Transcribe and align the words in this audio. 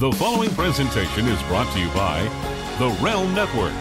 The 0.00 0.12
following 0.12 0.48
presentation 0.52 1.26
is 1.26 1.42
brought 1.42 1.70
to 1.74 1.78
you 1.78 1.86
by 1.88 2.22
The 2.78 2.88
Realm 3.04 3.34
Network. 3.34 3.74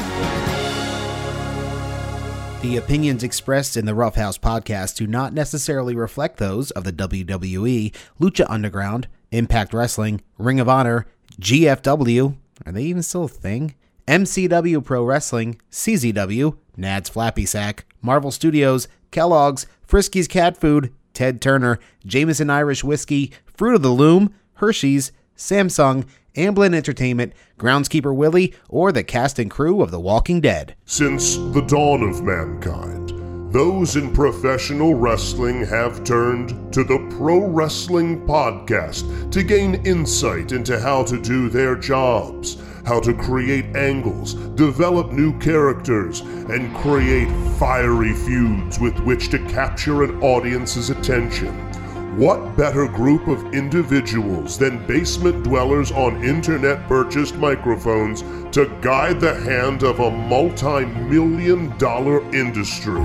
The 2.62 2.76
opinions 2.76 3.24
expressed 3.24 3.78
in 3.78 3.86
the 3.86 3.96
Roughhouse 3.96 4.37
podcast 4.37 4.97
do 4.97 5.08
not 5.08 5.33
necessarily 5.33 5.95
reflect 5.95 6.35
those 6.35 6.71
of 6.71 6.83
the 6.83 6.92
WWE, 6.92 7.95
Lucha 8.20 8.45
Underground, 8.50 9.07
Impact 9.32 9.73
Wrestling, 9.73 10.20
Ring 10.38 10.59
of 10.59 10.68
Honor, 10.68 11.05
GFW, 11.39 12.36
are 12.65 12.71
they 12.73 12.83
even 12.83 13.01
still 13.01 13.23
a 13.23 13.29
thing? 13.29 13.75
MCW 14.05 14.83
Pro 14.83 15.05
Wrestling, 15.05 15.61
CZW, 15.71 16.57
Nad's 16.75 17.07
Flappy 17.07 17.45
Sack, 17.45 17.86
Marvel 18.01 18.31
Studios, 18.31 18.89
Kellogg's, 19.11 19.67
Friskies 19.88 20.27
Cat 20.27 20.57
Food, 20.57 20.93
Ted 21.13 21.41
Turner, 21.41 21.79
Jameson 22.05 22.49
Irish 22.49 22.83
Whiskey, 22.83 23.31
Fruit 23.45 23.75
of 23.75 23.83
the 23.83 23.91
Loom, 23.91 24.33
Hershey's, 24.55 25.13
Samsung, 25.39 26.05
Amblin 26.35 26.75
Entertainment, 26.75 27.31
Groundskeeper 27.57 28.13
Willie, 28.13 28.53
or 28.67 28.91
the 28.91 29.03
cast 29.03 29.39
and 29.39 29.49
crew 29.49 29.81
of 29.81 29.89
The 29.89 29.99
Walking 29.99 30.41
Dead. 30.41 30.75
Since 30.85 31.38
the 31.38 31.66
dawn 31.66 32.03
of 32.03 32.21
mankind, 32.21 33.13
those 33.53 33.95
in 33.95 34.13
professional 34.13 34.95
wrestling 34.95 35.66
have 35.66 36.03
turned 36.03 36.73
to 36.73 36.83
the 36.83 36.99
Pro 37.17 37.47
Wrestling 37.47 38.27
Podcast 38.27 39.31
to 39.31 39.41
gain 39.41 39.75
insight 39.85 40.52
into 40.52 40.77
how 40.77 41.03
to 41.03 41.20
do 41.20 41.49
their 41.49 41.75
jobs, 41.75 42.61
how 42.85 42.99
to 42.99 43.13
create 43.13 43.75
angles, 43.77 44.33
develop 44.33 45.13
new 45.13 45.38
characters, 45.39 46.19
and 46.19 46.75
create 46.77 47.30
fiery 47.58 48.13
feuds 48.13 48.77
with 48.77 48.99
which 48.99 49.30
to 49.30 49.39
capture 49.47 50.03
an 50.03 50.21
audience's 50.21 50.89
attention. 50.89 51.69
What 52.20 52.58
better 52.58 52.86
group 52.86 53.28
of 53.30 53.54
individuals 53.54 54.58
than 54.58 54.86
basement 54.86 55.46
dwellers 55.46 55.90
on 55.94 56.22
internet 56.22 56.86
purchased 56.86 57.36
microphones 57.36 58.23
to 58.52 58.66
guide 58.82 59.22
the 59.22 59.34
hand 59.36 59.84
of 59.84 60.02
a 60.02 60.11
multi 60.11 60.84
million 60.86 61.78
dollar 61.78 62.20
industry? 62.36 63.00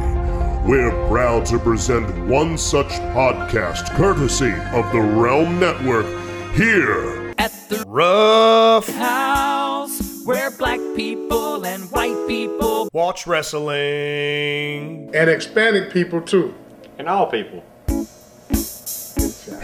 We're 0.66 0.90
proud 1.06 1.46
to 1.46 1.60
present 1.60 2.26
one 2.26 2.58
such 2.58 2.88
podcast 3.14 3.94
courtesy 3.94 4.50
of 4.76 4.90
the 4.90 5.00
Realm 5.00 5.60
Network 5.60 6.06
here. 6.54 7.32
At 7.38 7.52
the 7.68 7.84
Rough 7.86 8.88
house 8.88 10.24
where 10.24 10.50
black 10.50 10.80
people 10.96 11.64
and 11.64 11.84
white 11.92 12.26
people 12.26 12.88
Watch 12.92 13.28
Wrestling. 13.28 15.14
and 15.14 15.30
Hispanic 15.30 15.92
people 15.92 16.20
too. 16.20 16.52
and 16.98 17.08
all 17.08 17.26
people. 17.30 17.62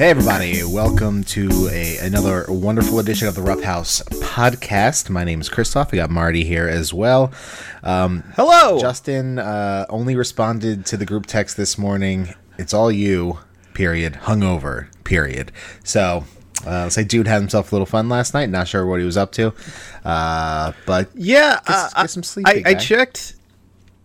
Hey 0.00 0.08
everybody, 0.08 0.62
welcome 0.64 1.24
to 1.24 1.68
a 1.70 1.98
another 1.98 2.46
wonderful 2.48 3.00
edition 3.00 3.28
of 3.28 3.34
the 3.34 3.42
Rough 3.42 3.60
House 3.60 4.00
podcast. 4.08 5.10
My 5.10 5.24
name 5.24 5.42
is 5.42 5.50
Christoff. 5.50 5.92
We 5.92 5.96
got 5.96 6.08
Marty 6.08 6.42
here 6.42 6.66
as 6.66 6.94
well. 6.94 7.32
Um, 7.82 8.24
Hello. 8.34 8.80
Justin 8.80 9.38
uh, 9.38 9.84
only 9.90 10.16
responded 10.16 10.86
to 10.86 10.96
the 10.96 11.04
group 11.04 11.26
text 11.26 11.58
this 11.58 11.76
morning. 11.76 12.32
It's 12.56 12.72
all 12.72 12.90
you. 12.90 13.40
Period. 13.74 14.14
Hungover. 14.22 14.86
Period. 15.04 15.52
So. 15.84 16.24
Uh, 16.66 16.88
say 16.90 17.04
dude 17.04 17.26
had 17.26 17.40
himself 17.40 17.70
a 17.70 17.74
little 17.74 17.86
fun 17.86 18.08
last 18.08 18.32
night. 18.32 18.48
Not 18.48 18.68
sure 18.68 18.86
what 18.86 19.00
he 19.00 19.06
was 19.06 19.16
up 19.16 19.32
to, 19.32 19.54
uh, 20.04 20.72
but 20.84 21.08
yeah, 21.14 21.58
get, 21.66 21.74
uh, 21.74 21.88
get 22.02 22.10
some 22.10 22.22
sleep. 22.22 22.46
I, 22.46 22.62
I 22.66 22.74
checked. 22.74 23.34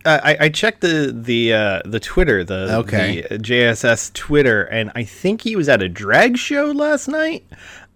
Uh, 0.06 0.20
I, 0.22 0.36
I 0.42 0.48
checked 0.48 0.80
the 0.82 1.12
the 1.14 1.52
uh, 1.52 1.82
the 1.84 1.98
Twitter, 2.00 2.44
the, 2.44 2.76
Okay. 2.76 3.22
the 3.28 3.38
JSS 3.38 4.12
Twitter, 4.12 4.62
and 4.62 4.92
I 4.94 5.02
think 5.04 5.42
he 5.42 5.56
was 5.56 5.68
at 5.68 5.82
a 5.82 5.88
drag 5.88 6.38
show 6.38 6.66
last 6.70 7.08
night. 7.08 7.44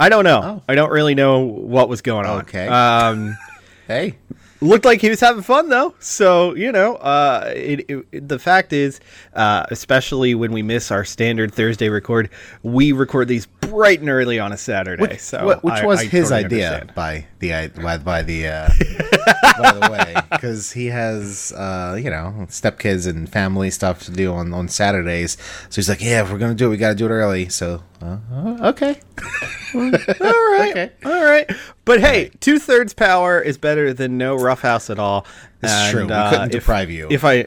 I 0.00 0.08
don't 0.08 0.24
know. 0.24 0.40
Oh. 0.42 0.62
I 0.68 0.74
don't 0.74 0.90
really 0.90 1.14
know 1.14 1.40
what 1.40 1.88
was 1.88 2.02
going 2.02 2.26
on. 2.26 2.40
Okay. 2.40 2.66
Um, 2.68 3.36
Hey, 3.86 4.14
looked 4.60 4.84
like 4.84 5.00
he 5.00 5.08
was 5.10 5.18
having 5.18 5.42
fun 5.42 5.68
though. 5.68 5.94
So 5.98 6.54
you 6.54 6.70
know, 6.70 6.94
uh, 6.96 7.52
it, 7.56 7.86
it, 8.12 8.28
the 8.28 8.38
fact 8.38 8.72
is, 8.72 9.00
uh, 9.34 9.66
especially 9.70 10.36
when 10.36 10.52
we 10.52 10.62
miss 10.62 10.92
our 10.92 11.04
standard 11.04 11.52
Thursday 11.52 11.88
record, 11.88 12.30
we 12.62 12.92
record 12.92 13.26
these 13.26 13.46
bright 13.46 13.98
and 13.98 14.08
early 14.08 14.38
on 14.38 14.52
a 14.52 14.56
Saturday. 14.56 15.02
which, 15.02 15.18
so 15.20 15.58
which 15.62 15.74
I- 15.74 15.86
was 15.86 16.00
I 16.00 16.04
his 16.04 16.28
totally 16.28 16.44
idea 16.44 16.66
understand. 16.68 16.94
by 16.94 17.26
the 17.40 17.68
by, 17.82 17.98
by 17.98 18.22
the 18.22 18.46
uh, 18.46 18.68
by 19.58 19.72
the 19.72 19.90
way 19.90 20.14
because 20.30 20.72
he 20.72 20.86
has 20.86 21.52
uh, 21.52 21.98
you 22.00 22.10
know 22.10 22.46
stepkids 22.48 23.08
and 23.08 23.28
family 23.28 23.70
stuff 23.70 24.02
to 24.04 24.10
do 24.10 24.32
on 24.32 24.52
on 24.52 24.68
Saturdays. 24.68 25.36
So 25.68 25.76
he's 25.76 25.88
like, 25.88 26.02
yeah, 26.02 26.22
if 26.22 26.30
we're 26.32 26.38
gonna 26.38 26.54
do 26.54 26.66
it, 26.66 26.70
we 26.70 26.76
gotta 26.76 26.94
do 26.94 27.06
it 27.06 27.10
early. 27.10 27.48
So 27.48 27.82
uh, 28.02 28.18
uh, 28.32 28.68
okay, 28.70 29.00
All 29.74 29.80
right. 29.80 30.70
Okay. 30.70 30.92
All 31.04 31.24
right. 31.24 31.50
But 31.84 32.00
hey, 32.00 32.30
two 32.40 32.58
thirds 32.58 32.94
power 32.94 33.40
is 33.40 33.58
better 33.58 33.92
than 33.92 34.18
no 34.18 34.36
roughhouse 34.36 34.90
at 34.90 34.98
all. 34.98 35.26
And, 35.62 35.92
true. 35.92 36.06
We 36.06 36.12
uh, 36.12 36.30
couldn't 36.30 36.46
if- 36.46 36.52
deprive 36.52 36.90
you. 36.90 37.08
If 37.10 37.24
I. 37.24 37.46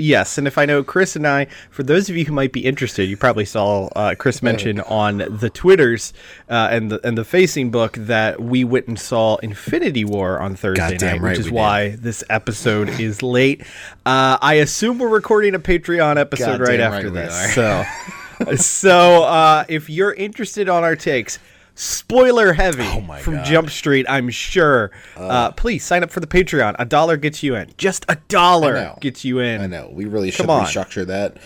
Yes, 0.00 0.38
and 0.38 0.46
if 0.46 0.58
I 0.58 0.64
know 0.64 0.82
Chris 0.82 1.16
and 1.16 1.26
I, 1.26 1.46
for 1.70 1.82
those 1.82 2.08
of 2.08 2.16
you 2.16 2.24
who 2.24 2.32
might 2.32 2.52
be 2.52 2.64
interested, 2.64 3.04
you 3.04 3.16
probably 3.16 3.44
saw 3.44 3.88
uh, 3.88 4.14
Chris 4.14 4.42
mention 4.42 4.80
on 4.80 5.18
the 5.18 5.50
Twitters 5.50 6.12
uh, 6.48 6.68
and 6.70 6.90
the 6.90 7.06
and 7.06 7.16
the 7.16 7.24
Facing 7.24 7.70
book 7.70 7.92
that 7.92 8.40
we 8.40 8.64
went 8.64 8.88
and 8.88 8.98
saw 8.98 9.36
Infinity 9.36 10.04
War 10.04 10.40
on 10.40 10.56
Thursday 10.56 10.92
Goddamn 10.92 11.16
night, 11.16 11.20
right 11.22 11.30
which 11.30 11.40
is 11.40 11.46
we 11.46 11.50
did. 11.50 11.56
why 11.56 11.96
this 11.96 12.24
episode 12.30 12.88
is 13.00 13.22
late. 13.22 13.62
Uh, 14.06 14.38
I 14.40 14.54
assume 14.54 14.98
we're 14.98 15.08
recording 15.08 15.54
a 15.54 15.60
Patreon 15.60 16.16
episode 16.16 16.58
Goddamn 16.58 16.66
right 16.66 16.80
after 16.80 17.10
this. 17.10 17.54
So, 17.54 17.84
so 18.56 19.24
uh, 19.24 19.64
if 19.68 19.90
you're 19.90 20.14
interested 20.14 20.68
on 20.68 20.82
our 20.82 20.96
takes, 20.96 21.38
spoiler 21.80 22.52
heavy 22.52 22.84
Oh 22.84 23.16
from 23.20 23.36
God. 23.36 23.46
Jump 23.46 23.70
Street, 23.70 24.06
I'm 24.08 24.28
sure. 24.30 24.90
Uh, 25.16 25.50
please 25.52 25.84
sign 25.84 26.02
up 26.02 26.10
for 26.10 26.20
the 26.20 26.26
Patreon. 26.26 26.76
A 26.78 26.84
dollar 26.84 27.16
gets 27.16 27.42
you 27.42 27.54
in. 27.54 27.72
Just 27.78 28.04
a 28.08 28.16
dollar 28.28 28.96
gets 29.00 29.24
you 29.24 29.38
in. 29.38 29.60
I 29.60 29.66
know 29.66 29.90
we 29.92 30.04
really 30.04 30.30
should 30.30 30.48
on. 30.48 30.64
restructure 30.64 31.06
that. 31.06 31.38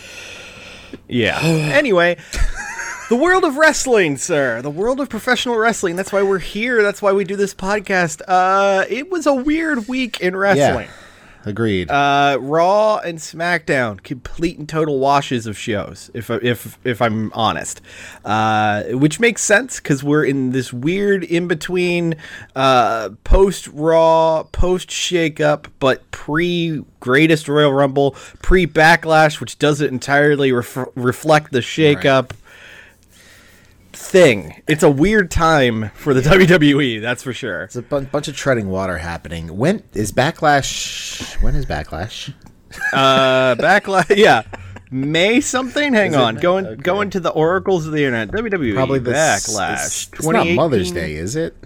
Yeah. 1.09 1.39
anyway, 1.43 2.17
the 3.09 3.17
world 3.17 3.45
of 3.45 3.57
wrestling, 3.57 4.17
sir. 4.17 4.61
The 4.61 4.71
world 4.71 5.01
of 5.01 5.09
professional 5.09 5.57
wrestling. 5.57 5.97
That's 5.97 6.13
why 6.13 6.23
we're 6.23 6.39
here. 6.39 6.83
That's 6.83 7.01
why 7.01 7.13
we 7.13 7.25
do 7.25 7.37
this 7.37 7.55
podcast. 7.55 8.21
Uh, 8.27 8.85
it 8.89 9.11
was 9.11 9.27
a 9.27 9.35
weird 9.35 9.87
week 9.89 10.21
in 10.21 10.37
wrestling. 10.37 10.89
Agreed. 11.47 11.91
Uh, 11.91 12.39
Raw 12.41 12.99
and 12.99 13.19
SmackDown, 13.19 14.03
complete 14.03 14.59
and 14.59 14.69
total 14.69 14.99
washes 14.99 15.47
of 15.47 15.59
shows. 15.59 16.11
If 16.15 16.31
if 16.31 16.79
if 16.85 17.03
I'm 17.03 17.33
honest, 17.35 17.83
uh, 18.25 18.85
which 18.85 19.21
makes 19.21 19.43
sense 19.43 19.79
because 19.79 20.03
we're 20.03 20.25
in 20.25 20.51
this 20.53 20.73
weird 20.73 21.23
in 21.25 21.47
between, 21.47 22.17
uh, 22.57 23.11
post 23.25 23.69
Raw, 23.69 24.45
post 24.45 24.89
Shakeup, 24.89 25.67
but 25.81 26.11
pre 26.11 26.83
Greatest 27.01 27.49
Royal 27.49 27.73
Rumble, 27.73 28.13
pre 28.41 28.67
Backlash, 28.67 29.41
which 29.41 29.59
doesn't 29.59 29.89
entirely 29.89 30.53
ref- 30.53 30.89
reflect 30.95 31.53
the 31.53 31.61
Shakeup. 31.61 32.31
Thing. 34.05 34.63
It's 34.69 34.83
a 34.83 34.91
weird 34.91 35.31
time 35.31 35.91
for 35.95 36.15
the 36.15 36.21
WWE, 36.29 37.01
that's 37.01 37.23
for 37.23 37.33
sure. 37.33 37.63
It's 37.63 37.75
a 37.77 37.83
bunch 37.83 38.29
of 38.29 38.37
treading 38.37 38.69
water 38.69 38.99
happening. 38.99 39.57
When 39.57 39.83
is 39.93 40.13
backlash? 40.13 41.41
When 41.43 41.55
is 41.57 41.67
backlash? 41.67 42.33
Uh, 42.93 43.55
backlash. 43.57 44.17
Yeah, 44.17 44.43
May 44.91 45.41
something. 45.41 45.95
Hang 45.95 46.11
Is 46.11 46.15
it 46.17 46.21
on. 46.21 46.35
May? 46.37 46.41
Going 46.41 46.67
Okay. 46.67 46.83
going 46.83 47.11
to 47.11 47.21
the 47.21 47.31
oracles 47.31 47.87
of 47.87 47.93
the 47.93 48.05
internet. 48.05 48.29
WWE 48.31 48.75
Probably 48.75 48.99
the 49.01 49.17
s- 49.17 49.49
backlash. 49.49 49.73
It's, 49.85 50.09
it's 50.13 50.27
not 50.27 50.47
Mother's 50.49 50.93
Day, 50.93 51.15
is 51.15 51.35
it? 51.35 51.57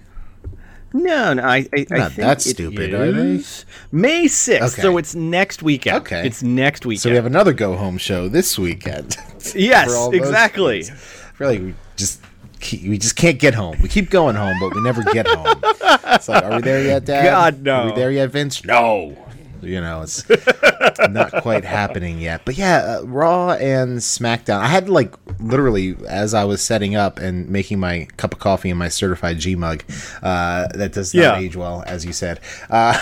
No, 0.95 1.35
no. 1.35 1.43
I, 1.43 1.57
I, 1.77 1.87
I 1.91 1.99
Not 1.99 2.13
think 2.13 2.17
that 2.17 2.39
it 2.39 2.41
stupid, 2.51 2.95
are 2.95 3.13
they? 3.13 3.21
is 3.35 3.67
May 3.93 4.27
sixth. 4.27 4.75
Okay. 4.75 4.83
So 4.83 4.97
it's 4.97 5.15
next 5.15 5.63
weekend. 5.63 5.99
Okay. 5.99 6.27
It's 6.27 6.43
next 6.43 6.87
weekend. 6.87 7.03
So 7.03 7.11
we 7.11 7.17
have 7.17 7.27
another 7.27 7.53
go 7.53 7.77
home 7.77 7.99
show 7.99 8.29
this 8.29 8.59
weekend. 8.59 9.17
Yes, 9.55 9.95
all 9.95 10.11
those 10.11 10.19
exactly. 10.21 10.83
things. 10.83 10.91
I 11.01 11.33
feel 11.37 11.47
like 11.49 11.61
we 11.61 11.75
just 11.97 12.21
we 12.73 12.99
just 12.99 13.17
can't 13.17 13.39
get 13.39 13.55
home. 13.55 13.77
We 13.83 13.89
keep 13.89 14.11
going 14.11 14.37
home, 14.37 14.57
but 14.61 14.75
we 14.75 14.81
never 14.81 15.03
get 15.03 15.27
home. 15.27 15.61
It's 15.63 16.29
like, 16.29 16.45
are 16.45 16.57
we 16.57 16.63
there 16.63 16.85
yet, 16.85 17.05
Dad? 17.05 17.25
God, 17.25 17.63
no. 17.63 17.75
Are 17.75 17.87
we 17.87 17.93
there 17.93 18.11
yet, 18.11 18.31
Vince? 18.31 18.65
No. 18.65 19.17
You 19.61 19.81
know, 19.81 20.03
it's 20.03 20.25
not 21.11 21.43
quite 21.43 21.65
happening 21.65 22.21
yet. 22.21 22.43
But 22.45 22.57
yeah, 22.57 22.99
uh, 23.01 23.07
Raw 23.07 23.51
and 23.53 23.99
SmackDown. 23.99 24.59
I 24.61 24.67
had 24.69 24.89
like 24.89 25.15
literally 25.41 25.97
as 26.09 26.35
I 26.35 26.45
was 26.45 26.63
setting 26.63 26.95
up 26.97 27.19
and 27.19 27.49
making 27.49 27.79
my 27.81 28.07
cup 28.17 28.33
of 28.33 28.39
coffee 28.41 28.71
in 28.71 28.77
my 28.77 28.89
certified 28.89 29.39
G 29.39 29.55
mug. 29.57 29.83
Uh, 30.23 30.69
that 30.75 30.93
does 30.93 31.15
not 31.15 31.21
Yeah. 31.21 31.39
age 31.39 31.57
well, 31.57 31.83
as 31.87 32.05
you 32.05 32.13
said. 32.13 32.41
Uh, 32.71 32.95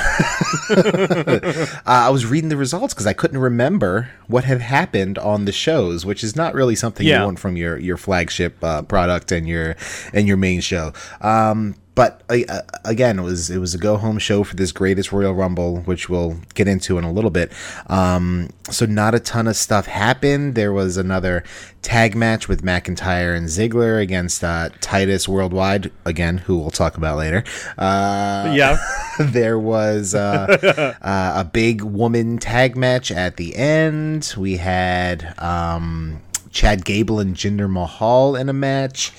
uh, 0.70 1.76
I 1.86 2.10
was 2.10 2.26
reading 2.26 2.48
the 2.48 2.56
results 2.56 2.94
because 2.94 3.06
I 3.06 3.12
couldn't 3.12 3.38
remember 3.38 4.10
what 4.26 4.44
had 4.44 4.60
happened 4.60 5.18
on 5.18 5.44
the 5.44 5.52
shows, 5.52 6.04
which 6.06 6.22
is 6.24 6.36
not 6.36 6.54
really 6.54 6.74
something 6.74 7.06
Yeah. 7.06 7.20
you 7.20 7.24
want 7.26 7.38
from 7.38 7.56
your 7.56 7.78
your 7.78 7.96
flagship 7.96 8.62
uh, 8.62 8.82
product 8.82 9.32
and 9.32 9.46
your 9.48 9.76
and 10.12 10.26
your 10.26 10.36
main 10.36 10.60
show. 10.60 10.92
Um, 11.20 11.74
but 11.96 12.22
uh, 12.28 12.60
again, 12.84 13.18
it 13.18 13.22
was 13.22 13.50
it 13.50 13.58
was 13.58 13.74
a 13.74 13.78
go 13.78 13.96
home 13.96 14.18
show 14.18 14.44
for 14.44 14.54
this 14.54 14.70
greatest 14.70 15.12
Royal 15.12 15.32
Rumble, 15.32 15.78
which 15.78 16.10
we'll 16.10 16.36
get 16.54 16.68
into 16.68 16.98
in 16.98 17.04
a 17.04 17.10
little 17.10 17.30
bit. 17.30 17.50
Um, 17.86 18.50
so 18.70 18.84
not 18.84 19.14
a 19.14 19.18
ton 19.18 19.48
of 19.48 19.56
stuff 19.56 19.86
happened. 19.86 20.54
There 20.54 20.74
was 20.74 20.98
another 20.98 21.42
tag 21.80 22.14
match 22.14 22.48
with 22.48 22.62
McIntyre 22.62 23.34
and 23.34 23.48
Ziggler 23.48 24.02
against 24.02 24.44
uh, 24.44 24.68
Titus 24.82 25.26
Worldwide 25.26 25.90
again, 26.04 26.36
who 26.36 26.58
we'll 26.58 26.70
talk 26.70 26.98
about 26.98 27.16
later. 27.16 27.42
Uh, 27.78 28.52
yeah. 28.54 28.76
there 29.18 29.58
was 29.58 30.14
uh, 30.14 30.94
uh, 31.00 31.40
a 31.40 31.44
big 31.44 31.80
woman 31.80 32.36
tag 32.36 32.76
match 32.76 33.10
at 33.10 33.38
the 33.38 33.56
end. 33.56 34.34
We 34.36 34.58
had 34.58 35.34
um, 35.38 36.20
Chad 36.50 36.84
Gable 36.84 37.20
and 37.20 37.36
Jinder 37.36 37.70
Mahal 37.70 38.34
in 38.34 38.48
a 38.48 38.52
match, 38.52 39.12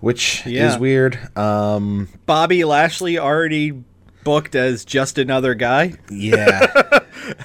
which 0.00 0.44
Yeah. 0.46 0.72
is 0.72 0.78
weird. 0.78 1.18
Um, 1.36 2.08
Bobby 2.26 2.64
Lashley 2.64 3.18
already 3.18 3.82
booked 4.24 4.54
as 4.54 4.84
just 4.84 5.18
another 5.18 5.54
guy. 5.54 5.94
yeah, 6.10 6.66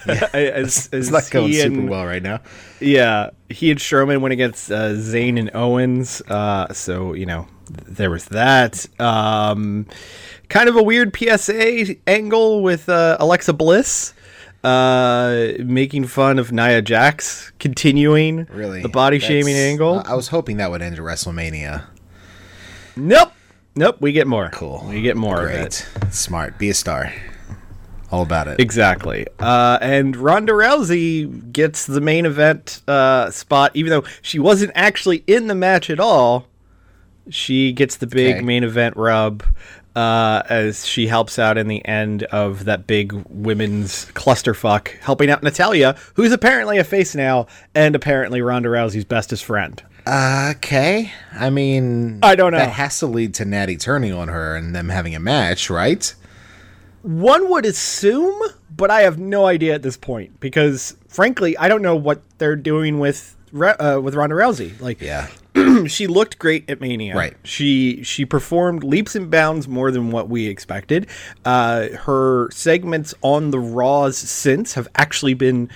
As, 0.08 0.24
as 0.34 0.90
it's 0.92 1.10
not 1.12 1.30
going 1.32 1.54
super 1.54 1.80
and- 1.80 1.90
well 1.90 2.06
right 2.06 2.22
now. 2.24 2.40
Yeah, 2.80 3.30
he 3.50 3.70
and 3.72 3.80
Strowman 3.80 4.22
went 4.22 4.34
against 4.34 4.72
uh, 4.72 4.90
Zayn 4.94 5.38
and 5.40 5.52
Owens. 5.54 6.22
Uh, 6.28 6.72
so 6.74 7.14
you 7.14 7.26
know 7.26 7.48
there 7.70 8.10
was 8.10 8.26
that. 8.26 8.86
Um, 9.00 9.86
kind 10.50 10.68
of 10.70 10.76
a 10.76 10.84
weird 10.84 11.16
PSA 11.16 11.96
angle 12.08 12.62
with 12.64 12.90
uh, 12.90 13.18
Alexa 13.20 13.54
Bliss 13.54 14.14
uh, 14.64 15.54
making 15.60 16.06
fun 16.08 16.38
of 16.40 16.52
Nia 16.52 16.82
Jax, 16.82 17.52
continuing 17.60 18.46
Really, 18.52 18.82
the 18.82 18.90
body 18.90 19.20
shaming 19.20 19.56
angle. 19.56 20.02
I 20.06 20.16
was 20.16 20.28
hoping 20.30 20.58
that 20.58 20.70
would 20.72 20.82
end 20.82 20.96
at 20.96 21.02
WrestleMania. 21.02 21.86
Nope, 22.96 23.32
nope. 23.76 23.98
We 24.00 24.12
get 24.12 24.28
more. 24.28 24.50
Cool. 24.50 24.86
We 24.90 25.02
get 25.02 25.16
more 25.18 25.42
Great. 25.42 25.60
of 25.60 25.66
it. 25.68 25.88
Smart. 26.14 26.58
Be 26.58 26.70
a 26.70 26.74
star. 26.74 27.14
All 28.12 28.22
about 28.24 28.50
it. 28.50 28.60
Exactly. 28.60 29.26
Uh, 29.40 29.78
and 29.82 30.18
Ronda 30.18 30.52
Rousey 30.52 31.52
gets 31.54 31.86
the 31.86 32.02
main 32.02 32.26
event 32.26 32.82
uh, 32.88 33.30
spot, 33.32 33.72
even 33.74 33.90
though 33.90 34.04
she 34.22 34.38
wasn't 34.38 34.74
actually 34.76 35.24
in 35.28 35.48
the 35.48 35.56
match 35.56 35.90
at 35.90 36.00
all. 36.00 36.46
She 37.30 37.72
gets 37.72 37.98
the 37.98 38.08
big 38.08 38.38
Okay. 38.38 38.46
main 38.46 38.64
event 38.66 38.98
rub 38.98 39.44
uh, 39.96 40.42
as 40.50 40.86
she 40.86 41.08
helps 41.08 41.40
out 41.40 41.58
in 41.58 41.68
the 41.70 41.86
end 41.86 42.24
of 42.24 42.66
that 42.66 42.86
big 42.88 43.14
women's 43.30 44.08
clusterfuck, 44.08 44.90
helping 45.02 45.30
out 45.30 45.42
Natalya, 45.44 45.96
who's 46.16 46.32
apparently 46.34 46.78
a 46.80 46.84
face 46.84 47.16
now, 47.16 47.48
and 47.76 47.96
apparently 47.96 48.42
Ronda 48.42 48.68
Rousey's 48.70 49.06
bestest 49.06 49.46
friend. 49.46 49.82
Okay. 50.08 51.12
I 51.34 51.50
mean, 51.50 52.20
I 52.24 52.36
don't 52.36 52.52
know. 52.52 52.58
That 52.58 52.72
has 52.72 53.00
to 53.00 53.08
lead 53.08 53.34
to 53.36 53.46
Natty 53.46 53.78
turning 53.78 54.14
on 54.14 54.28
her 54.28 54.56
and 54.56 54.76
them 54.76 54.90
having 54.90 55.16
a 55.16 55.20
match, 55.20 55.70
right? 55.70 56.14
One 57.04 57.50
would 57.50 57.66
assume, 57.66 58.40
but 58.76 58.92
I 58.92 59.02
have 59.02 59.18
no 59.18 59.46
idea 59.46 59.74
at 59.74 59.82
this 59.82 59.98
point 59.98 60.40
because, 60.40 60.96
frankly, 61.08 61.58
I 61.58 61.68
don't 61.68 61.82
know 61.82 61.96
what 61.96 62.22
they're 62.38 62.56
doing 62.56 63.00
with 63.00 63.36
uh, 63.54 64.00
with 64.02 64.16
Ronda 64.16 64.36
Rousey. 64.36 64.80
Like, 64.80 65.02
Yeah. 65.02 65.28
she 65.88 66.08
looked 66.08 66.40
great 66.40 66.70
at 66.70 66.80
Mania. 66.80 67.16
Right. 67.16 67.36
She 67.44 68.04
she 68.04 68.24
performed 68.26 68.84
leaps 68.84 69.16
and 69.16 69.30
bounds 69.30 69.68
more 69.68 69.92
than 69.92 70.12
what 70.12 70.30
we 70.30 70.48
expected. 70.48 71.08
Uh, 71.44 71.90
her 71.90 72.50
segments 72.52 73.14
on 73.22 73.52
the 73.52 73.60
Raws 73.60 74.18
since 74.18 74.74
have 74.74 74.88
actually 74.96 75.34
been 75.34 75.70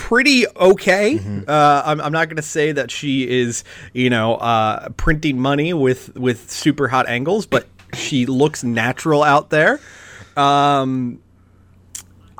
pretty 0.00 0.46
okay. 0.48 1.18
Uh, 1.46 1.82
I'm, 1.84 2.00
I'm 2.00 2.12
not 2.12 2.28
going 2.28 2.36
to 2.36 2.42
say 2.42 2.72
that 2.72 2.90
she 2.90 3.28
is 3.28 3.64
you 3.92 4.10
know 4.10 4.34
uh, 4.36 4.88
printing 4.90 5.38
money 5.38 5.72
with 5.72 6.16
with 6.16 6.50
super 6.50 6.88
hot 6.88 7.08
angles, 7.08 7.46
but 7.46 7.66
she 7.94 8.26
looks 8.26 8.64
natural 8.64 9.22
out 9.22 9.50
there. 9.50 9.80
Um, 10.36 11.20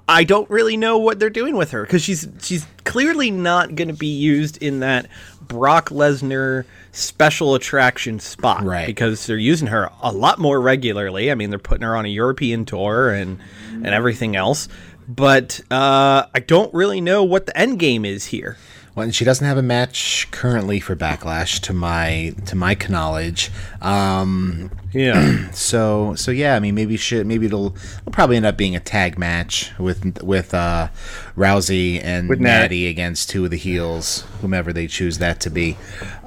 I 0.08 0.24
don't 0.24 0.50
really 0.50 0.76
know 0.76 0.98
what 0.98 1.20
they're 1.20 1.30
doing 1.30 1.56
with 1.56 1.70
her 1.70 1.82
because 1.82 2.02
she's 2.02 2.26
she's 2.40 2.66
clearly 2.84 3.30
not 3.30 3.76
going 3.76 3.88
to 3.88 3.94
be 3.94 4.08
used 4.08 4.60
in 4.60 4.80
that 4.80 5.06
Brock 5.40 5.90
Lesnar 5.90 6.64
special 6.92 7.54
attraction 7.54 8.18
spot, 8.18 8.64
Right. 8.64 8.86
Because 8.86 9.26
they're 9.26 9.36
using 9.36 9.68
her 9.68 9.90
a 10.02 10.10
lot 10.10 10.38
more 10.38 10.60
regularly. 10.60 11.30
I 11.30 11.34
mean, 11.36 11.50
they're 11.50 11.58
putting 11.60 11.82
her 11.84 11.94
on 11.94 12.06
a 12.06 12.08
European 12.08 12.64
tour 12.64 13.10
and 13.10 13.38
and 13.72 13.86
everything 13.86 14.34
else. 14.34 14.68
But 15.10 15.60
uh, 15.72 16.26
I 16.32 16.38
don't 16.38 16.72
really 16.72 17.00
know 17.00 17.24
what 17.24 17.46
the 17.46 17.58
end 17.58 17.80
game 17.80 18.04
is 18.04 18.26
here. 18.26 18.56
Well, 18.94 19.04
and 19.04 19.14
she 19.14 19.24
doesn't 19.24 19.46
have 19.46 19.56
a 19.56 19.62
match 19.62 20.26
currently 20.32 20.80
for 20.80 20.96
Backlash, 20.96 21.60
to 21.60 21.72
my 21.72 22.34
to 22.46 22.56
my 22.56 22.76
knowledge. 22.88 23.50
Um, 23.80 24.70
Yeah, 24.92 25.48
so 25.52 26.16
so 26.16 26.32
yeah, 26.32 26.56
I 26.56 26.60
mean 26.60 26.74
maybe 26.74 26.96
should 26.96 27.24
maybe 27.24 27.46
it'll, 27.46 27.76
it'll 28.00 28.10
probably 28.12 28.36
end 28.36 28.46
up 28.46 28.56
being 28.56 28.74
a 28.74 28.80
tag 28.80 29.16
match 29.16 29.70
with 29.78 30.20
with 30.24 30.52
uh, 30.54 30.88
Rousey 31.36 32.00
and 32.02 32.28
With 32.28 32.40
Nat. 32.40 32.62
Natty 32.62 32.88
against 32.88 33.30
two 33.30 33.44
of 33.44 33.52
the 33.52 33.56
heels, 33.56 34.22
whomever 34.40 34.72
they 34.72 34.88
choose 34.88 35.18
that 35.18 35.38
to 35.42 35.50
be. 35.50 35.76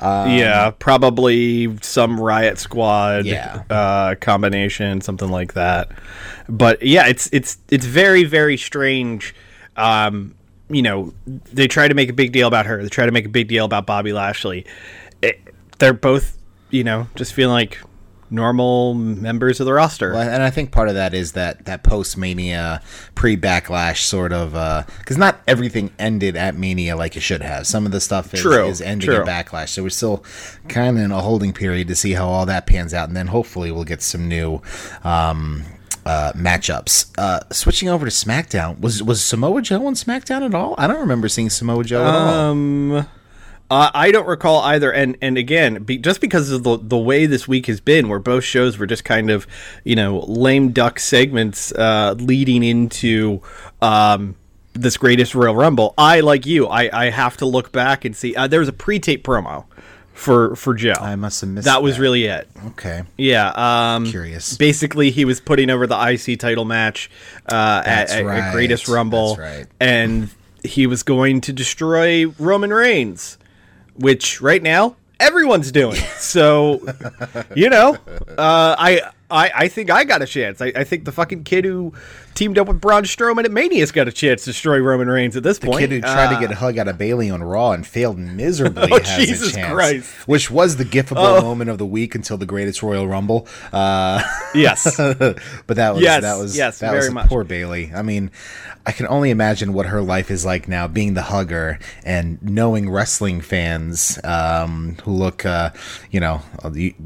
yeah, 0.01 0.71
probably 0.79 1.77
some 1.81 2.17
Riot 2.19 2.57
Squad, 2.59 3.25
Yeah. 3.25 3.63
uh, 3.69 4.15
combination, 4.15 5.01
something 5.01 5.29
like 5.29 5.53
that. 5.53 5.91
But 6.47 6.81
yeah, 6.81 7.07
it's 7.07 7.29
it's 7.33 7.57
it's 7.69 7.85
very 7.85 8.23
very 8.23 8.55
strange. 8.55 9.35
Um, 9.75 10.35
you 10.69 10.81
know, 10.81 11.13
they 11.25 11.67
try 11.67 11.87
to 11.87 11.93
make 11.93 12.09
a 12.09 12.13
big 12.13 12.31
deal 12.31 12.47
about 12.47 12.65
her. 12.65 12.81
They 12.81 12.89
try 12.89 13.05
to 13.05 13.11
make 13.11 13.25
a 13.25 13.29
big 13.29 13.47
deal 13.47 13.65
about 13.65 13.85
Bobby 13.85 14.13
Lashley. 14.13 14.65
It, 15.21 15.39
they're 15.79 15.93
both, 15.93 16.37
you 16.69 16.83
know, 16.83 17.07
just 17.15 17.33
feeling 17.33 17.53
like 17.53 17.79
normal 18.33 18.95
members 18.95 19.59
of 19.59 19.65
the 19.65 19.73
roster. 19.73 20.11
Well, 20.11 20.27
and 20.27 20.41
I 20.41 20.49
think 20.49 20.71
part 20.71 20.89
of 20.89 20.95
that 20.95 21.13
is 21.13 21.33
that 21.33 21.65
that 21.65 21.83
post 21.83 22.17
Mania, 22.17 22.81
pre 23.15 23.37
Backlash 23.37 23.97
sort 23.97 24.33
of 24.33 24.53
because 24.97 25.17
not 25.17 25.41
everything 25.47 25.91
ended 25.99 26.35
at 26.35 26.55
Mania 26.55 26.95
like 26.95 27.15
it 27.15 27.21
should 27.21 27.41
have. 27.41 27.67
Some 27.67 27.85
of 27.85 27.91
the 27.91 28.01
stuff 28.01 28.33
is, 28.33 28.41
True, 28.41 28.65
is 28.65 28.81
ending 28.81 29.07
true. 29.07 29.21
at 29.21 29.27
Backlash, 29.27 29.69
so 29.69 29.83
we're 29.83 29.89
still 29.89 30.23
kind 30.67 30.97
of 30.97 31.03
in 31.03 31.11
a 31.11 31.21
holding 31.21 31.53
period 31.53 31.87
to 31.89 31.95
see 31.95 32.13
how 32.13 32.27
all 32.27 32.45
that 32.47 32.65
pans 32.65 32.93
out, 32.93 33.07
and 33.07 33.15
then 33.15 33.27
hopefully 33.27 33.71
we'll 33.71 33.83
get 33.83 34.01
some 34.01 34.27
new. 34.27 34.61
Um, 35.03 35.63
uh, 36.05 36.33
matchups. 36.33 37.11
Uh, 37.17 37.39
switching 37.51 37.89
over 37.89 38.05
to 38.05 38.11
SmackDown, 38.11 38.79
was 38.79 39.01
was 39.01 39.23
Samoa 39.23 39.61
Joe 39.61 39.85
on 39.87 39.93
SmackDown 39.93 40.45
at 40.45 40.53
all? 40.53 40.75
I 40.77 40.87
don't 40.87 40.99
remember 40.99 41.27
seeing 41.27 41.49
Samoa 41.49 41.83
Joe 41.83 42.03
at 42.05 42.15
all. 42.15 42.29
Um, 42.29 43.07
uh, 43.71 43.89
I 43.93 44.11
don't 44.11 44.27
recall 44.27 44.61
either, 44.61 44.91
and 44.91 45.17
and 45.21 45.37
again, 45.37 45.83
be, 45.83 45.97
just 45.97 46.21
because 46.21 46.51
of 46.51 46.63
the 46.63 46.77
the 46.77 46.97
way 46.97 47.25
this 47.25 47.47
week 47.47 47.65
has 47.67 47.81
been, 47.81 48.07
where 48.07 48.19
both 48.19 48.43
shows 48.43 48.77
were 48.77 48.85
just 48.85 49.03
kind 49.03 49.31
of 49.31 49.47
you 49.83 49.95
know 49.95 50.19
lame 50.27 50.71
duck 50.71 50.99
segments 50.99 51.71
uh, 51.71 52.15
leading 52.19 52.63
into 52.63 53.41
um, 53.81 54.35
this 54.73 54.97
greatest 54.97 55.33
Royal 55.33 55.55
Rumble. 55.55 55.93
I 55.97 56.19
like 56.19 56.45
you, 56.45 56.67
I 56.67 56.89
I 56.93 57.09
have 57.09 57.37
to 57.37 57.45
look 57.45 57.71
back 57.71 58.05
and 58.05 58.15
see. 58.15 58.35
Uh, 58.35 58.47
there 58.47 58.59
was 58.59 58.69
a 58.69 58.73
pre-tape 58.73 59.23
promo 59.25 59.65
for 60.13 60.55
for 60.55 60.73
Joe. 60.73 60.93
I 60.99 61.15
must 61.15 61.41
have 61.41 61.49
missed 61.49 61.65
that 61.65 61.73
That 61.73 61.83
was 61.83 61.99
really 61.99 62.25
it. 62.25 62.47
okay. 62.67 63.03
Yeah. 63.17 63.49
Um, 63.95 64.05
Curious. 64.05 64.55
Basically, 64.57 65.11
he 65.11 65.25
was 65.25 65.39
putting 65.41 65.69
over 65.69 65.87
the 65.87 65.97
IC 65.99 66.39
title 66.39 66.65
match 66.65 67.09
uh, 67.51 67.81
at, 67.85 68.07
That's 68.07 68.13
at- 68.13 68.25
at. 68.25 68.53
Greatest 68.53 68.87
Rumble. 68.87 69.35
That's 69.35 69.39
right. 69.57 69.67
And 69.79 70.29
he 70.63 70.87
was 70.87 71.03
going 71.03 71.41
to 71.41 71.53
destroy 71.53 72.27
Roman 72.39 72.71
Reigns, 72.71 73.37
which 73.95 74.39
right 74.41 74.61
now 74.63 74.95
everyone's 75.19 75.71
doing. 75.71 76.01
So, 76.17 76.79
you 77.55 77.69
know, 77.69 77.95
uh, 78.37 78.75
I, 78.79 79.01
I 79.33 79.51
I 79.55 79.67
think 79.67 79.89
I 79.89 80.03
got 80.03 80.21
a 80.21 80.25
chance. 80.25 80.61
I, 80.61 80.67
I 80.75 80.83
think 80.83 81.05
the 81.05 81.11
fucking 81.11 81.43
kid 81.43 81.65
who 81.65 81.93
teamed 82.35 82.57
up 82.57 82.67
with 82.67 82.81
Braun 82.81 83.03
Strowman 83.03 83.45
at 83.45 83.51
Mania's 83.51 83.91
got 83.91 84.07
a 84.07 84.11
chance 84.11 84.43
to 84.45 84.49
destroy 84.51 84.79
Roman 84.79 85.07
Reigns 85.07 85.35
at 85.35 85.43
this 85.43 85.59
The 85.59 85.67
point. 85.67 85.79
kid 85.81 85.91
who 85.91 86.01
tried 86.01 86.29
to 86.31 86.35
Uh, 86.37 86.39
get 86.39 86.51
a 86.51 86.55
hug 86.55 86.77
out 86.79 86.87
of 86.87 86.97
Bayley 86.97 87.29
on 87.29 87.43
Raw 87.43 87.71
and 87.73 87.85
failed 87.85 88.17
miserably 88.17 88.89
Oh, 88.91 88.99
has 88.99 89.17
Jesus 89.27 89.51
a 89.51 89.55
chance, 89.55 89.71
Christ. 89.73 90.27
which 90.27 90.49
was 90.49 90.77
the 90.77 90.85
gifable 90.85 91.41
moment 91.43 91.69
of 91.69 91.77
the 91.77 91.85
week 91.85 92.15
until 92.15 92.37
the 92.37 92.45
Greatest 92.47 92.81
Royal 92.81 93.07
Rumble. 93.07 93.47
Uh, 93.71 94.23
yes. 94.55 94.97
but 94.97 95.37
that 95.67 95.93
was 95.93 96.01
Yes, 96.01 96.21
that 96.23 96.37
was 96.37 96.57
yes, 96.57 96.79
that 96.79 96.89
very 96.91 97.05
was 97.05 97.11
much. 97.11 97.27
poor 97.29 97.43
Bayley. 97.43 97.91
I 97.93 98.01
mean, 98.01 98.31
I 98.85 98.91
can 98.93 99.05
only 99.07 99.29
imagine 99.29 99.71
what 99.73 99.85
her 99.87 100.01
life 100.01 100.31
is 100.31 100.43
like 100.43 100.67
now, 100.67 100.87
being 100.87 101.13
the 101.13 101.21
hugger 101.23 101.77
and 102.03 102.41
knowing 102.41 102.89
wrestling 102.89 103.41
fans 103.41 104.19
um, 104.23 104.97
who 105.03 105.11
look, 105.11 105.45
uh, 105.45 105.69
you 106.09 106.19
know, 106.19 106.41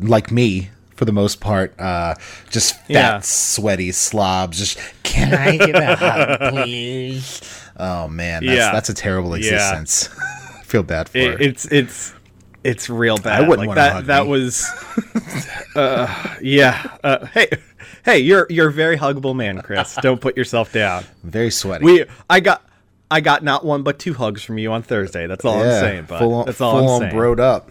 like 0.01 0.31
me. 0.31 0.69
For 0.97 1.05
the 1.05 1.11
most 1.13 1.39
part, 1.39 1.79
uh, 1.79 2.15
just 2.49 2.75
fat, 2.75 2.83
Yeah. 2.89 3.19
sweaty 3.21 3.91
slobs. 3.91 4.57
Just 4.57 4.79
can 5.03 5.33
I 5.33 5.55
get 5.57 5.75
a 5.75 5.95
hug, 5.95 6.53
please? 6.63 7.41
Oh 7.77 8.07
man, 8.07 8.43
that's, 8.45 8.57
Yeah. 8.57 8.71
that's 8.71 8.89
a 8.89 8.93
terrible 8.93 9.37
Yeah. 9.37 9.53
existence. 9.53 10.09
I 10.59 10.63
feel 10.63 10.83
bad 10.83 11.07
for 11.07 11.17
It, 11.19 11.31
her. 11.33 11.37
it's 11.39 11.65
it's 11.65 12.13
it's 12.63 12.89
real 12.89 13.17
bad. 13.17 13.43
I 13.43 13.47
wouldn't 13.47 13.67
like 13.69 13.75
that. 13.75 14.07
that 14.07 14.23
me. 14.25 14.29
was, 14.31 14.65
uh, 15.75 16.35
yeah. 16.41 16.97
Uh, 17.03 17.25
hey, 17.27 17.47
hey, 18.03 18.17
you're 18.19 18.47
you're 18.49 18.69
a 18.69 18.73
very 18.73 18.97
huggable 18.97 19.35
man, 19.35 19.61
Chris. 19.61 19.95
Don't 20.01 20.19
put 20.19 20.35
yourself 20.35 20.73
down. 20.73 21.05
Very 21.23 21.51
sweaty. 21.51 21.85
We, 21.85 22.05
I 22.29 22.39
got, 22.39 22.63
I 23.11 23.21
got 23.21 23.43
not 23.43 23.63
one 23.63 23.83
but 23.83 23.99
two 23.99 24.13
hugs 24.15 24.43
from 24.43 24.57
you 24.57 24.71
on 24.71 24.81
Thursday. 24.81 25.27
That's 25.27 25.45
all 25.45 25.59
I'm 25.61 25.69
saying. 25.79 26.05
Bud. 26.05 26.19
full 26.19 26.33
on, 26.33 26.45
That's 26.47 26.59
all 26.59 26.71
full 26.71 26.79
I'm 26.83 26.89
on 26.89 27.01
saying. 27.01 27.13
broed 27.13 27.39
up. 27.39 27.69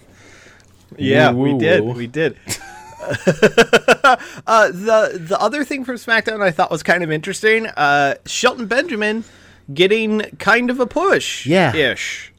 Yeah, 0.96 1.32
Woo, 1.32 1.42
we 1.54 1.58
did. 1.58 1.82
We 1.84 2.06
did. 2.06 2.36
Uh, 4.46 4.68
the 4.68 5.18
the 5.20 5.36
other 5.40 5.64
thing 5.64 5.84
from 5.84 5.96
SmackDown 5.96 6.40
I 6.40 6.52
thought 6.52 6.70
was 6.70 6.84
kind 6.84 7.02
of 7.02 7.10
interesting. 7.10 7.66
Uh, 7.66 8.14
Shelton 8.24 8.66
Benjamin 8.66 9.24
getting 9.74 10.20
kind 10.38 10.70
of 10.70 10.78
a 10.78 10.86
push. 10.86 11.44
Yeah. 11.46 11.74
ish. 11.74 12.32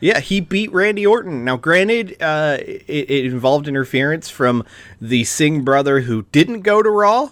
Yeah, 0.00 0.20
he 0.20 0.40
beat 0.40 0.70
Randy 0.72 1.06
Orton. 1.06 1.44
Now, 1.44 1.56
granted, 1.56 2.20
uh, 2.20 2.58
it, 2.60 2.84
it 2.86 3.24
involved 3.24 3.66
interference 3.66 4.28
from 4.28 4.64
the 5.00 5.24
Singh 5.24 5.64
brother 5.64 6.00
who 6.00 6.26
didn't 6.30 6.60
go 6.60 6.82
to 6.82 6.90
Raw. 6.90 7.30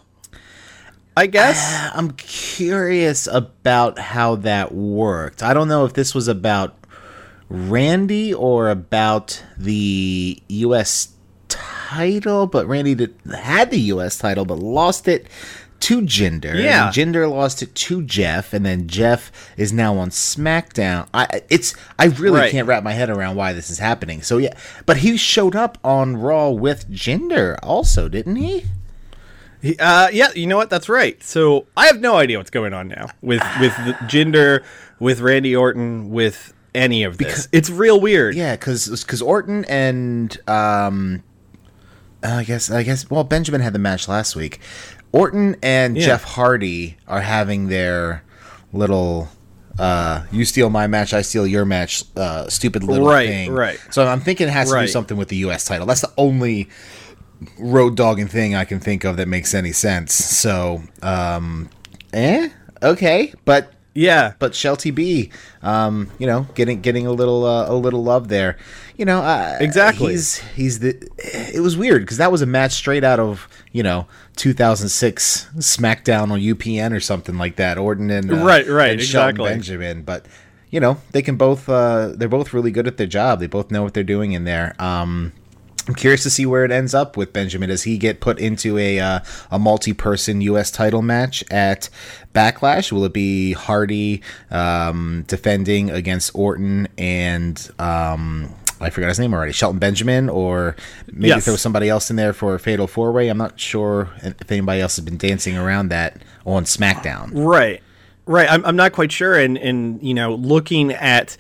I 1.14 1.26
guess. 1.26 1.90
I'm 1.92 2.12
curious 2.12 3.26
about 3.26 3.98
how 3.98 4.36
that 4.36 4.72
worked. 4.72 5.42
I 5.42 5.52
don't 5.52 5.68
know 5.68 5.84
if 5.84 5.92
this 5.92 6.14
was 6.14 6.28
about 6.28 6.74
Randy 7.50 8.32
or 8.32 8.70
about 8.70 9.42
the 9.58 10.42
U.S. 10.48 11.11
title, 11.96 12.46
but 12.46 12.66
Randy 12.66 12.94
did, 12.94 13.14
had 13.34 13.70
the 13.70 13.80
U.S. 13.94 14.18
title 14.18 14.44
but 14.44 14.58
lost 14.58 15.08
it 15.08 15.26
to 15.80 16.00
Jinder. 16.02 16.54
Yeah. 16.62 16.86
and 16.86 16.94
Jinder 16.94 17.28
lost 17.30 17.60
it 17.62 17.74
to 17.74 18.02
Jeff, 18.02 18.52
and 18.52 18.64
then 18.64 18.86
Jeff 18.86 19.32
is 19.56 19.72
now 19.72 19.96
on 19.98 20.10
SmackDown. 20.10 21.08
I 21.12 21.42
it's 21.50 21.74
I 21.98 22.06
really 22.06 22.38
Right. 22.40 22.52
can't 22.52 22.68
wrap 22.68 22.82
my 22.84 22.92
head 22.92 23.10
around 23.10 23.34
why 23.36 23.52
this 23.52 23.68
is 23.70 23.78
happening. 23.80 24.22
So 24.22 24.38
yeah, 24.38 24.54
but 24.86 24.98
he 24.98 25.16
showed 25.16 25.56
up 25.56 25.78
on 25.82 26.16
Raw 26.16 26.50
with 26.50 26.88
Jinder 26.90 27.56
also, 27.62 28.08
didn't 28.08 28.36
he? 28.36 28.64
He- 29.60 29.76
Uh, 29.78 30.08
yeah, 30.12 30.28
you 30.34 30.46
know 30.46 30.56
what? 30.56 30.70
That's 30.70 30.88
right. 30.88 31.20
So 31.22 31.66
I 31.76 31.86
have 31.86 32.00
no 32.00 32.16
idea 32.16 32.38
what's 32.38 32.50
going 32.50 32.72
on 32.72 32.86
now 32.88 33.08
with 33.20 33.42
with 33.60 33.74
the 33.84 33.92
Jinder, 34.06 34.62
with 35.00 35.20
Randy 35.20 35.54
Orton, 35.56 36.10
with 36.10 36.52
any 36.74 37.02
of 37.02 37.18
this. 37.18 37.48
it's 37.52 37.70
real 37.70 38.00
weird. 38.00 38.34
Yeah, 38.36 38.54
because 38.56 39.20
Orton 39.20 39.64
and 39.66 40.36
um, 40.48 41.22
I 42.22 42.44
guess 42.44 42.70
I 42.70 42.82
guess 42.82 43.08
well 43.10 43.24
Benjamin 43.24 43.60
had 43.60 43.72
the 43.72 43.78
match 43.78 44.08
last 44.08 44.36
week. 44.36 44.60
Orton 45.12 45.56
and 45.62 45.96
Yeah. 45.96 46.06
Jeff 46.06 46.24
Hardy 46.24 46.96
are 47.06 47.20
having 47.20 47.68
their 47.68 48.22
little 48.72 49.28
uh, 49.78 50.22
"you 50.30 50.44
steal 50.44 50.68
my 50.70 50.86
match, 50.86 51.12
I 51.14 51.22
steal 51.22 51.46
your 51.46 51.64
match" 51.64 52.04
uh, 52.16 52.48
stupid 52.48 52.84
little 52.84 53.06
Right, 53.08 53.28
thing. 53.28 53.52
right. 53.52 53.78
So 53.90 54.06
I'm 54.06 54.20
thinking 54.20 54.48
it 54.48 54.50
has 54.52 54.68
to 54.68 54.74
Right. 54.74 54.82
do 54.82 54.88
something 54.88 55.16
with 55.16 55.28
the 55.28 55.36
U.S. 55.36 55.64
title. 55.64 55.86
That's 55.86 56.02
the 56.02 56.12
only 56.18 56.68
road 57.58 57.96
dogging 57.96 58.28
thing 58.28 58.54
I 58.54 58.64
can 58.64 58.80
think 58.80 59.04
of 59.04 59.16
that 59.16 59.28
makes 59.28 59.52
any 59.54 59.72
sense. 59.72 60.14
So, 60.14 60.82
um, 61.02 61.68
eh, 62.12 62.50
okay, 62.82 63.32
but 63.44 63.72
Yeah. 63.94 64.34
but 64.38 64.54
Shelty 64.54 64.90
B, 64.90 65.30
um, 65.62 66.10
you 66.18 66.26
know, 66.26 66.46
getting 66.54 66.80
getting 66.80 67.06
a 67.06 67.12
little 67.12 67.44
uh, 67.44 67.70
a 67.70 67.74
little 67.74 68.02
love 68.02 68.28
there, 68.28 68.56
you 68.96 69.04
know, 69.04 69.20
uh, 69.20 69.58
Exactly. 69.60 70.12
He's 70.12 70.38
he's 70.54 70.78
the. 70.78 71.08
It 71.18 71.60
was 71.60 71.76
weird 71.76 72.02
because 72.02 72.16
that 72.18 72.32
was 72.32 72.42
a 72.42 72.46
match 72.46 72.72
straight 72.72 73.04
out 73.04 73.20
of 73.20 73.48
you 73.72 73.82
know 73.82 74.06
2006 74.36 75.50
SmackDown 75.56 76.30
on 76.30 76.40
UPN 76.40 76.94
or 76.94 77.00
something 77.00 77.36
like 77.38 77.56
that. 77.56 77.78
Orton 77.78 78.10
and 78.10 78.30
uh, 78.32 78.36
Right, 78.36 78.66
right, 78.66 78.92
and 78.92 79.02
Shelton 79.02 79.30
exactly. 79.30 79.50
Benjamin, 79.50 80.02
but 80.02 80.26
you 80.70 80.80
know 80.80 80.98
they 81.12 81.22
can 81.22 81.36
both 81.36 81.68
uh, 81.68 82.12
they're 82.14 82.28
both 82.28 82.52
really 82.52 82.70
good 82.70 82.86
at 82.86 82.96
their 82.96 83.06
job. 83.06 83.40
They 83.40 83.46
both 83.46 83.70
know 83.70 83.82
what 83.82 83.94
they're 83.94 84.04
doing 84.04 84.32
in 84.32 84.44
there. 84.44 84.74
Um, 84.78 85.32
I'm 85.88 85.94
curious 85.94 86.22
to 86.22 86.30
see 86.30 86.46
where 86.46 86.64
it 86.64 86.70
ends 86.70 86.94
up 86.94 87.16
with 87.16 87.32
Benjamin. 87.32 87.68
Does 87.68 87.82
he 87.82 87.98
get 87.98 88.20
put 88.20 88.38
into 88.38 88.78
a 88.78 89.00
uh, 89.00 89.20
a 89.50 89.58
multi-person 89.58 90.40
U.S. 90.42 90.70
title 90.70 91.02
match 91.02 91.42
at 91.50 91.88
Backlash? 92.34 92.92
Will 92.92 93.04
it 93.04 93.12
be 93.12 93.52
Hardy 93.52 94.22
um, 94.50 95.24
defending 95.26 95.90
against 95.90 96.30
Orton 96.34 96.86
and 96.96 97.68
um, 97.80 98.54
I 98.80 98.90
forgot 98.90 99.08
his 99.08 99.18
name 99.18 99.34
already, 99.34 99.52
Shelton 99.52 99.78
Benjamin, 99.80 100.28
or 100.28 100.76
maybe 101.06 101.28
Yes. 101.28 101.44
throw 101.44 101.56
somebody 101.56 101.88
else 101.88 102.10
in 102.10 102.16
there 102.16 102.32
for 102.32 102.54
a 102.54 102.58
Fatal 102.60 102.86
Four 102.86 103.10
Way? 103.12 103.28
I'm 103.28 103.38
not 103.38 103.58
sure 103.58 104.08
if 104.22 104.50
anybody 104.52 104.80
else 104.80 104.96
has 104.96 105.04
been 105.04 105.16
dancing 105.18 105.56
around 105.56 105.88
that 105.88 106.22
on 106.46 106.64
SmackDown. 106.64 107.30
Right. 107.34 107.82
Right. 108.26 108.48
I'm, 108.50 108.64
I'm 108.64 108.76
not 108.76 108.92
quite 108.92 109.10
sure. 109.10 109.34
And, 109.34 109.58
and, 109.58 110.00
you 110.02 110.14
know, 110.14 110.34
looking 110.36 110.92
at 110.92 111.36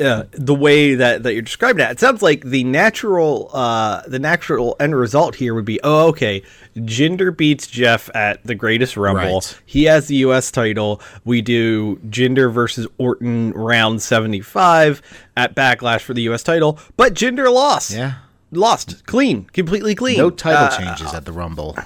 uh, 0.00 0.24
the 0.32 0.54
way 0.54 0.94
that, 0.94 1.22
that 1.22 1.32
you're 1.32 1.42
describing 1.42 1.84
it, 1.84 1.90
it 1.90 2.00
sounds 2.00 2.22
like 2.22 2.44
the 2.44 2.64
natural 2.64 3.50
uh, 3.52 4.02
the 4.06 4.18
natural 4.18 4.76
end 4.80 4.94
result 4.96 5.34
here 5.36 5.54
would 5.54 5.64
be, 5.64 5.78
oh, 5.84 6.08
okay, 6.08 6.42
Jinder 6.76 7.36
beats 7.36 7.66
Jeff 7.66 8.08
at 8.14 8.42
the 8.44 8.54
Greatest 8.54 8.96
Rumble. 8.96 9.34
Right. 9.36 9.60
He 9.66 9.84
has 9.84 10.06
the 10.08 10.16
U.S. 10.16 10.50
title. 10.50 11.00
We 11.24 11.42
do 11.42 11.96
Jinder 12.08 12.52
versus 12.52 12.86
Orton 12.98 13.52
round 13.52 14.00
75 14.02 15.02
at 15.36 15.54
Backlash 15.54 16.00
for 16.00 16.14
the 16.14 16.22
U.S. 16.22 16.42
title, 16.42 16.78
but 16.96 17.14
Jinder 17.14 17.52
lost. 17.52 17.90
Yeah. 17.92 18.14
Lost. 18.50 19.04
Clean. 19.06 19.44
Completely 19.44 19.94
clean. 19.94 20.16
No 20.18 20.30
title 20.30 20.64
Uh, 20.64 20.78
changes 20.78 21.12
at 21.12 21.24
the 21.24 21.32
Rumble. 21.32 21.76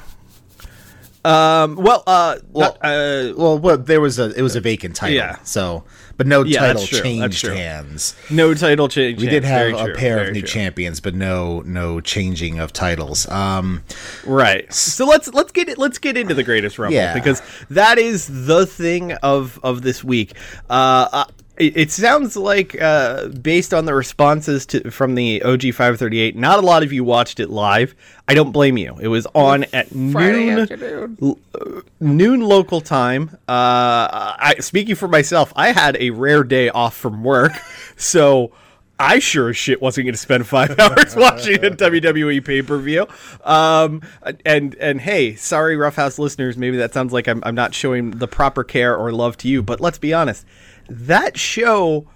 Um, 1.25 1.77
well, 1.77 2.03
uh, 2.07 2.37
Well, 2.51 2.77
not- 2.83 2.91
uh, 2.91 3.33
Well, 3.37 3.59
well, 3.59 3.79
there 3.79 4.01
was 4.01 4.19
a 4.19 4.31
it 4.37 4.43
was 4.43 4.57
a 4.57 4.61
vacant 4.61 4.97
title, 4.97 5.17
Yeah. 5.17 5.37
so 5.45 5.85
but 6.17 6.27
no 6.27 6.43
Yeah, 6.45 6.61
title 6.61 6.83
changed 6.85 7.47
hands. 7.47 8.15
no 8.29 8.55
title 8.55 8.89
change. 8.89 9.21
We 9.21 9.29
did 9.29 9.45
have 9.45 9.59
very 9.61 9.73
a 9.73 9.85
true, 9.85 9.95
pair 9.95 10.19
of 10.27 10.33
new 10.33 10.41
true. 10.41 10.49
champions, 10.49 11.01
but 11.01 11.15
no 11.15 11.63
no 11.65 12.01
changing 12.01 12.59
of 12.59 12.73
titles. 12.73 13.29
Um, 13.29 13.83
Right. 14.27 14.73
So 14.73 15.07
let's 15.07 15.29
let's 15.33 15.53
get 15.53 15.69
it 15.69 15.79
let's 15.79 15.99
get 15.99 16.17
into 16.17 16.35
the 16.35 16.43
greatest 16.43 16.79
rumble 16.79 16.97
Yeah. 16.97 17.15
because 17.15 17.41
that 17.71 17.99
is 17.99 18.27
the 18.47 18.67
thing 18.67 19.13
of 19.23 19.61
of 19.63 19.83
this 19.83 20.03
week. 20.03 20.35
Uh, 20.69 21.09
uh 21.13 21.25
it, 21.63 21.77
it 21.77 21.91
sounds 21.91 22.37
like 22.37 22.81
uh, 22.81 23.29
based 23.29 23.73
on 23.73 23.85
the 23.85 23.95
responses 23.95 24.67
to 24.67 24.91
from 24.91 25.15
the 25.15 25.43
OG 25.43 25.63
538, 25.63 26.37
not 26.37 26.59
a 26.59 26.63
lot 26.63 26.83
of 26.83 26.93
you 26.93 27.05
watched 27.05 27.39
it 27.39 27.51
live. 27.51 27.95
I 28.27 28.35
don't 28.35 28.51
blame 28.51 28.77
you. 28.77 28.97
It 29.01 29.09
was 29.09 29.27
on 29.35 29.65
at 29.73 29.95
noon 29.95 31.17
l- 31.23 31.39
uh, 31.55 31.81
noon 32.01 32.41
local 32.41 32.81
time. 32.81 33.31
Uh, 33.49 34.35
I 34.39 34.57
speaking 34.61 34.97
for 34.97 35.07
myself, 35.09 35.53
I 35.55 35.73
had 35.73 35.97
a 36.01 36.11
rare 36.11 36.43
day 36.43 36.69
off 36.69 36.97
from 36.97 37.23
work, 37.23 37.53
so 37.97 38.53
I 38.99 39.19
sure 39.19 39.51
as 39.51 39.57
shit 39.57 39.81
wasn't 39.81 40.07
going 40.07 40.15
to 40.15 40.19
spend 40.19 40.47
five 40.47 40.77
hours 40.79 41.15
watching 41.15 41.65
a 41.65 41.71
WWE 41.71 42.45
pay 42.45 42.63
per 42.63 42.79
view. 42.79 43.07
Um, 43.45 44.03
and 44.45 44.75
and 44.77 45.01
hey, 45.01 45.37
sorry, 45.37 45.77
Roughhouse 45.77 46.19
listeners, 46.19 46.57
maybe 46.57 46.77
that 46.79 46.93
sounds 46.93 47.13
like 47.13 47.29
I'm 47.29 47.43
I'm 47.45 47.55
not 47.55 47.75
showing 47.75 48.13
the 48.13 48.29
proper 48.29 48.65
care 48.65 48.97
or 48.97 49.13
love 49.13 49.37
to 49.39 49.49
you, 49.49 49.63
but 49.63 49.81
let's 49.81 49.99
be 49.99 50.13
honest, 50.13 50.45
that 50.89 51.39
show 51.39 52.07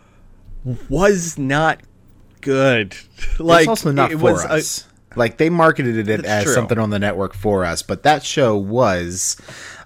was 0.89 1.39
not 1.39 1.81
good. 2.41 2.97
Like 3.39 3.63
it's 3.63 3.69
also 3.69 3.93
not 3.93 4.13
it 4.13 4.19
for 4.19 4.33
was 4.33 4.85
a- 4.85 5.19
like 5.19 5.39
they 5.39 5.49
marketed 5.51 6.09
it 6.09 6.25
as 6.25 6.45
true. 6.45 6.53
something 6.55 6.79
on 6.79 6.91
the 6.91 6.99
network 6.99 7.35
for 7.35 7.65
us, 7.65 7.83
but 7.83 8.03
that 8.03 8.23
show 8.25 8.57
was 8.57 9.37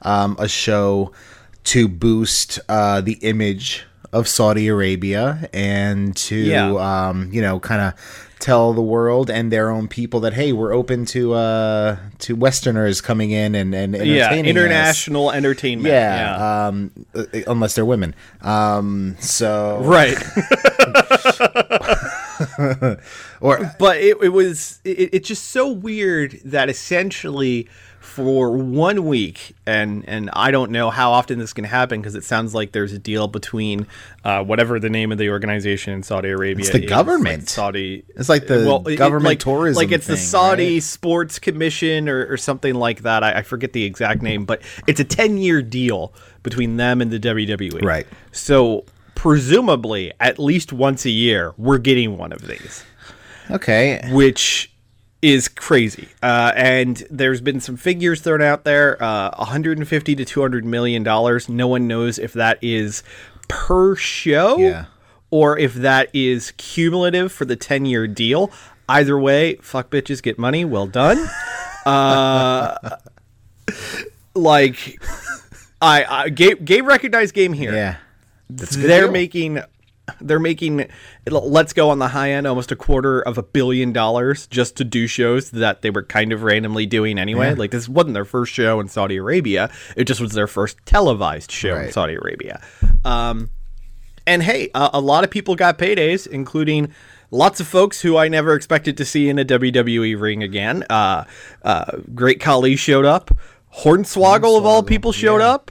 um, 0.03 0.37
a 0.39 0.49
show 0.49 1.13
to 1.65 1.87
boost 1.89 2.59
uh, 2.69 3.01
the 3.01 3.13
image 3.23 3.85
of 4.13 4.27
Saudi 4.27 4.67
Arabia 4.67 5.49
and 5.53 6.17
to 6.17 6.35
Yeah. 6.37 6.73
um, 7.09 7.31
you 7.33 7.41
know 7.43 7.61
kind 7.61 7.81
of 7.81 8.30
tell 8.41 8.73
the 8.73 8.83
world 8.83 9.31
and 9.31 9.53
their 9.53 9.71
own 9.71 9.87
people 9.87 10.21
that 10.21 10.33
hey 10.33 10.53
we're 10.53 10.73
open 10.75 11.05
to 11.05 11.35
uh 11.35 11.97
to 12.19 12.35
westerners 12.35 13.01
coming 13.01 13.31
in 13.31 13.55
and 13.55 13.75
and 13.75 13.95
yeah, 13.95 14.25
entertaining 14.27 14.45
us. 14.47 14.51
international 14.51 15.31
entertainment. 15.31 15.93
yeah, 15.93 16.67
Um, 16.69 16.91
uh, 17.15 17.25
unless 17.47 17.75
they're 17.75 17.85
women 17.85 18.15
um 18.41 19.17
so 19.21 19.81
right. 19.83 20.17
or 23.41 23.75
but 23.79 23.99
it, 23.99 24.17
it 24.23 24.31
was 24.31 24.81
it, 24.85 25.11
it's 25.13 25.29
just 25.29 25.49
so 25.51 25.71
weird 25.71 26.41
that 26.45 26.69
essentially 26.71 27.69
for 28.01 28.51
one 28.57 29.05
week 29.05 29.55
and 29.67 30.05
and 30.09 30.31
i 30.33 30.51
don't 30.51 30.71
know 30.71 30.89
how 30.89 31.13
often 31.13 31.39
this 31.39 31.53
can 31.53 31.65
happen 31.65 32.01
because 32.01 32.15
it 32.15 32.25
sounds 32.25 32.55
like 32.55 32.73
there's 32.73 32.95
a 32.95 32.99
deal 32.99 33.29
between 33.29 33.87
uh, 34.25 34.43
whatever 34.43 34.81
the 34.81 34.89
name 34.89 35.13
of 35.13 35.19
the 35.19 35.29
organization 35.29 35.93
in 35.93 36.03
saudi 36.03 36.31
arabia 36.31 36.63
It's 36.65 36.71
the 36.73 36.83
is, 36.83 36.89
government. 36.89 37.41
like 37.43 37.49
saudi 37.51 38.03
It's 38.17 38.31
like 38.31 38.47
the 38.47 38.83
it- 38.87 38.97
government 38.97 39.27
like, 39.27 39.39
tourism 39.41 39.77
like 39.83 39.93
it's 39.93 40.07
the 40.07 40.17
saudi 40.17 40.75
right? 40.75 40.83
sports 40.83 41.39
commission 41.39 42.09
or, 42.09 42.27
or 42.33 42.39
something 42.39 42.75
like 42.75 43.03
that 43.03 43.23
I, 43.23 43.39
I 43.39 43.43
forget 43.43 43.75
the 43.75 43.85
exact 43.85 44.23
name 44.23 44.47
but 44.47 44.63
it's 44.87 44.99
a 44.99 45.05
10 45.05 45.37
year 45.37 45.61
deal 45.61 46.15
between 46.43 46.79
them 46.79 47.03
and 47.03 47.11
the 47.11 47.21
wwe 47.21 47.83
Right. 47.83 48.07
so 48.33 48.87
presumably 49.15 50.11
at 50.21 50.39
least 50.39 50.73
once 50.73 51.05
a 51.05 51.11
year 51.11 51.53
we're 51.59 51.79
getting 51.79 52.17
one 52.17 52.33
of 52.33 52.47
these 52.47 52.83
okay 53.51 54.01
which 54.11 54.73
is 55.23 55.49
crazy. 55.49 56.09
Uh, 56.23 56.53
and 56.57 57.03
there's 57.11 57.41
been 57.41 57.61
some 57.61 57.77
figures 57.77 58.21
thrown 58.21 58.43
out 58.43 58.65
there: 58.65 59.03
uh, 59.03 59.31
150 59.37 60.15
to 60.17 60.25
200 60.25 60.65
million 60.65 61.03
dollars. 61.03 61.49
No 61.49 61.69
one 61.69 61.87
knows 61.87 62.19
if 62.19 62.33
that 62.35 62.59
is 62.63 63.03
per 63.49 63.97
show 63.97 64.59
Yeah. 64.59 64.85
or 65.31 65.59
if 65.59 65.75
that 65.75 66.09
is 66.15 66.53
cumulative 66.57 67.33
for 67.33 67.45
the 67.45 67.57
10 67.57 67.85
year 67.85 68.07
deal. 68.07 68.51
Either 68.89 69.19
way, 69.19 69.55
fuck 69.57 69.91
bitches 69.91 70.23
get 70.23 70.39
money. 70.39 70.65
Well 70.65 70.87
done. 70.87 71.29
Uh, 71.87 72.77
like, 74.35 75.01
I, 75.81 76.05
I 76.05 76.29
game, 76.29 76.57
game 76.65 76.85
recognized 76.87 77.35
game 77.35 77.55
here 77.55 77.73
yeah 77.73 77.97
they're 78.51 79.03
deal. 79.05 79.13
making 79.13 79.63
they're 80.21 80.39
making 80.39 80.87
let's 81.29 81.73
go 81.73 81.91
on 81.91 81.99
the 81.99 82.09
high 82.09 82.33
end 82.33 82.47
almost 82.47 82.73
a 82.73 82.77
quarter 82.77 83.21
of 83.21 83.39
a 83.39 83.43
billion 83.43 83.93
dollars 83.93 84.47
just 84.47 84.77
to 84.77 84.85
do 84.85 85.07
shows 85.07 85.51
that 85.51 85.83
they 85.83 85.91
were 85.91 86.03
kind 86.03 86.33
of 86.33 86.43
randomly 86.43 86.87
doing 86.87 87.19
anyway. 87.19 87.49
Yeah. 87.49 87.55
Like 87.55 87.71
this 87.71 87.89
wasn't 87.89 88.15
their 88.15 88.25
first 88.25 88.53
show 88.53 88.81
in 88.81 88.89
Saudi 88.89 89.17
Arabia; 89.17 89.71
it 89.97 90.05
just 90.05 90.21
was 90.21 90.33
their 90.33 90.47
first 90.47 90.79
televised 90.85 91.51
show 91.51 91.77
in 91.77 91.93
Saudi 91.93 92.15
Arabia. 92.15 92.63
Um, 93.05 93.51
and 94.27 94.43
hey, 94.43 94.71
a, 94.75 94.91
a 94.95 95.01
lot 95.01 95.25
of 95.25 95.31
people 95.31 95.57
got 95.57 95.79
paydays, 95.79 96.27
including 96.27 96.93
lots 97.31 97.61
of 97.61 97.67
folks 97.67 98.01
who 98.01 98.17
I 98.17 98.29
never 98.29 98.55
expected 98.55 98.97
to 98.99 99.05
see 99.05 99.29
in 99.29 99.39
a 99.39 99.45
WWE 99.45 100.21
ring 100.21 100.43
again. 100.43 100.85
Uh, 100.91 101.25
uh, 101.63 101.99
Great 102.15 102.41
Khali 102.41 102.77
showed 102.77 103.05
up. 103.05 103.31
Hornswoggle, 103.79 104.59
of 104.59 104.67
all 104.67 104.83
people 104.83 105.13
showed 105.13 105.41
yeah. 105.41 105.53
up. 105.53 105.71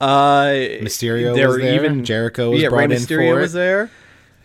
Uh, 0.00 0.46
Mysterio 0.80 1.34
there 1.34 1.48
was 1.48 1.58
there. 1.58 1.74
Even 1.74 2.04
Jericho 2.04 2.50
was 2.50 2.62
yeah, 2.62 2.68
brought 2.68 2.78
Rey 2.88 2.96
in 2.96 3.02
Mysterio 3.02 3.34
for 3.34 3.40
was 3.40 3.54
it. 3.54 3.58
there. 3.58 3.90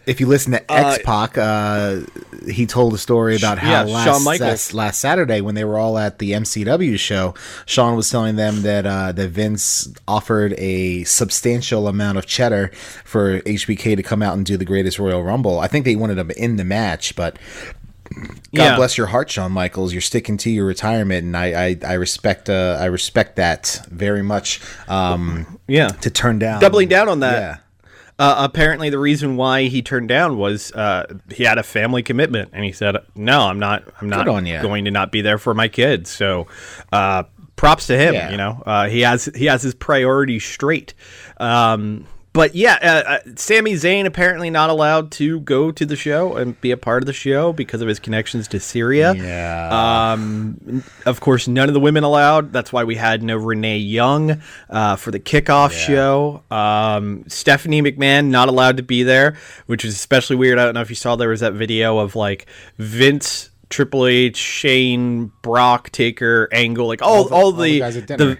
If 0.05 0.19
you 0.19 0.27
listen 0.27 0.51
to 0.51 0.71
X 0.71 1.03
Pac, 1.03 1.35
uh, 1.35 2.01
he 2.47 2.67
told 2.67 2.93
a 2.93 2.97
story 2.97 3.35
about 3.35 3.57
how 3.57 3.71
yeah, 3.71 3.83
last, 3.83 4.05
Shawn 4.05 4.23
Michaels. 4.23 4.49
last 4.49 4.73
last 4.75 4.99
Saturday 4.99 5.41
when 5.41 5.55
they 5.55 5.63
were 5.63 5.79
all 5.79 5.97
at 5.97 6.19
the 6.19 6.33
MCW 6.33 6.99
show, 6.99 7.33
Shawn 7.65 7.95
was 7.95 8.09
telling 8.11 8.35
them 8.35 8.61
that 8.61 8.85
uh, 8.85 9.13
that 9.13 9.29
Vince 9.29 9.91
offered 10.07 10.53
a 10.57 11.05
substantial 11.05 11.87
amount 11.87 12.19
of 12.19 12.27
cheddar 12.27 12.67
for 13.03 13.39
HBK 13.41 13.95
to 13.95 14.03
come 14.03 14.21
out 14.21 14.35
and 14.35 14.45
do 14.45 14.57
the 14.57 14.65
Greatest 14.65 14.99
Royal 14.99 15.23
Rumble. 15.23 15.59
I 15.59 15.67
think 15.67 15.85
they 15.85 15.95
wanted 15.95 16.19
him 16.19 16.29
in 16.31 16.57
the 16.57 16.65
match, 16.65 17.15
but 17.15 17.39
God 18.13 18.29
Yeah. 18.51 18.75
bless 18.75 18.97
your 18.97 19.07
heart, 19.07 19.29
Shawn 19.29 19.51
Michaels. 19.51 19.91
You're 19.93 20.01
sticking 20.01 20.37
to 20.37 20.49
your 20.49 20.65
retirement, 20.65 21.23
and 21.25 21.35
I 21.35 21.65
I, 21.65 21.77
I 21.85 21.93
respect 21.93 22.49
uh, 22.49 22.77
I 22.79 22.85
respect 22.85 23.35
that 23.37 23.81
very 23.89 24.21
much. 24.21 24.61
Um, 24.87 25.59
Yeah, 25.67 25.87
to 25.87 26.09
turn 26.09 26.39
down, 26.39 26.61
Doubling 26.61 26.87
down 26.87 27.09
on 27.09 27.19
that. 27.21 27.39
Yeah. 27.41 27.57
Uh, 28.17 28.35
apparently, 28.49 28.89
the 28.89 28.99
reason 28.99 29.35
why 29.35 29.63
he 29.63 29.81
turned 29.81 30.07
down 30.07 30.37
was 30.37 30.71
uh, 30.71 31.05
he 31.33 31.43
had 31.43 31.57
a 31.57 31.63
family 31.63 32.01
commitment, 32.01 32.49
and 32.53 32.63
he 32.63 32.71
said, 32.71 32.95
"No, 33.13 33.41
I'm 33.41 33.59
not. 33.59 33.83
I'm 33.99 34.07
not 34.07 34.25
going 34.25 34.45
to 34.85 34.91
not 34.91 35.11
be 35.11 35.21
there 35.21 35.37
for 35.37 35.53
my 35.53 35.67
kids." 35.67 36.11
So, 36.11 36.47
uh, 36.93 37.23
props 37.57 37.87
to 37.87 37.97
him. 37.97 38.13
Yeah. 38.13 38.29
You 38.31 38.37
know, 38.37 38.63
uh, 38.65 38.87
he 38.87 39.01
has 39.01 39.25
he 39.35 39.45
has 39.47 39.63
his 39.63 39.73
priorities 39.75 40.45
straight. 40.45 40.93
Um, 41.41 42.05
but 42.35 42.53
yeah, 42.53 42.77
uh, 42.81 43.09
uh, 43.13 43.19
Sami 43.37 43.73
Zayn 43.75 44.05
apparently 44.05 44.49
not 44.49 44.69
allowed 44.69 45.09
to 45.13 45.39
go 45.39 45.71
to 45.71 45.85
the 45.85 45.95
show 45.95 46.35
and 46.35 46.59
be 46.59 46.71
a 46.71 46.77
part 46.77 47.01
of 47.01 47.07
the 47.07 47.13
show 47.13 47.53
because 47.53 47.81
of 47.81 47.87
his 47.87 47.97
connections 47.97 48.49
to 48.49 48.59
Syria. 48.59 49.13
Yeah. 49.15 50.11
Um, 50.11 50.83
of 51.05 51.21
course, 51.21 51.47
none 51.47 51.69
of 51.69 51.73
the 51.73 51.79
women 51.79 52.03
allowed. 52.03 52.51
That's 52.51 52.73
why 52.73 52.83
we 52.83 52.95
had 52.95 53.23
no 53.23 53.37
Renee 53.37 53.77
Young 53.77 54.41
uh, 54.69 54.97
for 54.97 55.11
the 55.11 55.19
kickoff 55.19 55.71
show. 55.71 56.43
Um, 56.51 57.23
Stephanie 57.29 57.81
McMahon 57.81 58.27
not 58.27 58.49
allowed 58.49 58.75
to 58.77 58.83
be 58.83 59.03
there, 59.03 59.37
which 59.67 59.85
is 59.85 59.95
especially 59.95 60.35
weird. 60.35 60.59
I 60.59 60.65
don't 60.65 60.73
know 60.73 60.81
if 60.81 60.89
you 60.89 60.95
saw 60.97 61.15
there 61.15 61.29
was 61.29 61.39
that 61.39 61.53
video 61.53 61.99
of 61.99 62.17
like 62.17 62.47
Vince. 62.77 63.49
Triple 63.67 64.05
H, 64.05 64.37
Shane, 64.37 65.31
Brock, 65.41 65.89
Taker, 65.89 66.47
Angle, 66.51 66.85
like 66.85 67.01
all, 67.01 67.15
all, 67.15 67.23
the, 67.23 67.33
all 67.33 67.51
the 67.51 67.79
guys 67.79 67.97
at 67.97 68.05
dinner. 68.05 68.25
the- 68.35 68.37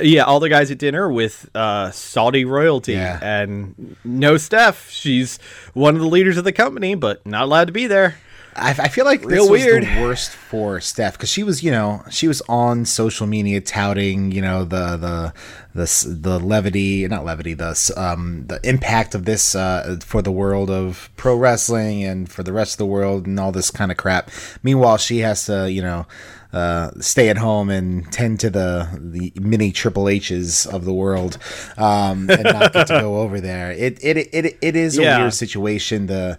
yeah, 0.00 0.22
all 0.24 0.40
the 0.40 0.48
guys 0.48 0.70
at 0.70 0.78
dinner 0.78 1.10
with 1.10 1.48
uh, 1.54 1.90
Saudi 1.90 2.44
royalty 2.44 2.92
Yeah. 2.92 3.18
and 3.22 3.96
no 4.04 4.36
Steph. 4.36 4.90
She's 4.90 5.38
one 5.74 5.94
of 5.94 6.00
the 6.00 6.08
leaders 6.08 6.36
of 6.36 6.44
the 6.44 6.52
company, 6.52 6.94
but 6.94 7.24
not 7.26 7.42
allowed 7.42 7.66
to 7.66 7.72
be 7.72 7.86
there. 7.86 8.16
I, 8.56 8.70
I 8.70 8.88
feel 8.88 9.04
like 9.04 9.24
Real 9.24 9.44
this 9.48 9.50
was 9.50 9.62
the 9.64 10.00
worst 10.00 10.30
for 10.30 10.80
Steph 10.80 11.12
because 11.12 11.28
she 11.28 11.44
was, 11.44 11.62
you 11.62 11.70
know, 11.70 12.02
she 12.10 12.26
was 12.26 12.42
on 12.48 12.84
social 12.86 13.26
media 13.26 13.60
touting, 13.60 14.32
you 14.32 14.42
know, 14.42 14.64
the 14.64 14.96
the 14.96 15.32
the 15.74 16.16
the 16.20 16.38
levity, 16.40 17.06
not 17.06 17.24
levity, 17.24 17.54
the 17.54 17.92
um 17.96 18.46
the 18.48 18.58
impact 18.64 19.14
of 19.14 19.26
this 19.26 19.54
uh, 19.54 19.98
for 20.04 20.22
the 20.22 20.32
world 20.32 20.70
of 20.70 21.08
pro 21.16 21.36
wrestling 21.36 22.02
and 22.02 22.28
for 22.32 22.42
the 22.42 22.52
rest 22.52 22.74
of 22.74 22.78
the 22.78 22.86
world 22.86 23.26
and 23.26 23.38
all 23.38 23.52
this 23.52 23.70
kind 23.70 23.92
of 23.92 23.96
crap. 23.96 24.28
Meanwhile, 24.62 24.96
she 24.98 25.18
has 25.18 25.46
to, 25.46 25.70
you 25.70 25.82
know. 25.82 26.06
Uh, 26.52 26.90
stay 27.00 27.28
at 27.28 27.36
home 27.36 27.68
and 27.68 28.10
tend 28.10 28.40
to 28.40 28.48
the 28.48 28.88
the 28.98 29.32
mini 29.38 29.70
Triple 29.70 30.08
H's 30.08 30.64
of 30.66 30.86
the 30.86 30.94
world, 30.94 31.36
um, 31.76 32.30
and 32.30 32.42
not 32.44 32.72
get 32.72 32.86
to 32.86 33.00
go 33.00 33.16
over 33.20 33.38
there. 33.40 33.70
It 33.72 33.98
it 34.02 34.16
it 34.32 34.56
it 34.62 34.74
is 34.76 34.96
a 34.98 35.02
Yeah. 35.02 35.18
weird 35.20 35.34
situation. 35.34 36.06
The 36.06 36.38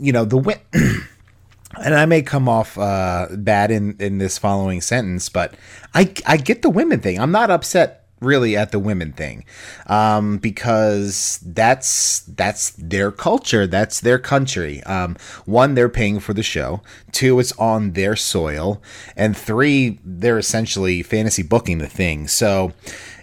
you 0.00 0.12
know 0.12 0.24
the 0.24 0.38
win- 0.38 0.58
and 0.72 1.94
I 1.94 2.04
may 2.06 2.22
come 2.22 2.48
off 2.48 2.76
uh, 2.76 3.28
bad 3.30 3.70
in, 3.70 3.96
in 3.98 4.18
this 4.18 4.38
following 4.38 4.80
sentence, 4.80 5.28
but 5.28 5.54
I, 5.94 6.12
I 6.26 6.36
get 6.36 6.62
the 6.62 6.68
women 6.70 7.00
thing. 7.00 7.18
I'm 7.18 7.32
not 7.32 7.50
upset 7.50 8.01
really 8.22 8.56
at 8.56 8.72
the 8.72 8.78
women 8.78 9.12
thing 9.12 9.44
um, 9.86 10.38
because 10.38 11.40
that's 11.44 12.20
that's 12.20 12.70
their 12.70 13.10
culture, 13.10 13.66
that's 13.66 14.00
their 14.00 14.18
country. 14.18 14.82
Um, 14.84 15.16
one, 15.44 15.74
they're 15.74 15.88
paying 15.88 16.20
for 16.20 16.34
the 16.34 16.42
show. 16.42 16.82
Two, 17.10 17.38
it's 17.40 17.52
on 17.52 17.92
their 17.92 18.16
soil, 18.16 18.82
and 19.16 19.36
three, 19.36 20.00
they're 20.04 20.38
essentially 20.38 21.02
fantasy 21.02 21.42
booking 21.42 21.78
the 21.78 21.88
thing. 21.88 22.28
So 22.28 22.72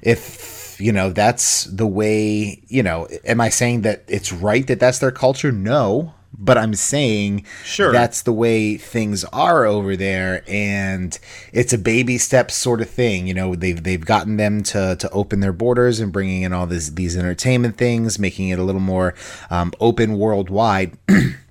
if 0.01 0.79
you 0.79 0.91
know 0.91 1.09
that's 1.09 1.65
the 1.65 1.87
way 1.87 2.63
you 2.67 2.81
know 2.81 3.05
am 3.25 3.41
i 3.41 3.49
saying 3.49 3.81
that 3.81 4.03
it's 4.07 4.31
right 4.31 4.67
that 4.67 4.79
that's 4.79 4.99
their 4.99 5.11
culture 5.11 5.51
no 5.51 6.13
but 6.37 6.57
i'm 6.57 6.73
saying 6.73 7.43
Sure. 7.63 7.91
that's 7.91 8.21
the 8.21 8.31
way 8.33 8.77
things 8.77 9.23
are 9.25 9.65
over 9.65 9.95
there 9.95 10.43
and 10.47 11.17
it's 11.53 11.73
a 11.73 11.77
baby 11.77 12.17
step 12.17 12.51
sort 12.51 12.81
of 12.81 12.89
thing 12.89 13.27
you 13.27 13.33
know 13.33 13.55
they've 13.55 13.81
they've 13.83 14.05
gotten 14.05 14.37
them 14.37 14.63
to 14.63 14.95
to 14.97 15.09
open 15.11 15.39
their 15.39 15.53
borders 15.53 15.99
and 15.99 16.11
bringing 16.11 16.43
in 16.43 16.53
all 16.53 16.67
this 16.67 16.89
these 16.89 17.17
entertainment 17.17 17.77
things 17.77 18.19
making 18.19 18.49
it 18.49 18.59
a 18.59 18.63
little 18.63 18.81
more 18.81 19.13
um, 19.49 19.73
open 19.79 20.17
worldwide 20.17 20.97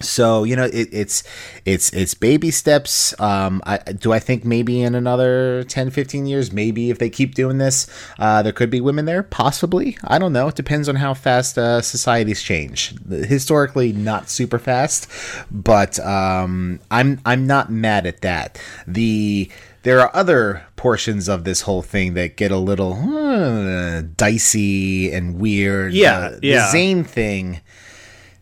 so 0.00 0.44
you 0.44 0.56
know 0.56 0.64
it, 0.64 0.88
it's 0.92 1.22
it's 1.64 1.92
it's 1.92 2.14
baby 2.14 2.50
steps. 2.50 3.18
Um 3.20 3.60
i 3.66 3.76
do 3.78 4.12
i 4.12 4.18
think 4.18 4.44
maybe 4.44 4.80
in 4.82 4.94
another 4.94 5.62
10 5.64 5.90
15 5.90 6.26
years 6.26 6.52
maybe 6.52 6.90
if 6.90 6.98
they 6.98 7.10
keep 7.10 7.34
doing 7.34 7.58
this 7.58 7.86
uh 8.18 8.42
there 8.42 8.52
could 8.52 8.70
be 8.70 8.80
women 8.80 9.04
there? 9.04 9.22
Possibly. 9.22 9.98
I 10.04 10.18
don't 10.18 10.32
know. 10.32 10.48
It 10.48 10.54
depends 10.54 10.88
on 10.88 10.96
how 10.96 11.14
fast 11.14 11.58
uh 11.58 11.80
societies 11.82 12.42
change. 12.42 12.94
Historically 13.08 13.92
not 13.92 14.28
super 14.30 14.58
fast 14.58 15.08
but 15.50 15.98
um 16.00 16.80
i'm 16.90 17.20
i'm 17.26 17.46
not 17.46 17.70
mad 17.70 18.06
at 18.06 18.20
that. 18.22 18.58
The 18.86 19.50
there 19.82 20.00
are 20.00 20.10
other 20.14 20.62
portions 20.76 21.26
of 21.28 21.44
this 21.44 21.62
whole 21.62 21.80
thing 21.82 22.12
that 22.14 22.36
get 22.36 22.50
a 22.50 22.58
little 22.58 22.92
uh, 22.94 24.02
dicey 24.16 25.10
and 25.10 25.38
weird. 25.38 25.92
Yeah, 25.94 26.18
Uh, 26.18 26.38
yeah. 26.42 26.70
the 26.70 26.78
Zayn 26.78 27.06
thing 27.06 27.60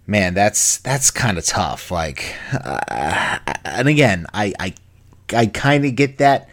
man 0.08 0.34
that's 0.34 0.78
that's 0.78 1.10
kind 1.12 1.38
of 1.38 1.44
tough 1.44 1.90
like 1.92 2.34
uh, 2.52 3.38
and 3.64 3.86
again 3.86 4.26
i 4.34 4.52
i 4.58 4.74
i 5.36 5.46
kind 5.46 5.84
of 5.84 5.94
get 5.94 6.18
that 6.18 6.48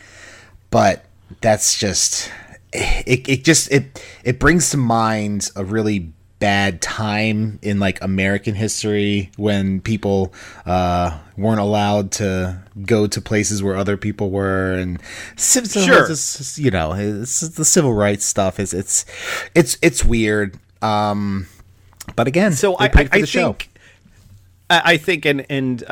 but 0.69 1.05
that's 1.41 1.79
just 1.79 2.29
it, 2.73 3.27
it 3.27 3.43
just 3.45 3.71
it 3.71 4.03
it 4.23 4.37
brings 4.39 4.69
to 4.71 4.77
mind 4.77 5.49
a 5.55 5.63
really 5.63 6.11
bad 6.39 6.81
time 6.81 7.57
in 7.61 7.79
like 7.79 7.97
american 8.03 8.53
history 8.53 9.31
when 9.37 9.79
people 9.79 10.33
uh 10.65 11.17
weren't 11.37 11.61
allowed 11.61 12.11
to 12.11 12.61
go 12.85 13.07
to 13.07 13.21
places 13.21 13.63
where 13.63 13.77
other 13.77 13.95
people 13.95 14.29
were 14.31 14.73
and 14.73 15.01
Sure. 15.85 16.01
you 16.59 16.71
know 16.71 16.91
it's 16.93 17.39
the 17.39 17.63
civil 17.63 17.93
rights 17.93 18.25
stuff 18.25 18.59
is 18.59 18.73
it's 18.73 19.05
it's 19.55 19.77
it's 19.81 20.03
weird 20.03 20.59
um 20.81 21.47
but 22.15 22.27
again, 22.27 22.53
So 22.53 22.75
I, 22.75 22.85
I, 22.85 22.89
for 22.89 22.99
I 22.99 23.21
the 23.21 23.27
think, 23.27 23.69
I, 24.69 24.93
I 24.93 24.97
think, 24.97 25.25
and 25.25 25.45
and 25.49 25.83
uh, 25.83 25.87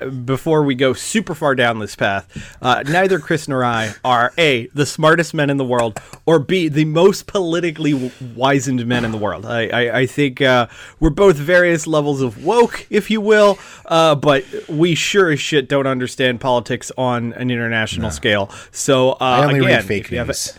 I, 0.00 0.04
before 0.24 0.62
we 0.62 0.74
go 0.74 0.94
super 0.94 1.34
far 1.34 1.54
down 1.54 1.80
this 1.80 1.94
path, 1.96 2.56
uh, 2.62 2.82
neither 2.86 3.18
Chris 3.18 3.46
nor 3.46 3.62
I 3.62 3.92
are 4.02 4.32
a 4.38 4.68
the 4.68 4.86
smartest 4.86 5.34
men 5.34 5.50
in 5.50 5.58
the 5.58 5.64
world, 5.64 6.00
or 6.24 6.38
b 6.38 6.68
the 6.68 6.86
most 6.86 7.26
politically 7.26 8.10
wizened 8.34 8.86
men 8.86 9.04
in 9.04 9.12
the 9.12 9.18
world. 9.18 9.44
I 9.44 9.66
I, 9.68 9.98
I 9.98 10.06
think 10.06 10.40
uh, 10.40 10.68
we're 10.98 11.10
both 11.10 11.36
various 11.36 11.86
levels 11.86 12.22
of 12.22 12.42
woke, 12.42 12.86
if 12.88 13.10
you 13.10 13.20
will, 13.20 13.58
uh, 13.84 14.14
but 14.14 14.44
we 14.68 14.94
sure 14.94 15.30
as 15.30 15.40
shit 15.40 15.68
don't 15.68 15.86
understand 15.86 16.40
politics 16.40 16.90
on 16.96 17.34
an 17.34 17.50
international 17.50 18.10
scale. 18.10 18.50
So 18.72 19.12
uh, 19.12 19.16
I 19.20 19.44
only 19.44 19.58
again, 19.58 19.68
read 19.76 19.84
fake 19.84 20.04
if 20.06 20.12
you 20.12 20.18
have 20.18 20.28
a- 20.28 20.32
news. 20.32 20.58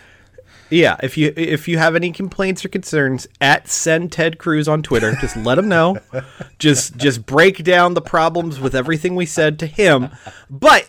Yeah, 0.71 0.95
if 1.03 1.17
you 1.17 1.34
if 1.36 1.67
you 1.67 1.77
have 1.77 1.95
any 1.95 2.12
complaints 2.12 2.63
or 2.65 2.69
concerns, 2.69 3.27
at 3.39 3.67
send 3.67 4.12
Ted 4.12 4.38
Cruz 4.39 4.67
on 4.67 4.81
Twitter. 4.81 5.15
Just 5.21 5.36
let 5.38 5.57
him 5.57 5.67
know. 5.67 5.97
just 6.60 6.97
just 6.97 7.25
break 7.25 7.63
down 7.63 7.93
the 7.93 8.01
problems 8.01 8.60
with 8.60 8.73
everything 8.75 9.15
we 9.15 9.25
said 9.25 9.60
to 9.60 9.67
him. 9.67 10.10
But 10.49 10.88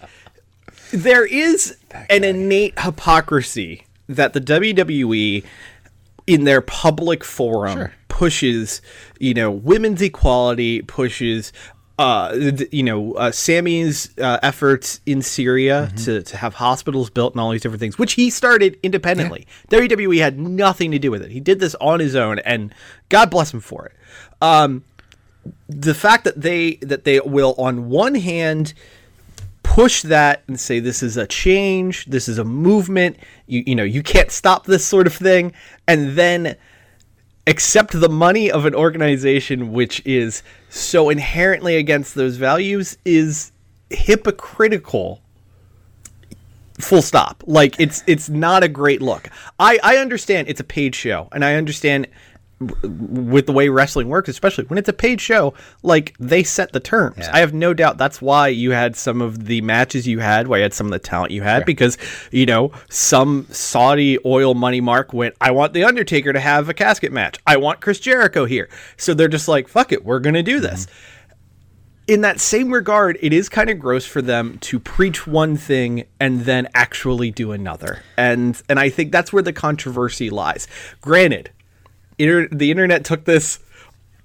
there 0.92 1.27
is 1.27 1.77
an 2.11 2.25
innate 2.25 2.79
hypocrisy 2.79 3.87
that 4.09 4.33
the 4.33 4.40
WWE 4.40 5.45
in 6.27 6.45
their 6.45 6.61
public 6.61 7.25
forum 7.25 7.77
Sure. 7.77 7.92
pushes, 8.09 8.81
you 9.18 9.35
know, 9.35 9.51
women's 9.51 10.01
equality, 10.01 10.83
pushes 10.83 11.53
uh, 12.03 12.53
you 12.73 12.83
know, 12.83 13.12
uh, 13.15 13.31
Sami's 13.31 14.11
uh, 14.19 14.41
efforts 14.43 15.01
in 15.07 15.23
Syria 15.23 15.88
Mm-hmm. 15.93 16.05
to, 16.05 16.23
to 16.23 16.37
have 16.37 16.55
hospitals 16.55 17.11
built 17.11 17.35
and 17.35 17.41
all 17.41 17.51
these 17.53 17.62
different 17.62 17.79
things, 17.79 17.97
which 17.97 18.15
he 18.15 18.29
started 18.29 18.77
independently. 18.83 19.47
WWE 19.71 20.19
had 20.19 20.37
nothing 20.38 20.91
to 20.91 20.99
do 20.99 21.12
with 21.12 21.23
it. 21.23 21.31
He 21.31 21.38
did 21.38 21.61
this 21.61 21.77
on 21.77 22.01
his 22.01 22.17
own, 22.17 22.41
and 22.41 22.75
God 23.09 23.31
bless 23.31 23.55
him 23.55 23.61
for 23.61 23.87
it. 23.87 23.93
Um, 24.41 24.83
the 25.69 25.95
fact 25.95 26.25
that 26.25 26.41
they 26.41 26.75
that 26.77 27.05
they 27.05 27.21
will, 27.21 27.55
on 27.57 27.88
one 27.88 28.17
hand, 28.17 28.75
push 29.62 30.03
that 30.03 30.43
and 30.49 30.59
say 30.59 30.81
this 30.81 31.03
is 31.05 31.17
a 31.17 31.27
change, 31.27 32.07
this 32.07 32.29
is 32.29 32.38
a 32.38 32.45
movement. 32.45 33.17
You 33.47 33.62
you 33.65 33.75
know 33.77 33.85
you 33.85 34.03
can't 34.03 34.33
stop 34.33 34.67
this 34.67 34.85
sort 34.85 35.07
of 35.07 35.15
thing, 35.15 35.53
and 35.87 36.17
then 36.17 36.57
accept 37.47 37.99
the 37.99 38.09
money 38.09 38.51
of 38.51 38.67
an 38.67 38.75
organization 38.75 39.73
which 39.73 40.03
is 40.05 40.43
so 40.73 41.11
inherently 41.11 41.77
against 41.77 42.15
those 42.15 42.37
values 42.37 42.97
is 43.05 43.53
hypocritical. 43.91 45.21
Full 46.81 47.03
stop. 47.03 47.45
Like 47.47 47.79
it's 47.79 48.03
it's 48.07 48.31
not 48.31 48.63
a 48.63 48.69
great 48.69 49.03
look. 49.03 49.29
I 49.61 49.79
i 49.83 49.97
understand 49.99 50.49
it's 50.49 50.61
a 50.61 50.65
paid 50.65 50.95
show 50.95 51.29
and 51.33 51.45
i 51.45 51.55
understand 51.57 52.09
with 52.83 53.46
the 53.46 53.53
way 53.53 53.68
wrestling 53.68 54.09
works 54.09 54.29
especially 54.29 54.64
when 54.64 54.79
it's 54.79 54.88
a 54.88 54.92
paid 54.92 55.20
show 55.20 55.55
like 55.83 56.14
they 56.18 56.42
set 56.42 56.72
the 56.72 56.81
terms. 56.81 57.29
I 57.29 57.40
have 57.40 57.55
no 57.55 57.75
doubt 57.75 57.98
that's 57.98 58.20
why 58.20 58.48
you 58.48 58.72
had 58.72 58.96
some 58.96 59.20
of 59.20 59.46
the 59.46 59.61
matches 59.61 60.07
you 60.07 60.18
had 60.20 60.48
why 60.48 60.59
you 60.59 60.62
had 60.62 60.75
some 60.75 60.87
of 60.87 60.92
the 60.92 60.98
talent 60.98 61.33
you 61.33 61.42
had 61.42 61.64
because 61.64 61.98
you 62.31 62.46
know 62.46 62.72
some 62.88 63.46
saudi 63.51 64.18
oil 64.25 64.55
money 64.55 64.81
mark 64.81 65.12
went 65.12 65.35
i 65.40 65.51
want 65.51 65.72
the 65.72 65.85
undertaker 65.85 66.33
to 66.33 66.40
have 66.40 66.68
a 66.68 66.75
casket 66.75 67.12
match. 67.12 67.38
I 67.46 67.57
want 67.57 67.81
chris 67.81 68.01
jericho 68.01 68.44
here. 68.44 68.68
So 68.96 69.14
they're 69.14 69.29
just 69.29 69.48
like 69.48 69.68
fuck 69.68 69.92
it 69.92 70.05
we're 70.05 70.20
gonna 70.20 70.42
do 70.42 70.61
this. 70.61 70.87
Mm-hmm. 70.87 71.09
In 72.09 72.22
that 72.22 72.40
same 72.40 72.72
regard, 72.72 73.16
it 73.22 73.33
is 73.33 73.48
kind 73.48 73.70
of 73.70 73.79
gross 73.79 74.05
for 74.05 74.20
them 74.20 74.59
to 74.62 74.81
preach 74.81 75.25
one 75.25 75.57
thing 75.57 76.05
and 76.18 76.40
then 76.40 76.66
actually 76.75 77.31
do 77.31 77.53
another. 77.53 78.03
And 78.16 78.61
and 78.68 78.81
I 78.81 78.90
think 78.90 79.12
that's 79.12 79.33
where 79.33 79.42
the 79.42 79.53
controversy 79.53 80.29
lies. 80.29 80.66
Granted, 81.01 81.51
inter- 82.23 82.49
the 82.51 82.71
internet 82.71 83.05
took 83.05 83.25
this 83.25 83.59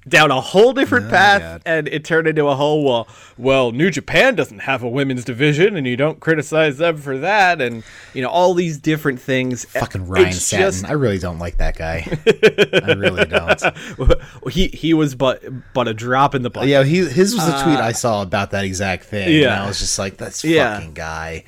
down 0.08 0.32
a 0.32 0.40
whole 0.40 0.72
different 0.72 1.10
path 1.10 1.42
God. 1.42 1.62
and 1.66 1.88
it 1.90 2.06
turned 2.06 2.30
into 2.30 2.48
a 2.48 2.56
whole 2.56 2.82
well 2.86 3.10
well 3.38 3.74
New 3.74 3.92
Japan 3.92 4.36
doesn't 4.36 4.60
have 4.60 4.82
a 4.82 4.88
women's 4.88 5.26
division 5.26 5.76
and 5.76 5.86
you 5.86 5.98
don't 5.98 6.22
criticize 6.22 6.78
them 6.78 6.96
for 6.96 7.18
that 7.18 7.60
and 7.62 7.84
you 8.14 8.22
know 8.22 8.30
all 8.30 8.54
these 8.54 8.78
different 8.78 9.20
things 9.20 9.66
Fucking 9.66 10.08
Ryan 10.08 10.28
It's 10.30 10.44
Satin. 10.44 10.66
just- 10.68 10.86
I 10.86 10.94
really 10.94 11.18
don't 11.20 11.40
like 11.40 11.58
that 11.58 11.76
guy. 11.78 12.08
I 12.88 12.94
really 12.94 13.26
don't. 13.26 13.62
he 14.50 14.68
he 14.70 14.94
was 14.94 15.14
but 15.14 15.44
but 15.74 15.90
a 15.90 15.94
drop 15.94 16.34
in 16.36 16.42
the 16.42 16.50
bucket. 16.50 16.70
Yeah, 16.70 16.84
he 16.86 17.00
his 17.00 17.36
was 17.36 17.46
the 17.46 17.62
tweet 17.64 17.78
I 17.78 17.92
saw 17.92 18.22
about 18.22 18.52
that 18.52 18.64
exact 18.64 19.04
thing. 19.04 19.28
and 19.28 19.36
Uh, 19.46 19.48
yeah. 19.50 19.64
I 19.64 19.68
was 19.68 19.80
just 19.80 20.00
like, 20.00 20.16
"That's 20.16 20.42
Yeah. 20.46 20.76
fucking 20.78 20.94
guy." 20.94 21.44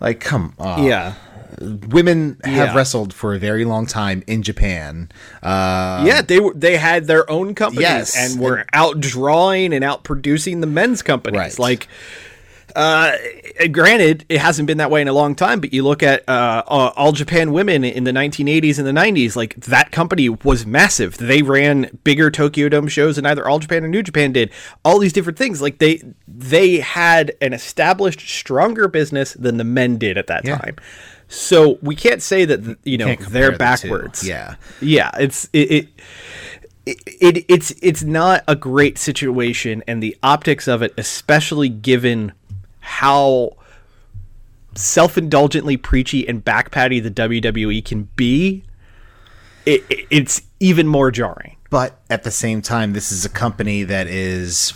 Like, 0.00 0.20
come 0.20 0.52
on. 0.58 0.84
yeah. 0.84 1.14
Women 1.60 2.38
have 2.44 2.54
Yeah. 2.68 2.74
wrestled 2.74 3.12
for 3.12 3.34
a 3.34 3.38
very 3.38 3.64
long 3.64 3.86
time 3.86 4.22
in 4.26 4.42
Japan. 4.42 5.10
Uh, 5.42 6.04
yeah, 6.06 6.22
they 6.22 6.40
were 6.40 6.54
they 6.54 6.76
had 6.76 7.06
their 7.06 7.28
own 7.30 7.54
companies 7.54 7.82
Yes. 7.82 8.16
and 8.16 8.40
were 8.40 8.64
out 8.72 9.00
drawing 9.00 9.72
and 9.72 9.84
out 9.84 10.04
producing 10.04 10.60
the 10.60 10.66
men's 10.66 11.02
companies. 11.02 11.38
Right. 11.38 11.58
Like, 11.58 11.88
uh, 12.76 13.12
granted, 13.70 14.24
it 14.28 14.40
hasn't 14.40 14.66
been 14.66 14.78
that 14.78 14.90
way 14.90 15.00
in 15.00 15.06
a 15.06 15.12
long 15.12 15.36
time. 15.36 15.60
But 15.60 15.72
you 15.72 15.84
look 15.84 16.02
at 16.02 16.28
uh, 16.28 16.62
uh, 16.66 16.90
All 16.96 17.12
Japan 17.12 17.52
Women 17.52 17.84
in 17.84 18.02
the 18.02 18.10
1980s 18.10 18.78
and 18.78 18.86
the 18.86 18.92
90s. 18.92 19.36
Like 19.36 19.54
that 19.56 19.92
company 19.92 20.28
was 20.28 20.66
massive. 20.66 21.16
They 21.18 21.42
ran 21.42 21.96
bigger 22.02 22.30
Tokyo 22.32 22.68
Dome 22.68 22.88
shows 22.88 23.14
than 23.16 23.26
either 23.26 23.46
All 23.46 23.60
Japan 23.60 23.84
or 23.84 23.88
New 23.88 24.02
Japan 24.02 24.32
did. 24.32 24.50
All 24.84 24.98
these 24.98 25.12
different 25.12 25.38
things. 25.38 25.62
Like 25.62 25.78
they 25.78 26.02
they 26.26 26.78
had 26.80 27.32
an 27.40 27.52
established, 27.52 28.20
stronger 28.20 28.88
business 28.88 29.34
than 29.34 29.56
the 29.56 29.64
men 29.64 29.96
did 29.96 30.18
at 30.18 30.26
that 30.26 30.44
Yeah. 30.44 30.58
time. 30.58 30.76
So 31.34 31.78
we 31.82 31.96
can't 31.96 32.22
say 32.22 32.44
that 32.44 32.78
you 32.84 32.96
know 32.98 33.14
they're 33.16 33.50
the 33.52 33.58
backwards. 33.58 34.26
Yeah. 34.26 34.54
Yeah, 34.80 35.10
it's 35.18 35.48
it, 35.52 35.70
it 35.70 35.88
it, 36.86 36.98
it 37.20 37.44
it's 37.48 37.72
it's 37.82 38.02
not 38.02 38.44
a 38.46 38.54
great 38.54 38.98
situation 38.98 39.82
and 39.86 40.02
the 40.02 40.16
optics 40.22 40.68
of 40.68 40.82
it 40.82 40.92
especially 40.98 41.68
given 41.70 42.32
how 42.80 43.56
self-indulgently 44.74 45.76
preachy 45.76 46.26
and 46.28 46.44
backpatty 46.44 47.02
the 47.02 47.10
WWE 47.10 47.84
can 47.84 48.08
be 48.16 48.64
it, 49.66 49.82
it- 49.88 50.06
it's 50.10 50.42
even 50.60 50.86
more 50.86 51.10
jarring 51.10 51.56
But 51.70 51.98
at 52.10 52.22
the 52.22 52.30
same 52.30 52.60
time, 52.62 52.92
this 52.92 53.10
is 53.12 53.24
a 53.24 53.28
company 53.28 53.82
that 53.84 54.06
is 54.06 54.70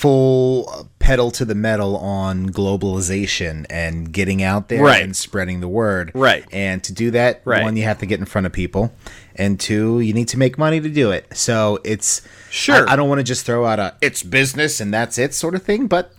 full 0.00 0.88
pedal 0.98 1.30
to 1.30 1.44
the 1.46 1.54
metal 1.54 1.96
on 1.96 2.50
globalization 2.50 3.64
and 3.70 4.12
getting 4.12 4.42
out 4.42 4.68
there 4.68 4.82
Right. 4.82 5.02
and 5.02 5.16
spreading 5.16 5.60
the 5.60 5.68
word. 5.68 6.12
Right. 6.14 6.44
And 6.52 6.82
to 6.84 6.92
do 6.92 7.10
that, 7.12 7.40
Right. 7.46 7.62
one, 7.62 7.76
you 7.78 7.84
have 7.84 7.98
to 8.00 8.06
get 8.06 8.20
in 8.20 8.26
front 8.26 8.46
of 8.46 8.52
people, 8.52 8.92
and 9.36 9.58
two, 9.58 10.00
you 10.00 10.12
need 10.12 10.28
to 10.28 10.38
make 10.38 10.58
money 10.58 10.80
to 10.80 10.88
do 10.90 11.12
it. 11.12 11.26
So 11.34 11.78
it's 11.82 12.20
Sure. 12.50 12.86
I, 12.88 12.92
I 12.92 12.96
don't 12.96 13.08
want 13.08 13.20
to 13.20 13.24
just 13.24 13.46
throw 13.46 13.64
out 13.64 13.78
a 13.78 13.94
"it's 14.02 14.22
business 14.22 14.80
and 14.80 14.92
that's 14.92 15.16
it" 15.16 15.32
sort 15.32 15.54
of 15.54 15.62
thing, 15.62 15.86
but 15.86 16.12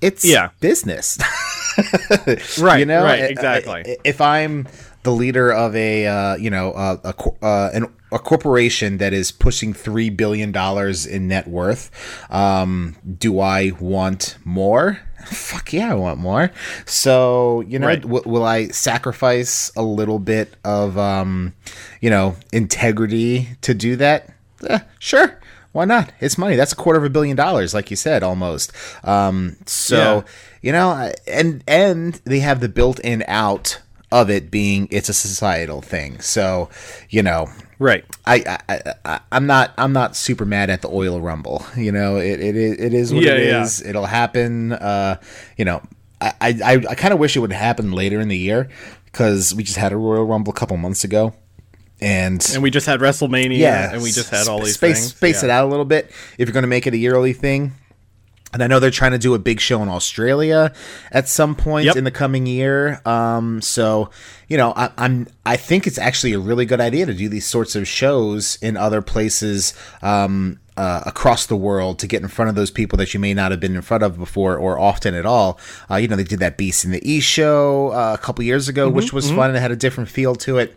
it's 0.00 0.24
Yeah. 0.24 0.50
business. 0.60 1.18
right 2.60 2.78
you 2.78 2.86
know 2.86 3.02
right 3.02 3.28
exactly 3.28 3.96
if 4.04 4.20
i'm 4.20 4.64
the 5.04 5.12
leader 5.12 5.52
of 5.52 5.76
a 5.76 6.06
uh, 6.06 6.34
you 6.36 6.50
know 6.50 6.72
a, 6.74 7.00
a, 7.04 7.14
uh, 7.44 7.70
an, 7.72 7.86
a 8.12 8.18
corporation 8.18 8.98
that 8.98 9.12
is 9.12 9.30
pushing 9.32 9.72
three 9.72 10.10
billion 10.10 10.50
dollars 10.52 11.06
in 11.06 11.28
net 11.28 11.46
worth. 11.46 11.90
Um, 12.30 12.96
do 13.18 13.38
i 13.40 13.70
want 13.80 14.36
more? 14.44 14.98
Fuck 15.26 15.72
yeah 15.72 15.90
i 15.92 15.94
want 15.94 16.18
more. 16.18 16.50
So 16.84 17.60
you 17.68 17.78
know 17.78 17.86
Right. 17.86 18.02
w- 18.02 18.22
will 18.26 18.44
i 18.44 18.68
sacrifice 18.68 19.70
a 19.76 19.82
little 19.82 20.18
bit 20.18 20.54
of 20.64 20.98
um, 20.98 21.54
you 22.00 22.10
know 22.10 22.36
integrity 22.52 23.48
to 23.62 23.72
do 23.74 23.96
that? 23.96 24.30
Eh, 24.68 24.80
sure. 24.98 25.40
Why 25.72 25.84
not? 25.86 26.12
It's 26.20 26.38
money. 26.38 26.54
That's 26.56 26.72
a 26.72 26.76
quarter 26.76 26.98
of 27.00 27.04
a 27.04 27.10
billion 27.10 27.36
dollars 27.36 27.74
like 27.74 27.90
you 27.90 27.96
said 27.96 28.22
almost. 28.22 28.72
Um, 29.02 29.56
so 29.66 29.96
Yeah. 29.96 30.22
you 30.62 30.72
know 30.72 31.12
and 31.26 31.64
and 31.66 32.14
they 32.24 32.38
have 32.40 32.60
the 32.60 32.68
built-in 32.68 33.24
out 33.26 33.80
of 34.14 34.30
it 34.30 34.50
being 34.50 34.86
it's 34.90 35.08
a 35.08 35.14
societal 35.14 35.82
thing 35.82 36.20
so 36.20 36.68
you 37.10 37.22
know 37.22 37.48
right 37.80 38.04
I, 38.24 38.58
I, 38.68 38.80
I 39.04 39.20
I'm 39.32 39.46
not 39.46 39.74
I'm 39.76 39.92
not 39.92 40.14
super 40.16 40.44
mad 40.44 40.70
at 40.70 40.80
the 40.82 40.88
oil 40.88 41.20
rumble. 41.20 41.66
You 41.76 41.90
know, 41.92 42.16
it 42.16 42.40
it, 42.40 42.56
is- 42.56 42.78
it 42.78 42.94
is 42.94 43.12
what 43.12 43.24
Yeah, 43.24 43.32
it 43.32 43.46
yeah. 43.48 43.62
is. 43.64 43.82
It'll 43.82 44.06
happen. 44.06 44.72
Uh, 44.72 45.16
you 45.58 45.64
know, 45.64 45.82
I 46.20 46.32
I, 46.40 46.84
I 46.88 46.94
kind 46.94 47.12
of 47.12 47.18
wish 47.20 47.36
it 47.36 47.40
would 47.40 47.52
happen 47.52 47.90
later 47.92 48.20
in 48.20 48.28
the 48.28 48.38
year 48.38 48.68
because 49.06 49.54
we 49.54 49.62
just 49.64 49.76
had 49.76 49.92
a 49.92 49.96
Royal 49.96 50.24
Rumble 50.24 50.52
a 50.52 50.56
couple 50.56 50.76
months 50.78 51.02
ago, 51.04 51.34
and 52.00 52.40
and 52.54 52.62
we 52.62 52.70
just 52.70 52.86
had 52.86 53.00
WrestleMania 53.00 53.58
yeah, 53.58 53.92
and 53.92 54.02
we 54.02 54.10
just 54.12 54.30
had 54.30 54.46
all 54.48 54.60
these 54.60 54.74
space 54.74 55.00
things 55.00 55.16
space 55.16 55.42
Yeah. 55.42 55.48
it 55.48 55.52
out 55.52 55.64
a 55.66 55.68
little 55.68 55.84
bit 55.84 56.06
if 56.38 56.48
you're 56.48 56.52
going 56.54 56.62
to 56.62 56.68
make 56.68 56.86
it 56.86 56.94
a 56.94 56.98
yearly 56.98 57.32
thing. 57.32 57.72
And 58.54 58.62
I 58.62 58.66
know 58.68 58.78
they're 58.80 58.90
trying 58.90 59.12
to 59.12 59.18
do 59.18 59.34
a 59.34 59.38
big 59.38 59.60
show 59.60 59.82
in 59.82 59.88
Australia 59.90 60.72
at 61.12 61.28
some 61.28 61.54
point 61.54 61.86
Yep. 61.86 61.96
in 61.96 62.04
the 62.04 62.10
coming 62.10 62.46
year. 62.46 63.02
Um, 63.04 63.60
so 63.60 64.10
you 64.48 64.56
know, 64.56 64.72
I, 64.76 64.90
I'm 64.96 65.26
I 65.44 65.56
think 65.56 65.86
it's 65.86 65.98
actually 65.98 66.32
a 66.32 66.38
really 66.38 66.64
good 66.64 66.80
idea 66.80 67.04
to 67.04 67.14
do 67.14 67.28
these 67.28 67.46
sorts 67.46 67.74
of 67.74 67.86
shows 67.86 68.56
in 68.62 68.76
other 68.76 69.02
places 69.02 69.74
um, 70.02 70.60
uh, 70.76 71.02
across 71.06 71.46
the 71.46 71.56
world 71.56 71.98
to 72.00 72.06
get 72.06 72.22
in 72.22 72.28
front 72.28 72.48
of 72.48 72.54
those 72.54 72.70
people 72.70 72.96
that 72.98 73.12
you 73.14 73.20
may 73.20 73.34
not 73.34 73.50
have 73.50 73.60
been 73.60 73.74
in 73.74 73.82
front 73.82 74.02
of 74.02 74.18
before 74.18 74.56
or 74.56 74.78
often 74.78 75.14
at 75.14 75.26
all. 75.26 75.58
Uh, 75.90 75.96
you 75.96 76.08
know, 76.08 76.16
they 76.16 76.24
did 76.24 76.38
that 76.40 76.56
Beast 76.56 76.84
in 76.84 76.90
the 76.92 77.00
East 77.08 77.26
show 77.28 77.88
uh, 77.88 78.14
a 78.14 78.22
couple 78.22 78.44
years 78.44 78.68
ago, 78.68 78.88
which 78.88 79.12
was 79.12 79.30
fun 79.30 79.50
and 79.50 79.56
it 79.56 79.60
had 79.60 79.72
a 79.72 79.76
different 79.76 80.10
feel 80.10 80.34
to 80.36 80.58
it. 80.58 80.76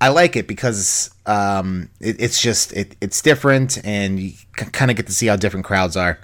I 0.00 0.08
like 0.08 0.34
it 0.36 0.46
because 0.48 1.10
um, 1.26 1.88
it, 2.00 2.16
it's 2.20 2.40
just 2.40 2.72
it, 2.72 2.96
it's 3.00 3.22
different, 3.22 3.78
and 3.84 4.18
you 4.18 4.32
kind 4.56 4.90
of 4.90 4.96
get 4.96 5.06
to 5.06 5.12
see 5.12 5.26
how 5.28 5.36
different 5.36 5.64
crowds 5.64 5.96
are. 5.96 6.18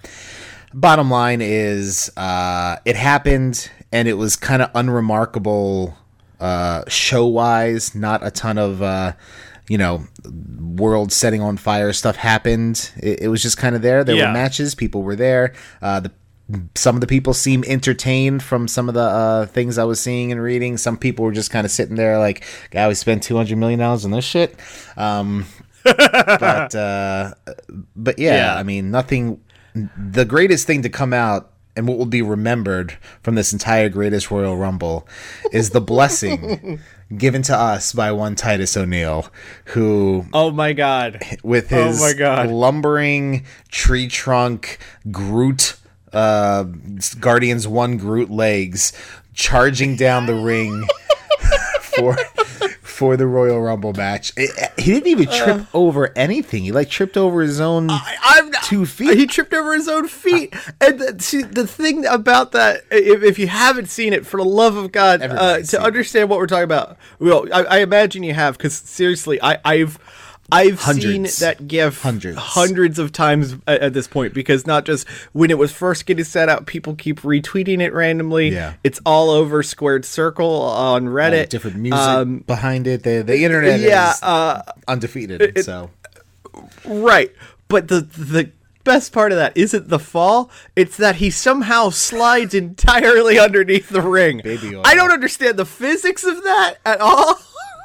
Bottom 0.73 1.11
line 1.11 1.41
is, 1.43 2.11
uh, 2.17 2.77
it 2.85 2.95
happened, 2.97 3.71
and 3.91 4.07
it 4.07 4.15
was 4.15 4.37
kind 4.37 4.63
of 4.63 4.71
unremarkable 4.75 5.97
uh, 6.39 6.85
show 6.89 7.27
wise. 7.27 7.95
Not 7.95 8.25
a 8.25 8.31
ton 8.31 8.57
of 8.57 8.81
uh, 8.81 9.15
you 9.69 9.79
know 9.79 10.05
world 10.61 11.13
setting 11.13 11.43
on 11.43 11.57
fire 11.57 11.93
stuff 11.93 12.15
happened. 12.17 12.93
It, 13.03 13.23
it 13.23 13.29
was 13.29 13.43
just 13.43 13.57
kind 13.59 13.75
of 13.75 13.83
there. 13.83 14.05
There 14.05 14.15
Yeah. 14.15 14.29
were 14.29 14.33
matches, 14.33 14.75
people 14.77 15.03
were 15.03 15.17
there. 15.17 15.55
Uh, 15.83 16.01
the 16.01 16.13
some 16.75 16.97
of 16.97 17.01
the 17.01 17.07
people 17.07 17.33
seem 17.35 17.63
entertained 17.69 18.43
from 18.43 18.67
some 18.67 18.89
of 18.89 18.95
the 18.95 19.01
uh, 19.01 19.47
things 19.47 19.77
I 19.79 19.85
was 19.85 20.01
seeing 20.01 20.33
and 20.33 20.41
reading. 20.43 20.77
Some 20.77 20.97
people 20.97 21.25
were 21.25 21.31
just 21.33 21.51
kind 21.51 21.65
of 21.65 21.71
sitting 21.73 21.97
there 21.97 22.19
like, 22.19 22.45
"God, 22.71 22.89
we 22.89 22.95
spent 22.95 23.23
two 23.25 23.37
hundred 23.37 23.59
million 23.59 23.79
dollars 23.81 24.05
on 24.05 24.13
this 24.13 24.25
shit." 24.25 24.55
Um, 24.97 25.47
but 25.85 26.75
uh, 26.75 27.35
but 27.97 28.19
yeah, 28.21 28.37
Yeah. 28.37 28.55
I 28.57 28.63
mean, 28.63 28.91
nothing. 28.93 29.41
The 29.75 30.25
greatest 30.25 30.67
thing 30.67 30.83
to 30.83 30.89
come 30.89 31.13
out 31.13 31.53
and 31.77 31.87
what 31.87 31.99
will 31.99 32.07
be 32.07 32.23
remembered 32.23 32.97
from 33.23 33.37
this 33.37 33.53
entire 33.53 33.89
greatest 33.89 34.31
Royal 34.31 34.57
Rumble 34.57 35.07
is 35.53 35.71
the 35.71 35.81
blessing 35.81 36.81
given 37.17 37.43
to 37.43 37.57
us 37.57 37.93
by 37.93 38.11
one 38.13 38.35
Titus 38.35 38.77
O'Neil, 38.77 39.27
who 39.67 40.27
oh 40.33 40.51
my 40.51 40.73
god 40.73 41.23
with 41.43 41.69
his 41.71 41.79
Oh 41.81 41.87
his 41.89 42.01
my 42.01 42.13
God. 42.19 42.49
lumbering 42.51 43.45
tree 43.71 44.09
trunk 44.09 44.79
Groot 45.11 45.77
uh, 46.13 46.65
Guardians 47.21 47.69
One 47.69 47.97
Groot 47.97 48.31
legs 48.31 48.93
charging 49.33 49.95
down 49.97 50.27
the 50.27 50.35
ring 50.35 50.85
for 51.81 52.17
for 53.01 53.17
the 53.17 53.27
Royal 53.27 53.59
Rumble 53.63 53.95
match. 53.95 54.31
It- 54.37 54.51
he 54.79 54.93
didn't 54.93 55.07
even 55.07 55.27
uh. 55.27 55.45
trip 55.45 55.67
over 55.73 56.13
anything. 56.15 56.65
He 56.65 56.71
like 56.71 56.91
tripped 56.91 57.17
over 57.17 57.41
his 57.41 57.59
own 57.59 57.89
I'm 57.91 58.53
two 58.65 58.85
feet. 58.85 59.17
He 59.17 59.27
tripped 59.27 59.55
over 59.55 59.73
his 59.73 59.89
own 59.89 60.07
feet. 60.07 60.55
Uh, 60.55 60.73
and 60.83 60.99
the, 61.01 61.17
see, 61.19 61.41
the 61.41 61.67
thing 61.67 62.05
about 62.05 62.53
that, 62.53 62.85
if, 62.91 63.23
if 63.23 63.39
you 63.39 63.47
haven't 63.47 63.89
seen 63.89 64.13
it, 64.13 64.27
for 64.27 64.37
the 64.37 64.45
love 64.45 64.77
of 64.77 64.93
God, 64.93 65.23
uh, 65.23 65.57
to 65.61 65.65
seen 65.65 65.81
it. 65.81 65.87
understand 65.87 66.29
what 66.29 66.39
we're 66.39 66.47
talking 66.47 66.65
about, 66.65 66.99
well, 67.19 67.47
I, 67.51 67.63
I 67.63 67.79
imagine 67.79 68.23
you 68.23 68.35
have, 68.35 68.59
because 68.59 68.75
seriously, 68.75 69.41
I, 69.43 69.57
I've. 69.65 69.99
I've 70.53 70.81
Hundreds. 70.81 71.35
seen 71.35 71.47
that 71.47 71.69
gif 71.69 72.03
Hundreds. 72.03 72.39
hundreds 72.39 72.99
of 72.99 73.13
times 73.13 73.55
at, 73.67 73.81
at 73.81 73.93
this 73.93 74.07
point 74.09 74.35
because 74.35 74.67
not 74.67 74.85
just 74.85 75.09
when 75.33 75.51
it 75.51 75.59
was 75.59 75.73
first 75.73 76.07
getting 76.07 76.25
set 76.25 76.49
out, 76.49 76.67
people 76.67 76.95
keep 76.95 77.21
retweeting 77.21 77.81
it 77.81 77.93
randomly. 77.93 78.49
Yeah. 78.51 78.75
It's 78.85 79.01
all 79.07 79.31
over 79.31 79.63
Squared 79.63 80.05
Circle 80.05 80.51
on 80.63 81.07
Reddit. 81.07 81.43
Uh, 81.43 81.47
different 81.47 81.77
music 81.77 81.99
Um, 81.99 82.39
behind 82.41 82.87
it. 82.87 83.03
The 83.03 83.23
the 83.23 83.45
internet 83.45 83.81
yeah, 83.81 84.11
is 84.13 84.23
uh, 84.23 84.63
undefeated. 84.89 85.65
so 85.65 85.91
Right. 86.85 87.33
But 87.69 87.89
the 87.89 88.01
the 88.01 88.51
best 88.83 89.13
part 89.13 89.31
of 89.31 89.39
that 89.39 89.57
isn't 89.57 89.89
the 89.89 89.99
fall, 89.99 90.51
it's 90.75 90.97
that 90.97 91.17
he 91.17 91.31
somehow 91.31 91.91
slides 91.91 92.55
entirely 92.55 93.39
underneath 93.39 93.89
the 93.91 94.01
ring. 94.03 94.41
Baby 94.43 94.75
oil. 94.77 94.83
I 94.85 94.95
don't 94.95 95.13
understand 95.13 95.59
the 95.59 95.67
physics 95.67 96.25
of 96.25 96.43
that 96.43 96.77
at 96.85 97.01
all. 97.01 97.39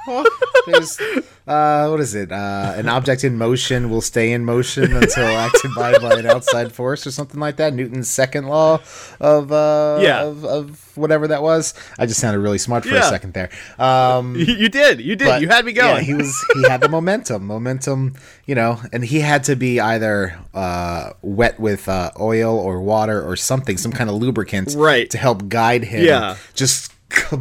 there's 0.68 1.00
uh 1.48 1.88
what 1.88 2.00
is 2.00 2.15
it? 2.15 2.32
Uh 2.32 2.74
an 2.76 2.88
object 2.89 3.24
in 3.24 3.38
motion 3.38 3.89
will 3.89 4.02
stay 4.02 4.32
in 4.32 4.46
motion 4.46 4.96
until 4.96 5.26
acted 5.46 5.72
by 5.76 5.98
by 6.00 6.15
an 6.20 6.26
outside 6.26 6.72
force 6.72 7.06
or 7.06 7.12
something 7.12 7.39
like 7.39 7.58
that. 7.58 7.74
Newton's 7.74 8.10
second 8.10 8.48
law 8.48 8.80
of 9.20 9.52
uh 9.52 10.00
Yeah. 10.02 10.24
of, 10.24 10.44
of 10.46 10.98
whatever 10.98 11.28
that 11.28 11.41
was. 11.44 11.74
I 12.00 12.06
just 12.06 12.20
sounded 12.20 12.39
really 12.39 12.58
smart 12.58 12.86
for 12.86 12.96
a 12.96 13.04
second 13.04 13.34
there. 13.34 13.50
Um 13.80 14.36
you, 14.38 14.70
did. 14.70 15.02
You 15.02 15.15
did. 15.15 15.41
you 15.41 15.48
had 15.50 15.65
me 15.65 15.74
yeah, 15.74 15.94
going. 15.94 16.06
he 16.06 16.13
was 16.13 16.34
he 16.56 16.63
had 16.70 16.82
the 16.82 16.89
momentum, 16.89 17.46
momentum, 17.46 18.13
you 18.46 18.56
know, 18.56 18.80
and 18.94 19.04
he 19.04 19.20
had 19.20 19.44
to 19.46 19.56
be 19.56 19.80
either 19.80 20.38
uh, 20.54 21.12
wet 21.22 21.60
with 21.60 21.88
uh, 21.89 22.12
oil 22.20 22.58
or 22.58 22.82
water 22.82 23.22
or 23.22 23.36
something, 23.36 23.78
some 23.78 23.91
kind 23.91 24.10
of 24.10 24.15
lubricant, 24.15 24.74
Right. 24.76 25.10
to 25.10 25.18
help 25.18 25.50
guide 25.50 25.84
him. 25.84 26.06
Yeah. 26.06 26.38
just 26.54 26.91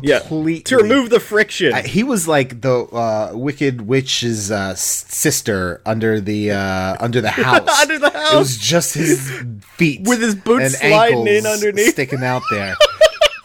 yeah. 0.03 0.20
completely 0.20 0.61
To 0.62 0.77
remove 0.77 1.11
the 1.11 1.20
friction. 1.20 1.72
I- 1.72 1.83
he 1.83 2.03
was 2.03 2.29
like 2.29 2.61
the 2.61 2.81
uh, 2.85 3.33
wicked 3.35 3.83
witch's 3.83 4.50
uh, 4.50 4.74
sister 4.74 5.81
under 5.87 6.20
the 6.20 6.53
uh, 6.53 6.96
under 7.00 7.20
the 7.20 7.31
house. 7.42 7.68
Under 7.81 7.98
the 7.98 8.11
house, 8.11 8.33
It 8.35 8.37
was 8.38 8.57
just 8.59 8.94
his 8.94 9.31
feet 9.77 10.03
With 10.07 10.20
his 10.20 10.35
boots 10.35 10.79
sliding 10.79 11.27
in 11.27 11.46
underneath. 11.46 11.90
sticking 11.92 12.22
out 12.22 12.42
there. 12.50 12.74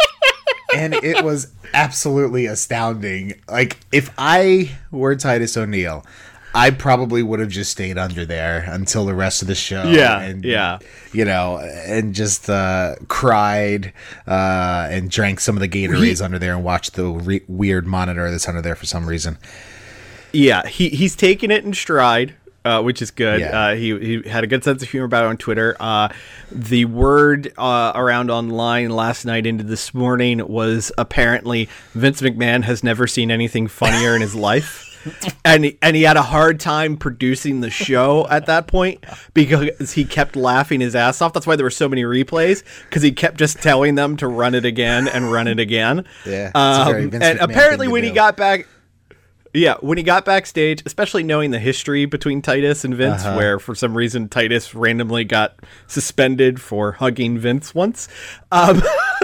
and 0.75 0.93
it 0.95 1.23
was 1.23 1.47
absolutely 1.73 2.45
astounding. 2.45 3.33
Like 3.49 3.77
if 3.91 4.11
I 4.17 4.71
were 4.91 5.15
Titus 5.15 5.55
O'Neil, 5.57 6.05
I 6.53 6.71
probably 6.71 7.21
would 7.21 7.39
have 7.39 7.49
just 7.49 7.71
stayed 7.71 7.97
under 7.97 8.25
there 8.25 8.65
until 8.67 9.05
the 9.05 9.13
rest 9.13 9.41
of 9.41 9.47
the 9.47 9.55
show. 9.55 9.83
Yeah, 9.83 10.19
and, 10.19 10.43
yeah. 10.43 10.79
You 11.13 11.25
know, 11.25 11.59
and 11.59 12.15
just 12.15 12.49
uh, 12.49 12.95
cried 13.07 13.93
uh, 14.27 14.87
and 14.89 15.11
drank 15.11 15.39
some 15.39 15.55
of 15.55 15.61
the 15.61 15.67
Gatorades 15.67 16.23
under 16.23 16.39
there 16.39 16.55
and 16.55 16.63
watched 16.63 16.95
the 16.95 17.05
re- 17.05 17.43
weird 17.47 17.85
monitor 17.85 18.31
that's 18.31 18.47
under 18.47 18.61
there 18.61 18.75
for 18.75 18.85
some 18.85 19.07
reason. 19.07 19.37
Yeah, 20.31 20.65
he 20.67 20.89
he's 20.89 21.15
taking 21.15 21.49
it 21.51 21.63
in 21.65 21.73
stride, 21.73 22.35
uh, 22.65 22.81
which 22.81 23.01
is 23.01 23.11
good. 23.11 23.39
Yeah. 23.39 23.59
Uh, 23.59 23.75
he 23.75 23.99
he 23.99 24.29
had 24.29 24.43
a 24.43 24.47
good 24.47 24.63
sense 24.63 24.83
of 24.83 24.89
humor 24.89 25.05
about 25.05 25.25
it 25.25 25.27
on 25.27 25.37
Twitter. 25.37 25.75
Uh, 25.79 26.09
the 26.51 26.85
word 26.85 27.51
uh, 27.57 27.91
around 27.95 28.29
online 28.29 28.89
last 28.89 29.25
night 29.25 29.45
into 29.45 29.63
this 29.63 29.93
morning 29.93 30.47
was 30.47 30.91
apparently 30.97 31.69
Vince 31.93 32.21
McMahon 32.21 32.63
has 32.63 32.83
never 32.83 33.07
seen 33.07 33.31
anything 33.31 33.67
funnier 33.67 34.15
in 34.15 34.21
his 34.21 34.35
life. 34.49 34.85
And 35.45 35.63
he, 35.65 35.77
and 35.81 35.95
he 35.95 36.03
had 36.03 36.17
a 36.17 36.21
hard 36.21 36.59
time 36.59 36.97
producing 36.97 37.61
the 37.61 37.69
show 37.69 38.27
at 38.29 38.45
that 38.47 38.67
point 38.67 39.03
because 39.33 39.93
he 39.93 40.03
kept 40.05 40.35
laughing 40.35 40.81
his 40.81 40.95
ass 40.95 41.21
off. 41.21 41.33
That's 41.33 41.47
why 41.47 41.55
there 41.55 41.65
were 41.65 41.69
so 41.69 41.87
many 41.87 42.03
replays 42.03 42.63
because 42.83 43.01
he 43.01 43.11
kept 43.11 43.37
just 43.37 43.61
telling 43.61 43.95
them 43.95 44.17
to 44.17 44.27
run 44.27 44.55
it 44.55 44.65
again 44.65 45.07
and 45.07 45.31
run 45.31 45.47
it 45.47 45.59
again. 45.59 46.05
Yeah, 46.25 46.47
it's 46.47 46.55
a 46.55 46.85
very 46.91 47.03
Um, 47.05 47.21
and 47.21 47.39
apparently 47.39 47.87
when 47.87 48.03
he 48.03 48.11
got 48.11 48.35
back, 48.37 48.67
yeah, 49.53 49.75
when 49.79 49.97
he 49.97 50.03
got 50.03 50.25
backstage, 50.25 50.83
especially 50.85 51.23
knowing 51.23 51.49
the 51.51 51.57
history 51.59 52.05
between 52.05 52.41
Titus 52.43 52.83
and 52.83 52.93
Vince, 52.93 53.23
Uh-huh. 53.25 53.35
where 53.35 53.57
for 53.59 53.73
some 53.73 53.97
reason 53.97 54.29
Titus 54.29 54.75
randomly 54.75 55.23
got 55.23 55.55
suspended 55.87 56.61
for 56.61 56.91
hugging 56.91 57.39
Vince 57.39 57.73
once. 57.73 58.07
Um, 58.51 58.83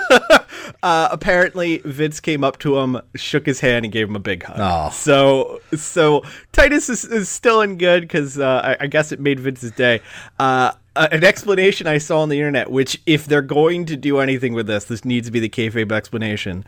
uh, 0.84 1.10
apparently, 1.12 1.80
Vince 1.80 2.20
came 2.20 2.44
up 2.44 2.60
to 2.60 2.78
him, 2.78 3.00
shook 3.16 3.46
his 3.46 3.60
hand, 3.60 3.86
and 3.86 3.92
gave 3.92 4.10
him 4.10 4.16
a 4.16 4.20
big 4.20 4.44
hug. 4.44 4.60
Aw. 4.60 4.90
So, 4.90 5.62
so 5.76 6.24
Titus 6.52 6.90
is, 6.90 7.06
is 7.06 7.30
still 7.30 7.62
in 7.62 7.78
good 7.78 8.02
because 8.02 8.40
uh, 8.40 8.76
I, 8.80 8.86
I 8.86 8.88
guess 8.88 9.12
it 9.12 9.20
made 9.20 9.40
Vince's 9.40 9.72
day. 9.72 10.02
Uh, 10.40 10.72
uh, 10.96 11.10
an 11.12 11.24
explanation 11.24 11.88
I 11.88 11.98
saw 11.98 12.22
on 12.22 12.30
the 12.30 12.38
internet, 12.38 12.72
which 12.72 13.02
if 13.06 13.26
they're 13.26 13.42
going 13.42 13.86
to 13.88 13.98
do 13.98 14.20
anything 14.20 14.54
with 14.54 14.68
this, 14.68 14.86
this 14.86 15.04
needs 15.04 15.28
to 15.28 15.32
be 15.32 15.42
the 15.42 15.50
kayfabe 15.50 15.92
explanation. 15.92 16.64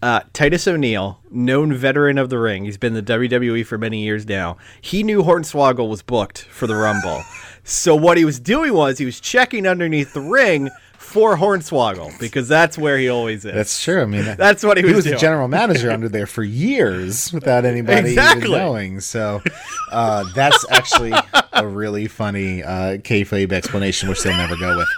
Uh, 0.00 0.20
Titus 0.32 0.68
O'Neil, 0.68 1.20
known 1.30 1.72
veteran 1.72 2.18
of 2.18 2.30
the 2.30 2.38
ring, 2.38 2.64
he's 2.64 2.78
been 2.78 2.96
in 2.96 3.04
the 3.04 3.12
WWE 3.12 3.66
for 3.66 3.78
many 3.78 4.02
years 4.02 4.26
now. 4.26 4.56
He 4.80 5.02
knew 5.02 5.22
Hornswoggle 5.22 5.88
was 5.88 6.02
booked 6.02 6.42
for 6.42 6.66
the 6.66 6.76
Rumble, 6.76 7.22
so 7.64 7.94
what 7.94 8.18
he 8.18 8.24
was 8.24 8.38
doing 8.38 8.72
was 8.72 8.98
he 8.98 9.04
was 9.04 9.20
checking 9.20 9.66
underneath 9.66 10.12
the 10.12 10.20
ring 10.20 10.70
for 11.12 11.36
Hornswoggle 11.36 12.18
because 12.18 12.48
that's 12.48 12.76
where 12.78 12.98
he 12.98 13.08
always 13.08 13.44
is. 13.44 13.52
That's 13.54 13.82
true. 13.82 14.02
I 14.02 14.06
mean, 14.06 14.24
That's 14.36 14.64
what 14.64 14.76
he 14.78 14.82
was 14.82 14.90
He 14.90 14.96
was 14.96 15.04
doing. 15.04 15.14
the 15.16 15.20
general 15.20 15.48
manager 15.48 15.90
under 15.92 16.08
there 16.08 16.26
for 16.26 16.42
years 16.42 17.32
without 17.32 17.64
anybody 17.64 18.10
Exactly. 18.10 18.48
even 18.48 18.58
knowing. 18.58 19.00
So 19.00 19.42
uh, 19.90 20.24
that's 20.34 20.64
actually 20.70 21.12
a 21.52 21.66
really 21.66 22.08
funny 22.08 22.62
uh, 22.62 22.96
kayfabe 22.98 23.52
explanation, 23.52 24.08
which 24.08 24.22
they'll 24.22 24.36
never 24.36 24.56
go 24.56 24.76
with. 24.78 24.88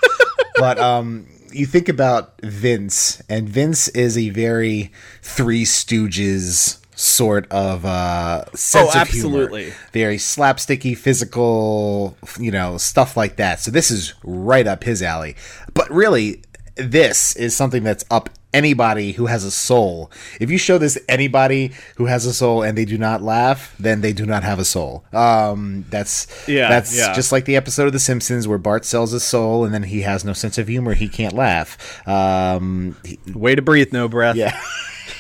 But 0.57 0.79
um, 0.79 1.27
you 1.53 1.67
think 1.67 1.89
about 1.89 2.41
Vince, 2.43 3.21
and 3.29 3.49
Vince 3.49 3.89
is 3.89 4.17
a 4.17 4.31
very 4.31 4.93
Three 5.23 5.65
Stooges 5.65 6.79
sort 6.97 7.51
of 7.51 7.85
uh, 7.85 8.45
sense 8.55 8.95
Oh, 8.95 9.01
of 9.01 9.09
humor. 9.09 9.43
absolutely. 9.43 9.73
Very 9.93 10.17
slapsticky, 10.17 10.97
physical, 10.97 12.17
you 12.39 12.51
know, 12.51 12.79
stuff 12.79 13.17
like 13.17 13.37
that. 13.37 13.61
So 13.61 13.71
this 13.71 13.91
is 13.91 14.15
right 14.23 14.67
up 14.67 14.85
his 14.85 15.03
alley. 15.03 15.37
But 15.75 15.91
really, 15.91 16.43
this 16.77 17.35
is 17.37 17.55
something 17.57 17.83
that's 17.83 18.05
up 18.11 18.31
anybody 18.55 19.13
who 19.13 19.27
has 19.27 19.45
a 19.45 19.51
soul. 19.51 20.11
If 20.41 20.51
you 20.51 20.57
show 20.57 20.79
this 20.79 20.97
anybody 21.09 21.73
who 21.97 22.07
has 22.07 22.25
a 22.25 22.33
soul 22.33 22.63
and 22.63 22.79
they 22.79 22.87
do 22.87 22.97
not 22.97 23.21
laugh, 23.21 23.75
then 23.79 24.01
they 24.01 24.15
do 24.15 24.25
not 24.25 24.45
have 24.45 24.59
a 24.59 24.65
soul. 24.65 25.05
Um, 25.13 25.85
that's 25.91 26.27
Yeah, 26.49 26.69
that's 26.71 26.97
yeah. 26.97 27.13
just 27.13 27.33
like 27.33 27.45
the 27.45 27.57
episode 27.57 27.87
of 27.89 27.93
The 27.93 27.99
Simpsons 27.99 28.49
where 28.49 28.57
Bart 28.59 28.85
sells 28.85 29.11
his 29.13 29.25
soul 29.25 29.65
and 29.65 29.75
then 29.75 29.83
he 29.83 30.03
has 30.03 30.25
no 30.25 30.33
sense 30.33 30.57
of 30.57 30.69
humor. 30.69 30.95
He 30.95 31.09
can't 31.09 31.35
laugh. 31.35 31.77
Um, 32.09 32.97
he- 33.05 33.19
Way 33.35 33.57
to 33.57 33.63
breathe, 33.63 33.93
no 33.93 34.09
breath. 34.09 34.37
yeah. 34.37 34.59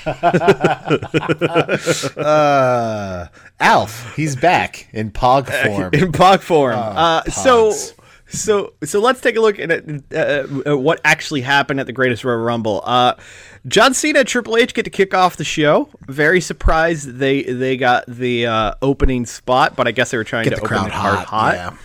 uh, 2.16 3.26
Alf, 3.60 4.14
he's 4.16 4.36
back 4.36 4.88
in 4.92 5.10
Pog 5.10 5.46
form. 5.66 5.90
in 5.94 6.12
pog 6.12 6.40
form. 6.40 6.78
uh, 6.78 7.22
so, 7.24 7.70
pogs. 7.70 7.94
So, 8.34 8.72
so 8.82 9.00
let's 9.00 9.20
take 9.20 9.36
a 9.36 9.40
look 9.40 9.58
at, 9.58 9.70
uh, 9.70 10.46
uh, 10.66 10.76
what 10.76 11.00
actually 11.04 11.40
happened 11.40 11.80
at 11.80 11.86
the 11.86 11.92
Greatest 11.92 12.24
Royal 12.24 12.38
Rumble. 12.38 12.82
Uh, 12.84 13.14
John 13.66 13.94
Cena 13.94 14.20
and 14.20 14.28
Triple 14.28 14.56
H 14.56 14.74
get 14.74 14.84
to 14.84 14.90
kick 14.90 15.14
off 15.14 15.36
the 15.36 15.44
show. 15.44 15.88
Very 16.06 16.40
surprised 16.40 17.16
they 17.16 17.42
they 17.42 17.76
got 17.76 18.04
the 18.06 18.46
uh, 18.46 18.74
opening 18.82 19.24
spot, 19.26 19.74
but 19.76 19.88
I 19.88 19.92
guess 19.92 20.10
they 20.10 20.18
were 20.18 20.24
trying 20.24 20.44
Get 20.44 20.50
to 20.50 20.56
the 20.56 20.62
open 20.62 20.76
crowd 20.76 20.86
it 20.88 20.92
hot, 20.92 21.26
hot. 21.26 21.78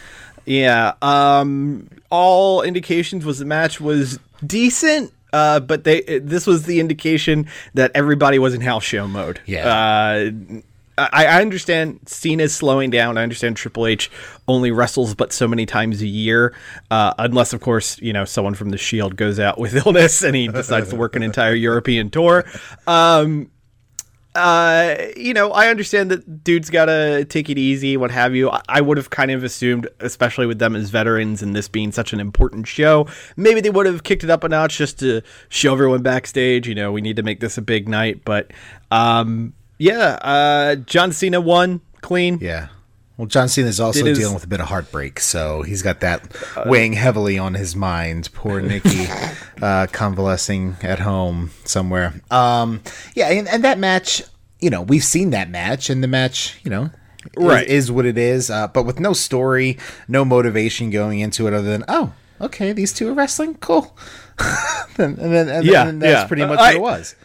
Yeah. 0.45 0.93
Um. 1.01 1.89
All 2.09 2.63
indications 2.63 3.23
was 3.23 3.39
the 3.39 3.45
match 3.45 3.79
was 3.79 4.19
decent. 4.45 5.13
Uh, 5.31 5.59
but 5.59 5.83
they 5.83 6.01
this 6.01 6.47
was 6.47 6.63
the 6.63 6.79
indication 6.79 7.47
that 7.75 7.91
everybody 7.93 8.39
was 8.39 8.55
in 8.55 8.61
house 8.61 8.83
show 8.83 9.07
mode. 9.07 9.39
Yeah. 9.45 9.67
Uh, 9.67 10.61
I, 10.99 11.25
I 11.25 11.41
understand 11.41 12.01
Cena's 12.05 12.55
slowing 12.55 12.89
down. 12.89 13.17
I 13.17 13.23
understand 13.23 13.57
Triple 13.57 13.87
H 13.87 14.11
only 14.47 14.71
wrestles 14.71 15.15
but 15.15 15.31
so 15.31 15.47
many 15.47 15.65
times 15.65 16.01
a 16.01 16.07
year, 16.07 16.55
uh, 16.91 17.13
unless 17.17 17.53
of 17.53 17.61
course 17.61 17.99
you 18.01 18.13
know 18.13 18.25
someone 18.25 18.53
from 18.53 18.69
the 18.69 18.77
Shield 18.77 19.15
goes 19.15 19.39
out 19.39 19.57
with 19.57 19.75
illness 19.85 20.23
and 20.23 20.35
he 20.35 20.47
decides 20.47 20.89
to 20.89 20.95
work 20.95 21.15
an 21.15 21.23
entire 21.23 21.55
European 21.55 22.09
tour. 22.09 22.45
Um, 22.87 23.51
uh, 24.35 24.95
you 25.17 25.33
know, 25.33 25.51
I 25.51 25.69
understand 25.69 26.11
that 26.11 26.43
dude's 26.43 26.69
got 26.69 26.85
to 26.85 27.25
take 27.25 27.49
it 27.49 27.57
easy, 27.57 27.97
what 27.97 28.11
have 28.11 28.35
you. 28.35 28.49
I, 28.49 28.61
I 28.69 28.81
would 28.81 28.97
have 28.97 29.09
kind 29.09 29.31
of 29.31 29.43
assumed, 29.43 29.89
especially 29.99 30.45
with 30.45 30.59
them 30.59 30.75
as 30.75 30.91
veterans 30.91 31.41
and 31.41 31.55
this 31.55 31.67
being 31.67 31.91
such 31.91 32.13
an 32.13 32.19
important 32.19 32.67
show, 32.67 33.07
maybe 33.35 33.59
they 33.59 33.71
would 33.71 33.87
have 33.87 34.03
kicked 34.03 34.23
it 34.23 34.29
up 34.29 34.43
a 34.43 34.49
notch 34.49 34.77
just 34.77 34.99
to 34.99 35.21
show 35.49 35.73
everyone 35.73 36.03
backstage. 36.03 36.67
You 36.67 36.75
know, 36.75 36.91
we 36.91 37.01
need 37.01 37.15
to 37.15 37.23
make 37.23 37.39
this 37.39 37.57
a 37.57 37.61
big 37.61 37.89
night. 37.89 38.23
But 38.23 38.51
um, 38.91 39.53
yeah, 39.79 40.17
uh, 40.21 40.75
John 40.75 41.11
Cena 41.11 41.41
won 41.41 41.81
clean. 42.01 42.37
Yeah. 42.41 42.67
Well, 43.17 43.25
John 43.27 43.49
Cena 43.49 43.67
is 43.67 43.79
also 43.81 43.99
It 43.99 44.07
is- 44.07 44.17
dealing 44.19 44.33
with 44.35 44.43
a 44.45 44.47
bit 44.47 44.61
of 44.61 44.67
heartbreak, 44.67 45.19
so 45.19 45.61
he's 45.63 45.81
got 45.81 45.99
that 46.01 46.21
weighing 46.65 46.93
heavily 46.93 47.37
on 47.37 47.53
his 47.55 47.75
mind. 47.75 48.29
Poor 48.33 48.61
Nikki, 48.61 49.07
uh, 49.61 49.87
convalescing 49.91 50.77
at 50.83 50.99
home 50.99 51.51
somewhere. 51.65 52.13
Um, 52.31 52.81
yeah, 53.15 53.27
and, 53.29 53.47
and 53.49 53.63
that 53.65 53.77
match, 53.77 54.21
you 54.61 54.69
know, 54.69 54.81
we've 54.83 55.03
seen 55.03 55.31
that 55.31 55.49
match, 55.49 55.89
and 55.89 56.01
the 56.01 56.07
match, 56.07 56.59
you 56.63 56.69
know, 56.71 56.83
is- 56.85 57.43
Right. 57.43 57.67
is, 57.67 57.91
what 57.91 58.05
it 58.05 58.17
is, 58.17 58.49
uh, 58.49 58.67
but 58.69 58.83
with 58.83 59.01
no 59.01 59.11
story, 59.11 59.77
no 60.07 60.23
motivation 60.23 60.89
going 60.89 61.19
into 61.19 61.45
it 61.47 61.53
other 61.53 61.69
than, 61.69 61.83
oh, 61.89 62.13
okay, 62.39 62.71
these 62.71 62.93
two 62.93 63.09
are 63.09 63.13
wrestling, 63.13 63.55
cool. 63.55 63.97
and, 64.97 65.17
and 65.19 65.33
then, 65.33 65.49
and 65.49 65.65
Yeah, 65.65 65.83
then 65.83 65.99
that's 65.99 66.21
yeah. 66.23 66.27
pretty 66.27 66.45
much 66.45 66.59
I- 66.59 66.67
what 66.67 66.75
it 66.75 66.81
was. 66.99 67.15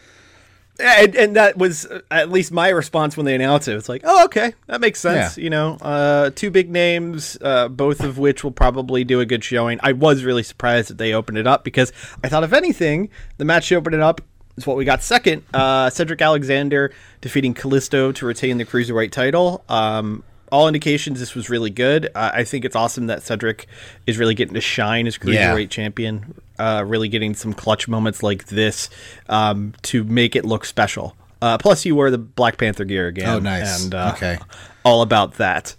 And, 0.79 1.15
and 1.15 1.35
that 1.35 1.57
was 1.57 1.85
uh, 1.85 2.01
at 2.11 2.29
least 2.29 2.51
my 2.51 2.69
response 2.69 3.15
when 3.15 3.25
they 3.25 3.35
announced 3.35 3.67
it. 3.67 3.75
It's 3.75 3.87
like, 3.87 4.01
oh, 4.03 4.25
okay, 4.25 4.53
that 4.67 4.81
makes 4.81 4.99
sense. 4.99 5.37
Yeah. 5.37 5.43
You 5.43 5.49
know, 5.49 5.77
uh, 5.81 6.31
two 6.35 6.51
big 6.51 6.69
names, 6.69 7.37
uh, 7.41 7.69
both 7.69 8.01
of 8.01 8.17
which 8.17 8.43
will 8.43 8.51
probably 8.51 9.03
do 9.03 9.19
a 9.19 9.25
good 9.25 9.43
showing. 9.43 9.79
I 9.81 9.93
was 9.93 10.23
really 10.23 10.43
surprised 10.43 10.89
that 10.89 10.97
they 10.97 11.13
opened 11.13 11.37
it 11.37 11.47
up 11.47 11.63
because 11.63 11.93
I 12.23 12.29
thought, 12.29 12.43
if 12.43 12.53
anything, 12.53 13.09
the 13.37 13.45
match 13.45 13.69
to 13.69 13.75
open 13.75 13.93
it 13.93 14.01
up 14.01 14.21
is 14.57 14.67
what 14.67 14.77
we 14.77 14.85
got 14.85 15.01
second. 15.01 15.43
Uh, 15.53 15.89
Cedric 15.89 16.21
Alexander 16.21 16.91
defeating 17.21 17.53
Kalisto 17.53 18.13
to 18.15 18.25
retain 18.25 18.57
the 18.57 18.65
cruiserweight 18.65 19.11
title. 19.11 19.63
Um, 19.69 20.23
all 20.51 20.67
indications 20.67 21.19
this 21.19 21.33
was 21.35 21.49
really 21.49 21.69
good. 21.69 22.05
Uh, 22.15 22.31
I 22.33 22.43
think 22.43 22.65
it's 22.65 22.75
awesome 22.75 23.07
that 23.07 23.23
Cedric 23.23 23.67
is 24.07 24.17
really 24.17 24.35
getting 24.35 24.53
to 24.53 24.61
shine 24.61 25.07
as 25.07 25.17
cruiserweight 25.17 25.61
Yeah. 25.61 25.67
champion. 25.67 26.33
Uh, 26.57 26.83
really 26.87 27.09
getting 27.09 27.33
some 27.35 27.51
clutch 27.53 27.87
moments 27.87 28.23
like 28.23 28.45
this 28.47 28.89
um, 29.27 29.73
to 29.81 30.03
make 30.05 30.35
it 30.35 30.45
look 30.45 30.63
special. 30.65 31.15
Uh, 31.41 31.57
plus, 31.57 31.85
you 31.85 31.95
wear 31.95 32.09
the 32.09 32.17
Black 32.17 32.57
Panther 32.57 32.85
gear 32.85 33.07
again. 33.07 33.27
Oh, 33.27 33.39
nice. 33.39 33.83
And 33.83 33.93
uh, 33.93 34.13
Okay. 34.15 34.37
all 34.83 35.01
about 35.01 35.33
that. 35.35 35.75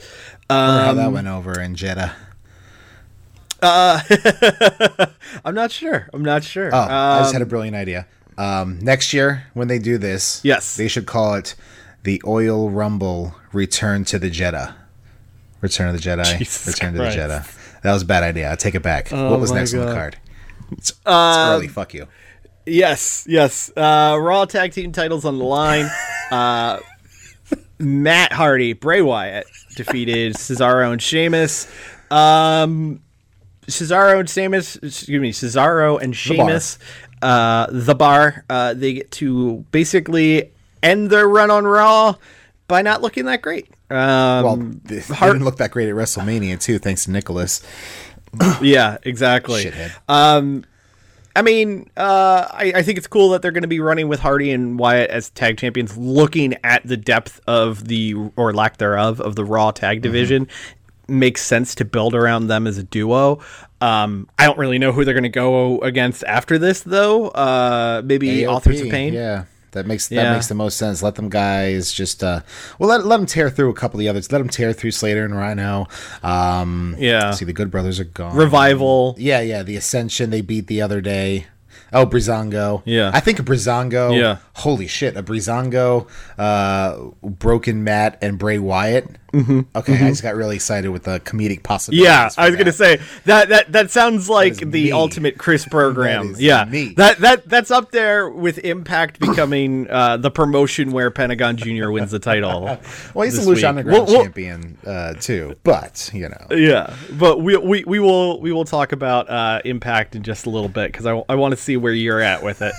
Wonder 0.50 0.82
how 0.84 0.90
Um, 0.90 0.96
that 0.98 1.12
went 1.12 1.28
over 1.28 1.58
in 1.60 1.74
Jeddah. 1.74 2.14
I'm 3.62 5.54
not 5.54 5.70
sure. 5.72 6.08
I'm 6.12 6.22
not 6.22 6.44
sure. 6.44 6.70
Oh, 6.72 6.78
I 6.78 7.20
just 7.20 7.32
had 7.32 7.42
a 7.42 7.44
Um, 7.44 7.48
brilliant 7.48 7.76
idea. 7.76 8.06
Um, 8.38 8.78
next 8.82 9.12
year, 9.14 9.44
when 9.54 9.68
they 9.68 9.78
do 9.78 9.96
this, 9.98 10.40
Yes. 10.42 10.76
they 10.76 10.88
should 10.88 11.06
call 11.06 11.34
it 11.34 11.54
the 12.06 12.22
Oil 12.26 12.70
Rumble 12.70 13.34
Return 13.52 14.04
to 14.06 14.18
the 14.18 14.30
Jeddah. 14.30 14.74
Return 15.60 15.88
of 15.88 16.00
the 16.00 16.08
Jedi. 16.08 16.38
Jesus 16.38 16.66
Return 16.66 16.92
to 16.94 17.00
Christ. 17.00 17.16
the 17.16 17.20
Jeddah. 17.22 17.44
That 17.82 17.92
was 17.92 18.02
a 18.02 18.06
bad 18.06 18.22
idea. 18.22 18.50
I 18.50 18.54
take 18.54 18.74
it 18.76 18.82
back. 18.82 19.10
what 19.10 19.40
was 19.40 19.50
next 19.52 19.74
on 19.74 19.84
the 19.86 19.92
card? 19.92 20.16
It's, 20.72 20.90
it's 20.90 21.00
Um, 21.06 21.50
early. 21.50 21.68
Fuck 21.68 21.94
you. 21.94 22.06
Yes, 22.64 23.26
yes. 23.28 23.70
Uh, 23.76 24.16
Raw 24.20 24.44
tag 24.44 24.72
team 24.72 24.92
titles 24.92 25.24
on 25.26 25.38
the 25.38 25.44
line. 25.44 25.90
Uh, 26.28 26.80
Matt 27.78 28.32
Hardy, 28.32 28.72
Bray 28.72 29.00
Wyatt 29.00 29.46
defeated 29.76 30.34
Cesaro 30.36 30.90
and 30.90 31.00
Sheamus. 31.00 31.68
Um, 32.10 33.00
Cesaro 33.68 34.18
and 34.18 34.28
Sheamus, 34.28 34.74
excuse 34.74 35.20
me, 35.20 35.30
Cesaro 35.30 36.02
and 36.02 36.16
Sheamus, 36.16 36.78
uh, 37.22 37.68
the 37.70 37.94
bar. 37.94 38.44
Uh, 38.50 38.74
they 38.74 38.94
get 38.94 39.12
to 39.12 39.64
basically 39.70 40.50
end 40.86 41.10
their 41.10 41.28
run 41.28 41.50
on 41.50 41.64
Raw 41.66 42.14
by 42.68 42.82
not 42.82 43.02
looking 43.02 43.26
that 43.26 43.42
great. 43.42 43.68
Um, 43.90 43.96
Well, 44.44 44.56
they 44.84 45.00
Hart- 45.00 45.32
didn't 45.32 45.44
look 45.44 45.56
that 45.58 45.70
great 45.70 45.88
at 45.88 45.94
WrestleMania 45.94 46.60
too, 46.60 46.78
thanks 46.78 47.04
to 47.04 47.10
Nicholas. 47.10 47.62
yeah, 48.60 48.98
exactly. 49.02 49.64
Shithead. 49.64 49.92
Um, 50.08 50.64
I 51.34 51.42
mean, 51.42 51.90
uh, 51.96 52.46
I, 52.50 52.72
I 52.76 52.82
think 52.82 52.96
it's 52.98 53.06
cool 53.06 53.30
that 53.30 53.42
they're 53.42 53.52
going 53.52 53.62
to 53.62 53.68
be 53.68 53.80
running 53.80 54.08
with 54.08 54.20
Hardy 54.20 54.50
and 54.52 54.78
Wyatt 54.78 55.10
as 55.10 55.28
tag 55.30 55.58
champions, 55.58 55.96
looking 55.96 56.56
at 56.64 56.86
the 56.86 56.96
depth 56.96 57.40
of 57.46 57.88
the 57.88 58.14
or 58.36 58.54
lack 58.54 58.78
thereof 58.78 59.20
of 59.20 59.36
the 59.36 59.44
Raw 59.44 59.70
tag 59.70 60.00
division. 60.00 60.48
Makes 61.08 61.42
sense 61.42 61.74
to 61.76 61.84
build 61.84 62.14
around 62.14 62.46
them 62.48 62.66
as 62.66 62.78
a 62.78 62.82
duo. 62.82 63.40
Um, 63.82 64.28
I 64.38 64.46
don't 64.46 64.58
really 64.58 64.78
know 64.78 64.92
who 64.92 65.04
they're 65.04 65.14
going 65.14 65.22
to 65.24 65.28
go 65.28 65.78
against 65.80 66.24
after 66.24 66.58
this, 66.58 66.80
though. 66.82 67.28
Uh, 67.28 68.00
maybe 68.04 68.28
AOP, 68.28 68.48
Authors 68.48 68.80
of 68.80 68.88
Pain. 68.88 69.12
Yeah. 69.12 69.44
That 69.76 69.86
makes 69.86 70.08
that 70.08 70.14
Yeah. 70.16 70.32
makes 70.34 70.48
the 70.48 70.54
most 70.54 70.76
sense. 70.76 71.02
Let 71.02 71.14
them 71.14 71.28
guys 71.28 71.92
just 71.92 72.24
uh, 72.24 72.40
well 72.78 72.88
let 72.90 73.06
let 73.06 73.16
them 73.18 73.26
tear 73.26 73.48
through 73.48 73.70
a 73.70 73.74
couple 73.74 73.98
of 73.98 74.00
the 74.00 74.08
others. 74.08 74.32
Let 74.32 74.38
them 74.38 74.48
tear 74.48 74.72
through 74.72 74.90
Slater 74.90 75.24
and 75.24 75.36
Rhino. 75.36 75.86
Um, 76.22 76.96
Yeah. 76.98 77.30
See, 77.30 77.44
the 77.44 77.52
Good 77.52 77.70
Brothers 77.70 78.00
are 78.00 78.04
gone. 78.04 78.34
Revival. 78.36 79.14
Yeah, 79.18 79.40
yeah. 79.40 79.62
The 79.62 79.76
Ascension 79.76 80.30
they 80.30 80.40
beat 80.40 80.66
the 80.66 80.82
other 80.82 81.00
day. 81.00 81.46
Oh, 81.92 82.04
Brizongo. 82.04 82.82
Yeah. 82.84 83.12
I 83.14 83.20
think 83.20 83.38
a 83.38 83.42
Brizongo. 83.44 84.14
Yeah. 84.18 84.38
Holy 84.54 84.88
shit, 84.88 85.16
a 85.16 85.22
Brizongo, 85.22 86.08
uh, 86.36 86.96
Broken 87.22 87.84
Matt, 87.84 88.18
and 88.20 88.38
Bray 88.38 88.58
Wyatt. 88.58 89.06
Mm-hmm. 89.32 89.60
Okay, 89.74 89.94
I 89.94 90.08
just 90.08 90.22
got 90.22 90.34
really 90.36 90.56
excited 90.56 90.88
with 90.90 91.02
the 91.04 91.20
comedic 91.20 91.62
possibilities. 91.62 92.04
Yeah, 92.06 92.30
I 92.38 92.48
was 92.48 92.56
gonna 92.56 92.72
say 92.72 93.00
that 93.24 93.48
that 93.50 93.72
that 93.72 93.90
sounds 93.90 94.28
like 94.30 94.52
is 94.52 94.58
the 94.60 94.66
me. 94.66 94.92
ultimate 94.92 95.36
Chris 95.36 95.64
program. 95.70 96.30
is 96.30 96.40
yeah, 96.40 96.64
me. 96.64 96.94
that 96.96 97.18
that 97.18 97.48
that's 97.48 97.70
up 97.70 97.90
there 97.90 98.30
with 98.30 98.58
Impact 98.58 99.18
becoming 99.20 99.88
uh, 99.90 100.16
the 100.16 100.30
promotion 100.30 100.90
where 100.92 101.10
Pentagon 101.10 101.56
Junior 101.56 101.90
wins 101.90 102.10
the 102.12 102.18
title. 102.18 102.78
Well, 103.14 103.24
he's 103.24 103.44
the 103.44 103.50
Lucha. 103.50 103.68
Underground 103.68 104.06
we'll- 104.08 104.22
champion 104.22 104.78
uh, 104.86 105.14
too, 105.14 105.56
but 105.64 106.10
you 106.14 106.28
know. 106.28 106.46
Yeah, 106.50 106.94
but 107.18 107.40
we, 107.40 107.56
we 107.56 107.84
we 107.84 107.98
will 107.98 108.40
we 108.40 108.52
will 108.52 108.64
talk 108.64 108.92
about 108.92 109.28
uh, 109.28 109.60
Impact 109.64 110.14
in 110.16 110.22
just 110.22 110.46
a 110.46 110.50
little 110.50 110.68
bit 110.68 110.92
because 110.92 111.06
I, 111.06 111.22
I 111.28 111.34
want 111.34 111.52
to 111.52 111.56
see 111.56 111.76
where 111.76 111.92
you're 111.92 112.20
at 112.20 112.42
with 112.42 112.62
it. 112.62 112.72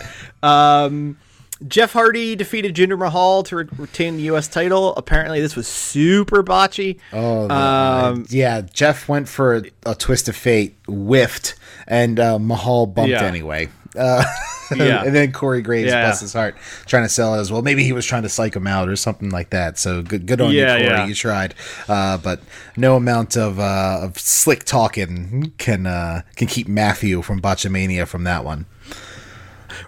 Um, 0.44 1.18
Jeff 1.68 1.94
Hardy 1.94 2.36
defeated 2.36 2.76
Jinder 2.76 2.98
Mahal 3.00 3.44
to 3.44 3.56
re- 3.56 3.66
retain 3.78 4.18
the 4.18 4.24
U.S. 4.24 4.48
title. 4.48 4.96
Apparently, 4.96 5.40
this 5.42 5.56
was 5.56 5.68
super 5.68 6.44
botchy. 6.44 7.00
Oh, 7.14 7.50
Um, 7.50 8.26
yeah. 8.30 8.62
Jeff 8.62 9.08
went 9.08 9.28
for 9.30 9.56
a, 9.56 9.64
a 9.86 9.96
twist 9.96 10.28
of 10.28 10.36
fate, 10.36 10.76
whiffed, 10.88 11.56
and 11.88 12.20
uh, 12.20 12.38
Mahal 12.40 12.86
bumped 12.86 13.10
Yeah. 13.12 13.24
anyway. 13.24 13.70
Uh, 13.98 14.24
Yeah. 14.76 15.04
and 15.06 15.16
then 15.16 15.32
Corey 15.32 15.62
Graves 15.62 15.90
Yeah. 15.90 16.06
busts 16.06 16.20
his 16.22 16.34
heart 16.34 16.58
trying 16.88 17.04
to 17.04 17.10
sell 17.10 17.36
it 17.36 17.40
as 17.40 17.50
well. 17.50 17.62
Maybe 17.62 17.86
he 17.86 17.94
was 17.94 18.06
trying 18.06 18.24
to 18.24 18.30
psych 18.30 18.54
him 18.54 18.68
out 18.68 18.90
or 18.90 18.98
something 18.98 19.30
like 19.30 19.52
that. 19.52 19.78
So 19.80 20.02
good, 20.02 20.26
good 20.26 20.42
on 20.42 20.52
you, 20.52 20.66
Corey. 20.66 21.06
You 21.08 21.16
tried, 21.16 21.56
uh, 21.88 22.18
but 22.18 22.42
no 22.76 22.98
amount 22.98 23.38
of 23.38 23.62
uh, 23.62 24.00
of 24.02 24.20
slick 24.20 24.66
talking 24.66 25.54
can 25.58 25.88
uh, 25.88 26.24
can 26.36 26.48
keep 26.50 26.68
Matthew 26.68 27.22
from 27.22 27.40
Botchamania 27.42 28.06
from 28.06 28.26
that 28.26 28.44
one. 28.44 28.66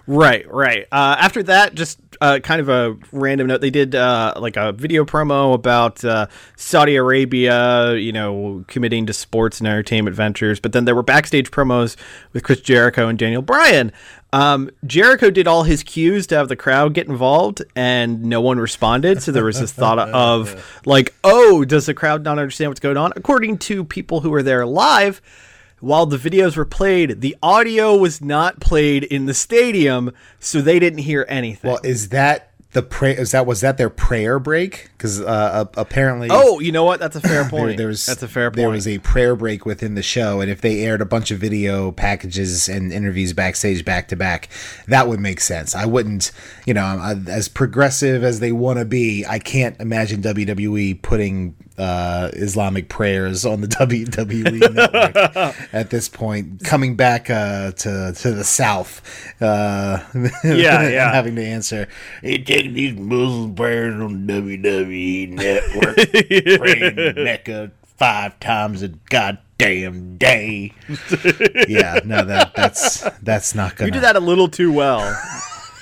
Right, 0.06 0.50
right. 0.50 0.86
Uh, 0.90 1.16
after 1.18 1.42
that, 1.44 1.74
just 1.74 1.98
uh, 2.20 2.38
kind 2.42 2.60
of 2.60 2.68
a 2.68 2.96
random 3.12 3.46
note. 3.46 3.60
They 3.60 3.70
did 3.70 3.94
uh, 3.94 4.34
like 4.36 4.56
a 4.56 4.72
video 4.72 5.04
promo 5.04 5.54
about 5.54 6.04
uh, 6.04 6.26
Saudi 6.56 6.96
Arabia, 6.96 7.94
you 7.94 8.12
know, 8.12 8.64
committing 8.68 9.06
to 9.06 9.12
sports 9.12 9.58
and 9.58 9.66
entertainment 9.66 10.16
ventures. 10.16 10.60
But 10.60 10.72
then 10.72 10.84
there 10.84 10.94
were 10.94 11.02
backstage 11.02 11.50
promos 11.50 11.96
with 12.32 12.42
Chris 12.42 12.60
Jericho 12.60 13.08
and 13.08 13.18
Daniel 13.18 13.42
Bryan. 13.42 13.92
Um, 14.32 14.70
Jericho 14.86 15.30
did 15.30 15.48
all 15.48 15.64
his 15.64 15.82
cues 15.82 16.26
to 16.28 16.36
have 16.36 16.48
the 16.48 16.56
crowd 16.56 16.94
get 16.94 17.08
involved, 17.08 17.62
and 17.74 18.24
no 18.24 18.40
one 18.40 18.60
responded. 18.60 19.22
So 19.22 19.32
there 19.32 19.44
was 19.44 19.58
this 19.58 19.72
thought 19.72 19.98
of 20.10 20.80
like, 20.86 21.14
oh, 21.24 21.64
does 21.64 21.86
the 21.86 21.94
crowd 21.94 22.22
not 22.22 22.38
understand 22.38 22.70
what's 22.70 22.80
going 22.80 22.96
on? 22.96 23.12
According 23.16 23.58
to 23.58 23.84
people 23.84 24.20
who 24.20 24.30
were 24.30 24.42
there 24.42 24.64
live 24.66 25.20
while 25.80 26.06
the 26.06 26.16
videos 26.16 26.56
were 26.56 26.64
played, 26.64 27.20
the 27.20 27.36
audio 27.42 27.96
was 27.96 28.20
not 28.20 28.60
played 28.60 29.04
in 29.04 29.26
the 29.26 29.34
stadium, 29.34 30.12
so 30.38 30.60
they 30.60 30.78
didn't 30.78 31.00
hear 31.00 31.26
anything. 31.28 31.70
Well, 31.70 31.80
is 31.82 32.10
that 32.10 32.50
the 32.72 32.82
pray? 32.82 33.16
Is 33.16 33.32
that 33.32 33.46
was 33.46 33.62
that 33.62 33.78
their 33.78 33.90
prayer 33.90 34.38
break? 34.38 34.90
Because 34.92 35.20
uh, 35.20 35.64
apparently, 35.76 36.28
oh, 36.30 36.60
you 36.60 36.70
know 36.70 36.84
what? 36.84 37.00
That's 37.00 37.16
a 37.16 37.20
fair 37.20 37.42
there, 37.42 37.50
point. 37.50 37.76
there 37.78 37.88
was 37.88 38.06
That's 38.06 38.22
a 38.22 38.28
fair 38.28 38.50
point. 38.50 38.56
There 38.56 38.70
was 38.70 38.86
a 38.86 38.98
prayer 38.98 39.34
break 39.34 39.66
within 39.66 39.94
the 39.94 40.02
show, 40.02 40.40
and 40.40 40.50
if 40.50 40.60
they 40.60 40.84
aired 40.84 41.00
a 41.00 41.06
bunch 41.06 41.30
of 41.30 41.40
video 41.40 41.90
packages 41.90 42.68
and 42.68 42.92
interviews 42.92 43.32
backstage 43.32 43.84
back 43.84 44.08
to 44.08 44.16
back, 44.16 44.48
that 44.86 45.08
would 45.08 45.18
make 45.18 45.40
sense. 45.40 45.74
I 45.74 45.86
wouldn't, 45.86 46.30
you 46.64 46.74
know, 46.74 47.16
as 47.26 47.48
progressive 47.48 48.22
as 48.22 48.38
they 48.38 48.52
want 48.52 48.78
to 48.78 48.84
be, 48.84 49.24
I 49.26 49.40
can't 49.40 49.80
imagine 49.80 50.22
WWE 50.22 51.02
putting 51.02 51.56
uh, 51.80 52.30
Islamic 52.34 52.88
prayers 52.88 53.44
on 53.46 53.62
the 53.62 53.66
WWE 53.80 54.74
network 54.74 55.56
at 55.72 55.90
this 55.90 56.08
point. 56.08 56.62
Coming 56.64 56.94
back 56.96 57.30
uh, 57.30 57.72
to 57.72 58.12
to 58.14 58.32
the 58.32 58.44
South, 58.44 59.02
uh, 59.40 60.00
Yeah, 60.44 60.88
yeah. 60.88 61.12
having 61.12 61.36
to 61.36 61.44
answer, 61.44 61.88
"You 62.22 62.38
taking 62.44 62.74
these 62.74 62.94
Muslim 62.94 63.54
prayers 63.54 64.00
on 64.00 64.26
WWE 64.26 65.30
network, 65.30 65.96
praying 66.60 67.24
Mecca 67.24 67.72
five 67.96 68.38
times 68.40 68.82
a 68.82 68.88
goddamn 68.88 70.18
day." 70.18 70.72
yeah, 71.68 72.00
no, 72.04 72.24
that 72.24 72.52
that's 72.54 73.00
that's 73.22 73.54
not 73.54 73.76
gonna. 73.76 73.86
you 73.88 73.92
did 73.92 74.02
that 74.02 74.16
a 74.16 74.20
little 74.20 74.48
too 74.48 74.70
well. 74.72 75.00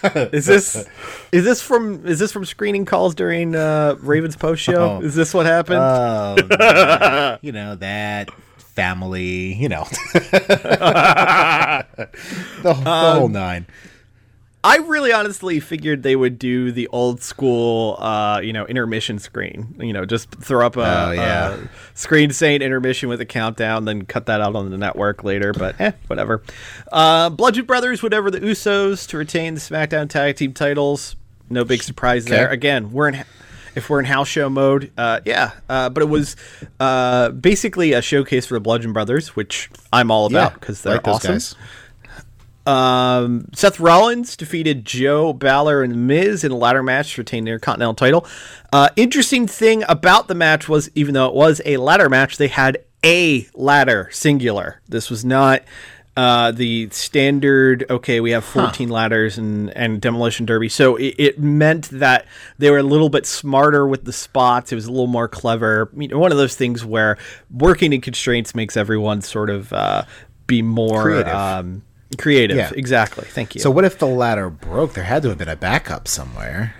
is 0.32 0.46
this 0.46 0.86
is 1.32 1.44
this 1.44 1.60
from 1.62 2.06
is 2.06 2.18
this 2.18 2.32
from 2.32 2.44
screening 2.44 2.84
calls 2.84 3.14
during 3.14 3.54
uh, 3.54 3.96
Ravens 4.00 4.36
post 4.36 4.62
show? 4.62 4.98
Oh. 5.00 5.04
Is 5.04 5.14
this 5.14 5.32
what 5.34 5.46
happened? 5.46 5.80
Oh, 5.80 7.38
you 7.42 7.52
know 7.52 7.74
that 7.76 8.30
family, 8.56 9.54
you 9.54 9.68
know, 9.68 9.84
the, 10.12 11.86
the 12.62 12.70
Um, 12.70 12.84
whole 13.18 13.28
nine. 13.28 13.66
I 14.68 14.76
really 14.76 15.14
honestly 15.14 15.60
figured 15.60 16.02
they 16.02 16.14
would 16.14 16.38
do 16.38 16.72
the 16.72 16.88
old 16.88 17.22
school, 17.22 17.96
uh, 17.98 18.40
you 18.44 18.52
know, 18.52 18.66
intermission 18.66 19.18
screen. 19.18 19.74
You 19.80 19.94
know, 19.94 20.04
just 20.04 20.30
throw 20.30 20.66
up 20.66 20.76
a, 20.76 20.80
Oh, 20.80 21.10
yeah. 21.12 21.54
a 21.54 21.68
screen 21.94 22.30
saying 22.32 22.60
intermission 22.60 23.08
with 23.08 23.18
a 23.22 23.24
countdown, 23.24 23.86
then 23.86 24.04
cut 24.04 24.26
that 24.26 24.42
out 24.42 24.54
on 24.54 24.70
the 24.70 24.76
network 24.76 25.24
later. 25.24 25.54
But 25.54 25.80
eh, 25.80 25.92
whatever. 26.06 26.42
Uh, 26.92 27.30
Bludgeon 27.30 27.64
Brothers, 27.64 28.02
whatever 28.02 28.30
the 28.30 28.40
Usos 28.40 29.08
to 29.08 29.16
retain 29.16 29.54
the 29.54 29.60
SmackDown 29.60 30.06
Tag 30.10 30.36
Team 30.36 30.52
titles. 30.52 31.16
No 31.48 31.64
big 31.64 31.82
surprise 31.82 32.26
there. 32.26 32.50
Again, 32.50 32.92
we're 32.92 33.08
in. 33.08 33.24
If 33.74 33.88
we're 33.88 34.00
in 34.00 34.06
house 34.06 34.28
show 34.28 34.50
mode, 34.50 34.90
uh, 34.98 35.20
yeah, 35.24 35.52
uh, 35.68 35.88
but 35.88 36.02
it 36.02 36.08
was 36.08 36.36
uh, 36.80 37.30
basically 37.30 37.92
a 37.92 38.02
showcase 38.02 38.44
for 38.44 38.54
the 38.54 38.60
Bludgeon 38.60 38.92
Brothers, 38.92 39.36
which 39.36 39.70
I'm 39.92 40.10
all 40.10 40.26
about 40.26 40.54
because 40.54 40.82
they're 40.82 40.94
like 40.94 41.04
those 41.04 41.24
awesome. 41.24 41.58
Um, 42.68 43.48
Seth 43.54 43.80
Rollins 43.80 44.36
defeated 44.36 44.84
Joe 44.84 45.32
Balor 45.32 45.82
and 45.82 46.06
Miz 46.06 46.44
in 46.44 46.52
a 46.52 46.56
ladder 46.56 46.82
match 46.82 47.14
to 47.14 47.22
retain 47.22 47.46
their 47.46 47.58
Continental 47.58 47.94
title. 47.94 48.26
Uh, 48.70 48.90
interesting 48.94 49.46
thing 49.46 49.84
about 49.88 50.28
the 50.28 50.34
match 50.34 50.68
was, 50.68 50.90
even 50.94 51.14
though 51.14 51.28
it 51.28 51.34
was 51.34 51.62
a 51.64 51.78
ladder 51.78 52.10
match, 52.10 52.36
they 52.36 52.48
had 52.48 52.84
a 53.02 53.46
ladder 53.54 54.10
singular. 54.12 54.82
This 54.86 55.08
was 55.08 55.24
not 55.24 55.62
uh, 56.14 56.50
the 56.50 56.90
standard. 56.90 57.86
Okay, 57.88 58.20
we 58.20 58.32
have 58.32 58.44
14 58.44 58.90
ladders 58.90 59.38
and 59.38 59.74
and 59.74 59.98
demolition 59.98 60.44
derby. 60.44 60.68
So 60.68 60.96
it, 60.96 61.14
it 61.16 61.38
meant 61.38 61.88
that 61.90 62.26
they 62.58 62.70
were 62.70 62.78
a 62.78 62.82
little 62.82 63.08
bit 63.08 63.24
smarter 63.24 63.86
with 63.86 64.04
the 64.04 64.12
spots. 64.12 64.72
It 64.72 64.74
was 64.74 64.84
a 64.84 64.90
little 64.90 65.06
more 65.06 65.28
clever. 65.28 65.90
You 65.96 66.08
know, 66.08 66.18
one 66.18 66.32
of 66.32 66.38
those 66.38 66.54
things 66.54 66.84
where 66.84 67.16
working 67.50 67.94
in 67.94 68.02
constraints 68.02 68.54
makes 68.54 68.76
everyone 68.76 69.22
sort 69.22 69.48
of 69.48 69.72
uh, 69.72 70.02
be 70.46 70.60
more 70.60 71.02
Creative. 71.04 71.32
Um, 71.32 71.82
creative. 72.16 72.56
Yeah. 72.56 72.70
Exactly. 72.74 73.24
Thank 73.24 73.54
you. 73.54 73.60
So 73.60 73.70
what 73.70 73.84
if 73.84 73.98
the 73.98 74.06
ladder 74.06 74.48
broke? 74.48 74.94
There 74.94 75.04
had 75.04 75.22
to 75.22 75.28
have 75.28 75.38
been 75.38 75.48
a 75.48 75.56
backup 75.56 76.08
somewhere. 76.08 76.74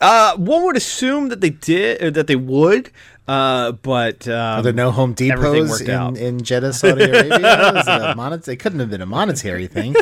Uh, 0.00 0.36
one 0.36 0.64
would 0.64 0.76
assume 0.76 1.28
that 1.28 1.40
they 1.40 1.50
did, 1.50 2.02
or 2.02 2.10
that 2.10 2.26
they 2.26 2.36
would, 2.36 2.90
uh, 3.28 3.72
but 3.72 4.28
um, 4.28 4.58
Are 4.58 4.62
there 4.62 4.72
no 4.72 4.90
Home 4.90 5.14
Depots 5.14 5.80
in, 5.80 5.90
out. 5.90 6.16
in 6.16 6.42
Jeddah, 6.42 6.72
Saudi 6.72 7.04
Arabia? 7.04 8.34
Is 8.34 8.48
it 8.48 8.56
couldn't 8.56 8.80
have 8.80 8.90
been 8.90 9.00
a 9.00 9.06
monetary 9.06 9.66
thing. 9.66 9.94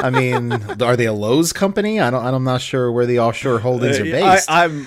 I 0.00 0.10
mean, 0.10 0.52
are 0.80 0.96
they 0.96 1.06
a 1.06 1.12
Lowe's 1.12 1.52
company? 1.52 2.00
I 2.00 2.10
don't. 2.10 2.24
I'm 2.24 2.44
not 2.44 2.60
sure 2.60 2.92
where 2.92 3.06
the 3.06 3.18
offshore 3.18 3.58
holdings 3.58 3.98
are 3.98 4.04
I, 4.04 4.10
based. 4.10 4.50
I'm, 4.50 4.86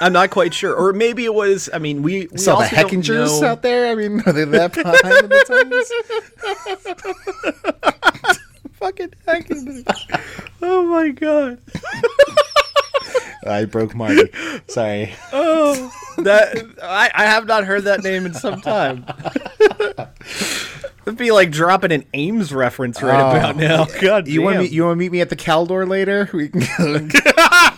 I'm 0.00 0.12
not 0.12 0.30
quite 0.30 0.52
sure, 0.52 0.74
or 0.74 0.92
maybe 0.92 1.24
it 1.24 1.32
was. 1.34 1.70
I 1.72 1.78
mean, 1.78 2.02
we, 2.02 2.26
we 2.26 2.38
Saw 2.38 2.58
the 2.60 2.66
Hechingers 2.66 3.42
out 3.42 3.62
there. 3.62 3.90
I 3.90 3.94
mean, 3.94 4.20
are 4.26 4.32
they 4.32 4.44
that 4.44 4.72
behind 4.74 5.24
in 5.24 5.30
the 5.30 5.44
times? 7.86 8.72
Fucking 8.74 9.14
Hechingers. 9.26 9.84
oh 10.62 10.82
my 10.84 11.08
god. 11.10 11.58
I 13.46 13.64
broke 13.64 13.94
Marty. 13.94 14.28
Sorry. 14.66 15.14
Oh, 15.32 15.90
that 16.18 16.56
I, 16.82 17.10
I 17.14 17.24
have 17.26 17.46
not 17.46 17.64
heard 17.64 17.84
that 17.84 18.02
name 18.02 18.26
in 18.26 18.34
some 18.34 18.60
time. 18.60 19.06
It'd 21.06 21.16
be 21.16 21.30
like 21.30 21.52
dropping 21.52 21.92
an 21.92 22.04
Ames 22.14 22.52
reference 22.52 23.00
right 23.00 23.20
Oh, 23.20 23.36
about 23.38 23.56
now. 23.56 23.84
God, 24.00 24.26
You 24.26 24.42
want 24.42 24.54
damn. 24.56 24.62
me? 24.64 24.68
You 24.70 24.84
want 24.84 24.96
to 24.96 24.98
meet 24.98 25.12
me 25.12 25.20
at 25.20 25.30
the 25.30 25.36
Caldor 25.36 25.88
later? 25.88 26.28
We 26.32 26.48
can 26.48 27.08
go. 27.08 27.68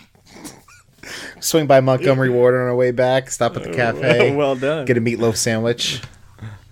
Swing 1.40 1.66
by 1.66 1.80
Montgomery 1.80 2.30
Ward 2.30 2.54
on 2.54 2.60
our 2.62 2.74
way 2.74 2.90
back. 2.90 3.30
Stop 3.30 3.56
at 3.56 3.62
the 3.64 3.70
cafe. 3.72 4.34
well 4.34 4.56
done. 4.56 4.84
Get 4.86 4.96
a 4.96 5.00
meatloaf 5.00 5.36
sandwich. 5.36 6.00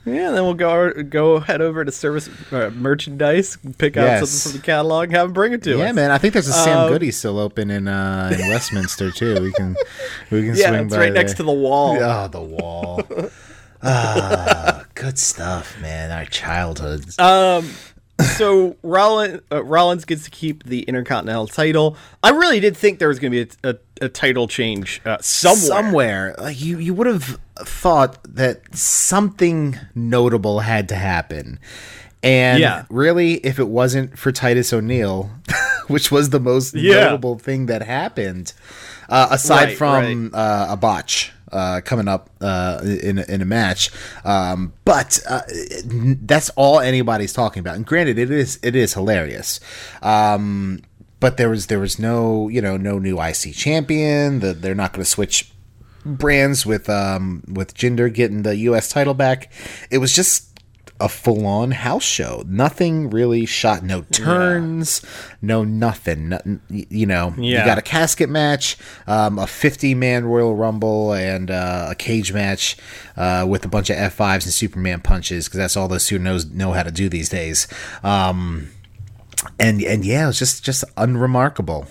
Yeah, 0.04 0.30
then 0.30 0.44
we'll 0.44 0.54
go 0.54 0.92
go 1.02 1.40
head 1.40 1.60
over 1.60 1.84
to 1.84 1.90
service 1.90 2.28
uh, 2.52 2.70
merchandise, 2.70 3.58
pick 3.76 3.96
out 3.96 4.04
Yes. 4.04 4.30
something 4.30 4.52
from 4.52 4.60
the 4.60 4.64
catalog, 4.64 5.10
have 5.10 5.26
them 5.26 5.32
bring 5.32 5.52
it 5.52 5.64
to 5.64 5.72
us. 5.72 5.78
Yeah, 5.78 5.90
man. 5.90 6.12
I 6.12 6.18
think 6.18 6.32
there's 6.32 6.46
a 6.46 6.52
Sam 6.52 6.78
Um, 6.78 6.88
Goody 6.92 7.10
still 7.10 7.40
open 7.40 7.72
in 7.72 7.88
uh, 7.88 8.30
in 8.32 8.48
Westminster 8.50 9.10
too. 9.10 9.40
We 9.42 9.50
can 9.52 9.74
we 10.30 10.42
can 10.44 10.54
Yeah, 10.56 10.68
swing 10.68 10.84
it's 10.84 10.94
by 10.94 11.00
right 11.00 11.12
next 11.12 11.34
to 11.38 11.42
the 11.42 11.50
wall. 11.52 11.98
Oh, 12.00 12.28
the 12.28 12.40
wall. 12.40 13.02
Ah, 13.82 14.84
good 14.94 15.18
stuff, 15.18 15.78
man. 15.80 16.10
Our 16.10 16.24
childhoods. 16.24 17.18
Um, 17.18 17.70
so 18.36 18.76
Rollins, 18.82 19.40
uh, 19.52 19.62
Rollins 19.64 20.04
gets 20.04 20.24
to 20.24 20.30
keep 20.30 20.64
the 20.64 20.82
Intercontinental 20.82 21.46
title. 21.46 21.96
I 22.22 22.30
really 22.30 22.60
did 22.60 22.76
think 22.76 22.98
there 22.98 23.08
was 23.08 23.18
going 23.18 23.32
to 23.32 23.44
be 23.46 23.50
a, 23.64 23.70
a, 24.00 24.06
a 24.06 24.08
title 24.08 24.48
change 24.48 25.00
uh, 25.04 25.18
somewhere. 25.20 25.66
somewhere 25.66 26.34
like 26.38 26.60
you 26.60 26.78
you 26.78 26.94
would 26.94 27.06
have 27.06 27.38
thought 27.58 28.18
that 28.34 28.74
something 28.76 29.78
notable 29.94 30.60
had 30.60 30.88
to 30.90 30.94
happen 30.94 31.58
and 32.22 32.60
Yeah. 32.60 32.84
really 32.90 33.34
if 33.34 33.58
it 33.58 33.68
wasn't 33.68 34.18
for 34.18 34.32
titus 34.32 34.72
O'Neil, 34.72 35.30
which 35.88 36.10
was 36.10 36.30
the 36.30 36.40
most 36.40 36.74
Yeah. 36.74 37.04
notable 37.04 37.38
thing 37.38 37.66
that 37.66 37.82
happened 37.82 38.52
uh, 39.08 39.28
aside 39.30 39.68
Right, 39.68 39.76
from 39.78 40.30
Uh, 40.34 40.66
a 40.70 40.76
botch 40.76 41.32
uh, 41.52 41.80
coming 41.84 42.08
up 42.08 42.30
uh, 42.40 42.80
in, 42.82 43.18
in 43.18 43.42
a 43.42 43.44
match, 43.44 43.90
um, 44.24 44.72
but 44.84 45.20
uh, 45.28 45.42
that's 45.84 46.50
all 46.50 46.80
anybody's 46.80 47.32
talking 47.32 47.60
about. 47.60 47.76
And 47.76 47.86
granted, 47.86 48.18
it 48.18 48.30
is 48.30 48.58
it 48.62 48.74
is 48.74 48.94
hilarious, 48.94 49.60
um, 50.02 50.80
but 51.20 51.36
there 51.36 51.48
was 51.48 51.66
there 51.66 51.80
was 51.80 51.98
no 51.98 52.48
you 52.48 52.60
know 52.60 52.76
no 52.76 52.98
new 52.98 53.20
IC 53.20 53.54
champion. 53.54 54.40
The, 54.40 54.52
they're 54.54 54.74
not 54.74 54.92
going 54.92 55.04
to 55.04 55.10
switch 55.10 55.52
brands 56.04 56.64
with 56.64 56.88
um 56.88 57.42
with 57.48 57.74
Jinder 57.74 58.12
getting 58.12 58.42
the 58.42 58.56
US 58.56 58.88
title 58.88 59.14
back. 59.14 59.52
It 59.90 59.98
was 59.98 60.14
just 60.14 60.55
a 61.00 61.08
full 61.08 61.46
on 61.46 61.70
house 61.72 62.02
show. 62.04 62.42
Nothing 62.46 63.10
really 63.10 63.44
shot 63.46 63.82
no 63.82 64.02
turns, 64.12 65.02
no 65.42 65.62
nothing. 65.64 66.30
Y- 66.70 66.86
you 66.90 67.06
know, 67.06 67.34
you 67.60 67.66
got 67.66 67.78
a 67.78 67.82
casket 67.82 68.28
match, 68.30 68.76
um, 69.06 69.38
a 69.38 69.46
50 69.46 69.94
man 69.94 70.24
Royal 70.24 70.54
Rumble 70.56 71.12
and 71.12 71.50
uh, 71.50 71.88
a 71.90 71.94
cage 71.94 72.32
match 72.32 72.76
uh, 73.16 73.44
with 73.48 73.64
a 73.64 73.68
bunch 73.68 73.90
of 73.90 73.96
F5s 73.96 74.44
and 74.44 74.52
Superman 74.52 75.00
punches 75.00 75.46
because 75.46 75.58
that's 75.58 75.76
all 75.76 75.88
those 75.88 76.08
who 76.08 76.18
knows 76.18 76.46
know 76.46 76.72
how 76.72 76.82
to 76.82 76.90
do 76.90 77.08
these 77.08 77.28
days. 77.28 77.68
Um 78.02 78.70
and 79.60 79.82
and 79.82 80.04
yeah, 80.04 80.24
it 80.24 80.26
was 80.28 80.38
just 80.38 80.64
just 80.64 80.82
unremarkable. 80.96 81.86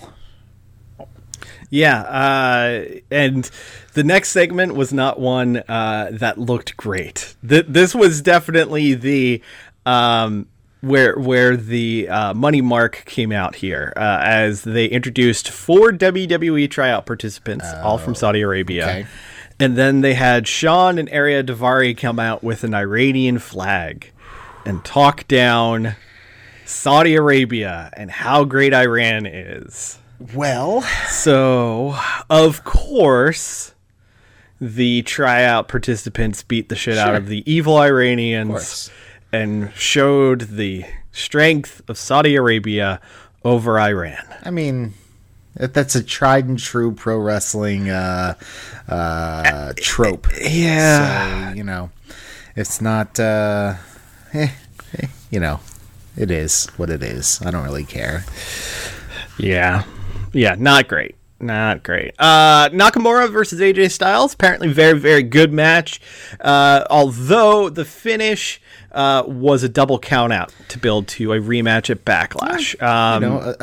Yeah, 1.70 2.00
uh, 2.00 2.84
and 3.10 3.50
the 3.94 4.04
next 4.04 4.30
segment 4.30 4.74
was 4.74 4.92
not 4.92 5.18
one 5.18 5.58
uh, 5.68 6.10
that 6.12 6.38
looked 6.38 6.76
great. 6.76 7.34
Th- 7.46 7.66
this 7.68 7.94
was 7.94 8.22
definitely 8.22 8.94
the 8.94 9.42
um, 9.84 10.46
where 10.80 11.18
where 11.18 11.56
the 11.56 12.08
uh, 12.08 12.34
money 12.34 12.60
mark 12.60 13.02
came 13.06 13.32
out 13.32 13.56
here 13.56 13.92
uh, 13.96 14.20
as 14.22 14.62
they 14.62 14.86
introduced 14.86 15.48
four 15.48 15.90
WWE 15.90 16.70
tryout 16.70 17.06
participants, 17.06 17.66
all 17.82 17.98
from 17.98 18.14
Saudi 18.14 18.42
Arabia. 18.42 18.84
okay. 18.84 19.06
And 19.58 19.74
then 19.76 20.02
they 20.02 20.12
had 20.12 20.46
Sean 20.46 20.98
and 20.98 21.08
Ariya 21.08 21.42
Daivari 21.42 21.96
come 21.96 22.18
out 22.18 22.44
with 22.44 22.62
an 22.62 22.74
Iranian 22.74 23.38
flag 23.38 24.12
and 24.66 24.84
talk 24.84 25.26
down 25.28 25.96
Saudi 26.66 27.14
Arabia 27.14 27.90
and 27.94 28.10
how 28.10 28.44
great 28.44 28.74
Iran 28.74 29.24
is. 29.24 29.98
Well, 30.34 30.82
So, 31.08 31.96
of 32.30 32.64
course, 32.64 33.74
the 34.60 35.02
tryout 35.02 35.68
participants 35.68 36.42
beat 36.42 36.68
the 36.68 36.76
shit 36.76 36.96
out 36.98 37.14
of 37.14 37.26
the 37.28 37.42
evil 37.50 37.76
Iranians 37.76 38.90
and 39.32 39.72
showed 39.74 40.42
the 40.42 40.84
strength 41.12 41.82
of 41.88 41.98
Saudi 41.98 42.34
Arabia 42.36 43.00
over 43.44 43.78
Iran. 43.78 44.24
I 44.42 44.50
mean, 44.50 44.94
that's 45.54 45.94
a 45.94 46.02
tried 46.02 46.46
and 46.46 46.58
true 46.58 46.92
pro 46.92 47.18
wrestling 47.18 47.90
uh, 47.90 48.34
uh, 48.88 49.72
trope. 49.76 50.28
Yeah. 50.40 51.50
So, 51.50 51.56
you 51.56 51.64
know, 51.64 51.90
it's 52.54 52.80
not, 52.80 53.20
uh, 53.20 53.74
eh, 54.32 54.48
eh, 54.98 55.06
you 55.30 55.40
know, 55.40 55.60
it 56.16 56.30
is 56.30 56.66
what 56.76 56.88
it 56.88 57.02
is. 57.02 57.40
I 57.44 57.50
don't 57.50 57.64
really 57.64 57.84
care. 57.84 58.24
Yeah. 59.38 59.84
Yeah, 60.32 60.56
not 60.58 60.88
great. 60.88 61.14
Not 61.38 61.82
great. 61.82 62.14
Uh, 62.18 62.70
Nakamura 62.70 63.30
versus 63.30 63.60
AJ 63.60 63.90
Styles. 63.90 64.32
Apparently, 64.32 64.68
very, 64.68 64.98
very 64.98 65.22
good 65.22 65.52
match. 65.52 66.00
Uh, 66.40 66.84
although 66.88 67.68
the 67.68 67.84
finish 67.84 68.60
uh, 68.96 69.22
was 69.26 69.62
a 69.62 69.68
double 69.68 69.98
count 70.00 70.32
out 70.32 70.52
to 70.68 70.78
build 70.78 71.06
to 71.06 71.32
a 71.32 71.38
rematch 71.38 71.90
at 71.90 72.04
Backlash. 72.04 72.80
Um, 72.82 73.22
you 73.22 73.28
know, 73.28 73.54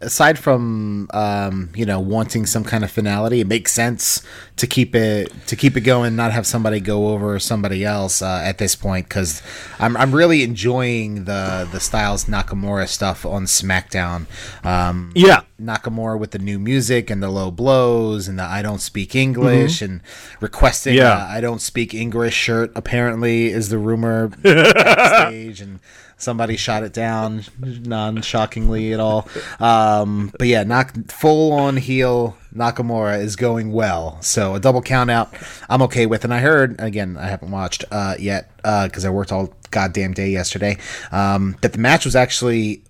aside 0.00 0.38
from 0.38 1.08
um, 1.12 1.70
you 1.74 1.84
know 1.86 1.98
wanting 1.98 2.46
some 2.46 2.62
kind 2.62 2.84
of 2.84 2.90
finality, 2.90 3.40
it 3.40 3.46
makes 3.48 3.72
sense 3.72 4.22
to 4.56 4.66
keep 4.68 4.94
it 4.94 5.32
to 5.48 5.56
keep 5.56 5.76
it 5.76 5.80
going, 5.80 6.14
not 6.14 6.32
have 6.32 6.46
somebody 6.46 6.78
go 6.80 7.08
over 7.08 7.38
somebody 7.40 7.84
else 7.84 8.22
uh, 8.22 8.40
at 8.44 8.58
this 8.58 8.76
point. 8.76 9.08
Because 9.08 9.42
I'm 9.78 9.96
I'm 9.96 10.14
really 10.14 10.42
enjoying 10.44 11.24
the 11.24 11.66
the 11.72 11.80
Styles 11.80 12.26
Nakamura 12.26 12.86
stuff 12.86 13.24
on 13.26 13.46
SmackDown. 13.46 14.26
Um, 14.64 15.10
yeah. 15.14 15.42
Nakamura 15.60 16.18
with 16.18 16.32
the 16.32 16.38
new 16.38 16.58
music 16.58 17.08
and 17.10 17.22
the 17.22 17.30
low 17.30 17.50
blows 17.50 18.28
and 18.28 18.38
the 18.38 18.42
I 18.42 18.60
don't 18.60 18.80
speak 18.80 19.14
English 19.14 19.80
and 19.82 20.02
requesting 20.40 20.84
Mm-hmm. 20.84 20.96
Yeah. 20.98 21.26
a 21.32 21.38
I 21.38 21.40
don't 21.40 21.60
speak 21.62 21.94
English 21.94 22.34
shirt 22.34 22.70
apparently 22.74 23.46
is 23.46 23.70
the 23.70 23.78
rumor 23.78 24.30
backstage 24.74 25.60
and 25.60 25.80
Somebody 26.16 26.56
shot 26.56 26.84
it 26.84 26.92
down, 26.92 27.44
non-shockingly 27.58 28.92
at 28.92 29.00
all. 29.00 29.28
Um, 29.58 30.32
but 30.38 30.46
yeah, 30.46 30.62
knock 30.62 30.94
full 31.10 31.52
on 31.52 31.76
heel 31.76 32.36
Nakamura 32.54 33.20
is 33.20 33.34
going 33.34 33.72
well. 33.72 34.18
So 34.22 34.54
a 34.54 34.60
double 34.60 34.80
count 34.80 35.10
out, 35.10 35.34
I'm 35.68 35.82
okay 35.82 36.06
with. 36.06 36.24
And 36.24 36.32
I 36.32 36.38
heard 36.38 36.80
again, 36.80 37.16
I 37.16 37.26
haven't 37.26 37.50
watched 37.50 37.84
uh, 37.90 38.14
yet 38.18 38.50
because 38.56 39.04
I 39.04 39.10
worked 39.10 39.32
all 39.32 39.52
goddamn 39.70 40.14
day 40.14 40.30
yesterday. 40.30 40.78
Um, 41.10 41.56
that 41.62 41.72
the 41.72 41.78
match 41.78 42.04
was 42.04 42.14
actually 42.14 42.82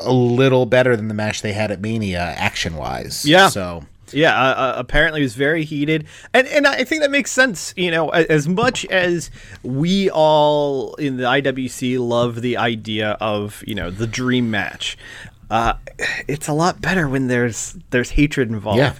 a 0.00 0.12
little 0.12 0.64
better 0.64 0.96
than 0.96 1.08
the 1.08 1.14
match 1.14 1.42
they 1.42 1.52
had 1.52 1.72
at 1.72 1.80
Mania, 1.80 2.20
action 2.20 2.76
wise. 2.76 3.26
Yeah. 3.26 3.48
So 3.48 3.84
Yeah, 4.12 4.34
uh, 4.38 4.54
uh, 4.54 4.74
apparently 4.76 5.20
it 5.20 5.24
was 5.24 5.34
very 5.34 5.64
heated, 5.64 6.06
and 6.34 6.46
and 6.48 6.66
I 6.66 6.84
think 6.84 7.02
that 7.02 7.10
makes 7.10 7.30
sense. 7.30 7.72
You 7.76 7.90
know, 7.90 8.10
a- 8.12 8.30
as 8.30 8.48
much 8.48 8.84
as 8.86 9.30
we 9.62 10.10
all 10.10 10.94
in 10.96 11.16
the 11.16 11.24
IWC 11.24 11.98
love 11.98 12.40
the 12.42 12.56
idea 12.56 13.12
of 13.20 13.62
you 13.66 13.74
know 13.74 13.90
the 13.90 14.06
dream 14.06 14.50
match, 14.50 14.96
uh, 15.50 15.74
it's 16.28 16.48
a 16.48 16.52
lot 16.52 16.80
better 16.80 17.08
when 17.08 17.28
there's 17.28 17.76
there's 17.90 18.10
hatred 18.10 18.48
involved. 18.50 18.78
Yeah. 18.78 18.94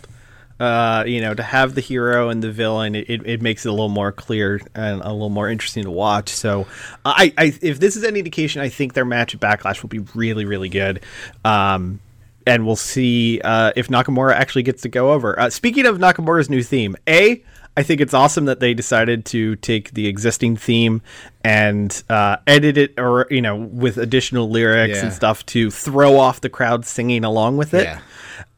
Uh, 0.61 1.03
you 1.05 1.21
know, 1.21 1.35
to 1.35 1.43
have 1.43 1.75
the 1.75 1.81
hero 1.81 2.29
and 2.29 2.41
the 2.41 2.53
villain, 2.53 2.95
it, 2.95 3.11
it, 3.11 3.27
it 3.27 3.43
makes 3.43 3.67
it 3.67 3.69
a 3.69 3.73
little 3.73 3.89
more 3.89 4.13
clear 4.13 4.61
and 4.77 5.01
a 5.01 5.11
little 5.13 5.29
more 5.31 5.49
interesting 5.49 5.83
to 5.83 5.91
watch. 5.91 6.29
So, 6.29 6.69
I, 7.05 7.33
I 7.37 7.45
if 7.61 7.81
this 7.81 7.97
is 7.97 8.05
any 8.05 8.21
indication, 8.21 8.63
I 8.63 8.69
think 8.69 8.93
their 8.93 9.05
match 9.05 9.35
at 9.35 9.41
Backlash 9.41 9.83
will 9.83 9.89
be 9.89 9.99
really, 10.15 10.45
really 10.45 10.69
good. 10.69 11.01
Um, 11.45 11.99
and 12.47 12.67
we'll 12.67 12.77
see 12.77 13.41
uh, 13.43 13.73
if 13.77 13.89
Nakamura 13.89 14.35
actually 14.35 14.63
gets 14.63 14.83
to 14.83 14.89
go 14.89 15.13
over. 15.13 15.39
Uh, 15.39 15.51
speaking 15.51 15.87
of 15.87 15.99
Nakamura's 15.99 16.49
new 16.51 16.63
theme, 16.63 16.97
A, 17.09 17.43
I 17.77 17.83
think 17.83 18.01
it's 18.01 18.13
awesome 18.13 18.45
that 18.47 18.61
they 18.61 18.75
decided 18.75 19.25
to 19.27 19.57
take 19.57 19.93
the 19.93 20.07
existing 20.07 20.57
theme 20.57 21.01
and 21.43 22.03
uh, 22.11 22.37
edit 22.47 22.77
it, 22.77 22.95
or 22.99 23.27
you 23.31 23.41
know, 23.41 23.57
with 23.57 23.97
additional 23.97 24.51
lyrics 24.51 24.97
Yeah. 24.99 25.05
and 25.07 25.13
stuff 25.13 25.45
to 25.47 25.71
throw 25.71 26.19
off 26.19 26.41
the 26.43 26.51
crowd 26.51 26.85
singing 26.85 27.25
along 27.25 27.57
with 27.57 27.73
it. 27.75 27.85
Yeah. 27.85 28.01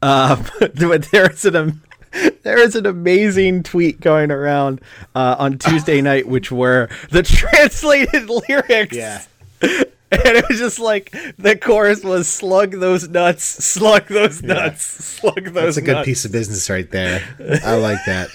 Uh, 0.01 0.43
but 0.59 1.03
there's 1.11 1.45
an 1.45 1.81
there 2.43 2.57
is 2.57 2.75
an 2.75 2.85
amazing 2.85 3.63
tweet 3.63 3.99
going 4.01 4.31
around 4.31 4.81
uh, 5.15 5.35
on 5.39 5.57
Tuesday 5.59 6.01
night, 6.01 6.27
which 6.27 6.51
were 6.51 6.89
the 7.09 7.23
translated 7.23 8.29
lyrics. 8.29 8.95
Yeah. 8.95 9.21
And 10.25 10.37
it 10.37 10.45
was 10.49 10.57
just 10.59 10.79
like 10.79 11.11
the 11.37 11.55
chorus 11.55 12.03
was 12.03 12.27
"slug 12.27 12.71
those 12.71 13.07
nuts, 13.09 13.43
slug 13.43 14.07
those 14.07 14.41
nuts, 14.41 14.81
slug 14.83 15.45
those." 15.45 15.53
Nuts. 15.53 15.65
That's 15.65 15.77
a 15.77 15.81
good 15.81 15.93
nuts." 15.93 16.05
piece 16.05 16.25
of 16.25 16.31
business 16.31 16.69
right 16.69 16.89
there. 16.89 17.21
I 17.63 17.75
like 17.75 17.99
that. 18.05 18.29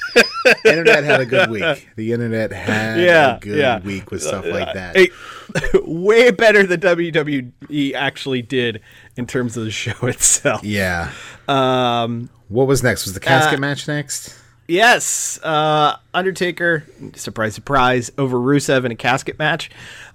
internet 0.65 1.05
had 1.05 1.21
a 1.21 1.27
good 1.27 1.51
week. 1.51 1.89
The 1.97 2.13
internet 2.13 2.53
had 2.53 3.01
Yeah, 3.01 3.37
a 3.37 3.41
good 3.41 3.59
yeah. 3.59 3.81
week 3.81 4.11
with 4.11 4.23
stuff 4.23 4.45
like 4.47 4.73
that. 4.75 4.97
Hey, 4.97 5.11
way 5.85 6.31
better 6.31 6.65
than 6.67 6.81
WWE 6.81 7.95
actually 7.95 8.43
did 8.43 8.81
in 9.17 9.27
terms 9.27 9.57
of 9.57 9.65
the 9.65 9.71
show 9.71 9.93
itself. 10.07 10.63
yeah. 10.65 11.11
Um, 11.49 12.31
What 12.49 12.67
was 12.67 12.83
next? 12.83 13.05
Was 13.05 13.15
the 13.15 13.21
casket 13.21 13.59
Uh, 13.59 13.61
match 13.61 13.87
next? 13.89 14.37
Yes, 14.69 15.41
uh, 15.43 15.97
Undertaker, 16.15 16.85
surprise, 17.17 17.55
surprise, 17.55 18.13
over 18.17 18.37
Rusev 18.39 18.85
in 18.85 18.93
a 18.93 18.97
casket 18.97 19.37
match. 19.37 19.69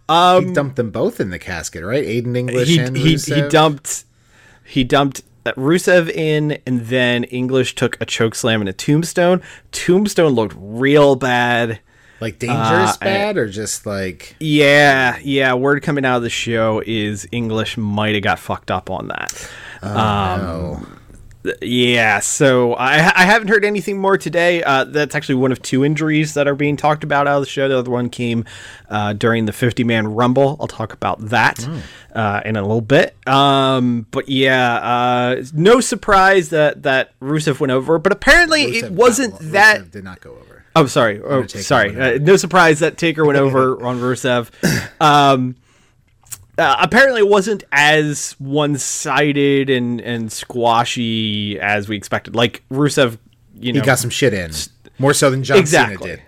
Um, 0.08 0.48
he 0.48 0.54
dumped 0.54 0.76
them 0.76 0.92
both 0.92 1.20
in 1.20 1.30
the 1.30 1.40
casket, 1.40 1.84
right? 1.84 2.04
Aiden 2.04 2.36
English 2.38 2.70
he, 2.70 2.80
and 2.80 2.96
he, 2.96 3.16
he 3.16 3.48
dumped 3.50 4.06
he 4.64 4.84
dumped 4.84 5.22
uh, 5.46 5.54
Rusev 5.54 6.10
in, 6.10 6.60
and 6.66 6.82
then 6.82 7.24
English 7.26 7.76
took 7.76 8.00
a 8.02 8.06
choke 8.06 8.36
slam 8.36 8.62
and 8.62 8.70
a 8.70 8.74
tombstone. 8.74 9.42
Tombstone 9.72 10.34
looked 10.34 10.56
real 10.58 11.16
bad. 11.16 11.80
like 12.20 12.40
dangerous 12.40 12.92
uh, 12.92 12.98
bad 13.00 13.38
or 13.38 13.48
just 13.48 13.86
like 13.86 14.36
Yeah, 14.40 15.18
yeah. 15.24 15.54
Word 15.54 15.84
coming 15.84 16.06
out 16.06 16.18
of 16.18 16.24
the 16.24 16.30
show 16.30 16.82
is 16.86 17.28
English 17.32 17.78
might 17.78 18.16
have 18.16 18.24
got 18.24 18.40
fucked 18.40 18.72
up 18.72 18.90
on 18.90 19.08
that. 19.10 19.50
um, 19.82 20.42
oh 20.42 20.88
Yeah, 21.62 22.20
so 22.20 22.74
I, 22.74 22.96
I 22.96 23.26
haven't 23.26 23.50
heard 23.50 23.64
anything 23.66 24.00
more 24.00 24.18
today. 24.18 24.64
Uh, 24.64 24.84
that's 24.86 25.14
actually 25.16 25.36
one 25.36 25.52
of 25.52 25.62
two 25.62 25.84
injuries 25.86 26.34
that 26.34 26.48
are 26.48 26.56
being 26.56 26.78
talked 26.78 27.04
about 27.04 27.28
out 27.28 27.38
of 27.38 27.42
the 27.44 27.50
show. 27.50 27.68
The 27.68 27.78
other 27.78 27.92
one 27.92 28.10
came 28.10 28.46
uh, 28.90 29.14
during 29.14 29.46
the 29.46 29.54
50 29.54 29.84
man 29.84 30.08
Rumble. 30.08 30.58
I'll 30.60 30.68
talk 30.68 30.94
about 30.94 31.20
that 31.30 31.62
Hmm. 31.64 31.80
uh, 32.16 32.42
in 32.46 32.56
a 32.56 32.62
little 32.62 32.82
bit. 32.82 33.16
Um, 33.28 34.06
but 34.12 34.30
yeah, 34.30 34.76
uh, 34.76 35.44
no 35.54 35.80
surprise 35.82 36.50
that, 36.50 36.84
that 36.84 37.18
Rusev 37.20 37.60
went 37.60 37.72
over, 37.72 38.00
but 38.00 38.12
apparently 38.12 38.66
Rusev 38.68 38.84
it 38.84 38.92
wasn't 38.92 39.34
Rusev 39.36 39.52
that. 39.52 39.92
did 39.92 40.04
not 40.04 40.22
go 40.22 40.32
over. 40.32 40.64
Oh, 40.78 40.88
sorry. 40.88 41.22
Oh, 41.24 41.46
sorry. 41.48 41.98
Uh, 41.98 42.18
no 42.20 42.36
surprise 42.36 42.80
that 42.80 42.98
Taker 42.98 43.24
went 43.26 43.38
over 43.46 43.82
on 43.86 44.00
Rusev. 44.02 44.50
Um, 45.02 45.56
uh, 46.58 46.76
apparently, 46.80 47.22
it 47.22 47.28
wasn't 47.28 47.64
as 47.72 48.36
one-sided 48.40 49.70
and 49.70 50.00
and 50.02 50.32
squashy 50.32 51.60
as 51.60 51.88
we 51.90 51.96
expected. 51.98 52.36
Like 52.36 52.64
Rusev, 52.72 53.18
you 53.60 53.74
know, 53.74 53.82
He 53.82 53.86
got 53.86 54.00
some 54.00 54.10
shit 54.10 54.34
in. 54.34 54.52
More 54.98 55.14
so 55.14 55.30
than 55.30 55.44
John 55.44 55.58
Exactly. 55.58 55.98
Cena 55.98 56.18
did. 56.18 56.22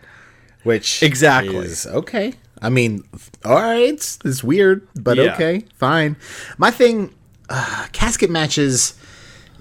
Which 0.64 1.02
Exactly. 1.04 1.56
is 1.56 1.86
okay. 1.88 2.34
I 2.62 2.70
mean, 2.70 3.04
all 3.46 3.56
right, 3.56 3.78
it's, 3.94 4.18
it's 4.26 4.44
weird, 4.44 4.88
but 4.96 5.18
Yeah. 5.18 5.34
okay, 5.36 5.64
fine. 5.76 6.16
My 6.58 6.72
thing, 6.72 7.14
uh, 7.50 7.86
casket 7.92 8.30
matches 8.32 8.96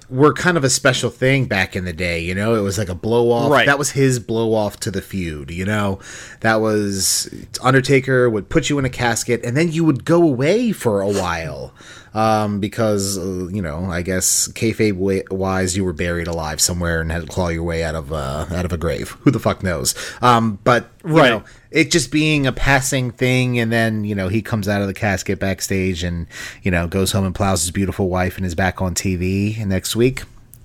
were 0.09 0.33
kind 0.33 0.57
of 0.57 0.65
a 0.65 0.71
special 0.71 1.11
thing 1.11 1.47
back 1.47 1.75
in 1.75 1.85
the 1.85 1.93
day. 1.93 2.21
You 2.21 2.35
know, 2.35 2.55
it 2.55 2.61
was 2.61 2.79
like 2.79 2.89
a 2.89 2.95
blow 2.95 3.31
off. 3.31 3.51
Right. 3.51 3.67
That 3.67 3.79
was 3.79 3.91
his 3.91 4.19
blow 4.19 4.55
off 4.55 4.79
to 4.81 4.91
the 4.91 5.03
feud. 5.03 5.51
You 5.51 5.65
know, 5.65 5.99
that 6.41 6.57
was 6.61 7.29
Undertaker 7.63 8.31
would 8.31 8.49
put 8.49 8.71
you 8.71 8.79
in 8.79 8.85
a 8.85 8.91
casket, 8.91 9.45
and 9.45 9.57
then 9.57 9.73
you 9.73 9.85
would 9.85 10.05
go 10.05 10.23
away 10.23 10.73
for 10.73 11.01
a 11.01 11.09
while. 11.09 11.75
Um, 12.15 12.61
because 12.61 13.19
uh, 13.19 13.49
you 13.49 13.61
know, 13.61 13.85
I 13.91 14.01
guess 14.01 14.49
kayfabe 14.49 15.31
wise, 15.31 15.77
you 15.77 15.85
were 15.85 15.93
buried 15.93 16.29
alive 16.29 16.63
somewhere 16.63 17.03
and 17.03 17.13
had 17.13 17.23
to 17.23 17.29
claw 17.29 17.49
your 17.49 17.63
way 17.65 17.85
out 17.85 17.95
of 17.95 18.11
uh, 18.11 18.47
out 18.51 18.65
of 18.65 18.73
a 18.73 18.79
grave. 18.79 19.11
Who 19.21 19.31
the 19.31 19.39
fuck 19.39 19.63
knows? 19.63 19.95
Um, 20.23 20.59
but 20.65 20.89
you 21.05 21.15
Right. 21.15 21.29
know, 21.29 21.45
it 21.77 21.91
just 21.91 22.11
being 22.11 22.47
a 22.47 22.53
passing 22.53 23.11
thing 23.11 23.59
and 23.59 23.71
then 23.71 24.03
you 24.03 24.15
know 24.15 24.29
he 24.29 24.41
comes 24.41 24.67
out 24.67 24.81
of 24.81 24.87
the 24.87 24.95
casket 24.95 25.39
backstage 25.39 26.03
and 26.03 26.27
you 26.63 26.71
know 26.71 26.87
goes 26.87 27.13
home 27.13 27.27
and 27.27 27.35
plows 27.35 27.63
his 27.63 27.71
beautiful 27.71 28.09
wife 28.09 28.39
and 28.39 28.47
is 28.47 28.55
back 28.55 28.81
on 28.81 28.95
tv 28.95 29.65
next 29.67 29.95
week 29.95 30.23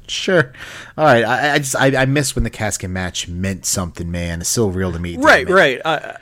sure 0.07 0.53
all 0.97 1.05
right 1.05 1.25
i, 1.25 1.55
I 1.55 1.57
just 1.57 1.75
I, 1.75 2.01
I 2.01 2.05
miss 2.05 2.33
when 2.33 2.45
the 2.45 2.49
casket 2.49 2.89
match 2.89 3.27
meant 3.27 3.65
something 3.65 4.09
man 4.09 4.39
it's 4.39 4.49
still 4.49 4.71
real 4.71 4.93
to 4.93 4.99
me 4.99 5.17
right, 5.17 5.47
right. 5.49 5.81
Uh, 5.83 6.13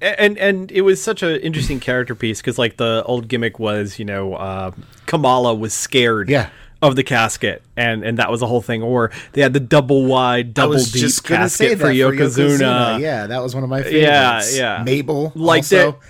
and 0.00 0.38
and 0.38 0.70
it 0.70 0.82
was 0.82 1.02
such 1.02 1.22
an 1.22 1.40
interesting 1.40 1.80
character 1.80 2.14
piece 2.14 2.40
because 2.40 2.58
like 2.58 2.76
the 2.76 3.02
old 3.06 3.26
gimmick 3.26 3.58
was, 3.58 3.98
you 3.98 4.04
know, 4.04 4.34
uh, 4.34 4.70
Kamala 5.06 5.54
was 5.54 5.74
scared. 5.74 6.28
Yeah. 6.28 6.50
Of 6.82 6.96
the 6.96 7.04
casket, 7.04 7.62
and 7.76 8.04
and 8.04 8.18
that 8.18 8.28
was 8.30 8.40
the 8.40 8.46
whole 8.48 8.60
thing. 8.60 8.82
Or 8.82 9.12
they 9.32 9.40
had 9.40 9.52
the 9.52 9.60
double 9.60 10.04
wide, 10.04 10.52
double 10.52 10.76
deep 10.78 10.92
just 10.94 11.22
gonna 11.24 11.42
casket 11.44 11.78
for 11.78 11.86
Yokozuna. 11.86 12.98
Yeah, 13.00 13.28
that 13.28 13.40
was 13.40 13.54
one 13.54 13.62
of 13.62 13.70
my 13.70 13.82
favorites. 13.84 14.56
yeah. 14.58 14.78
yeah. 14.78 14.82
Mabel, 14.82 15.30
Like 15.36 15.58
also. 15.62 16.00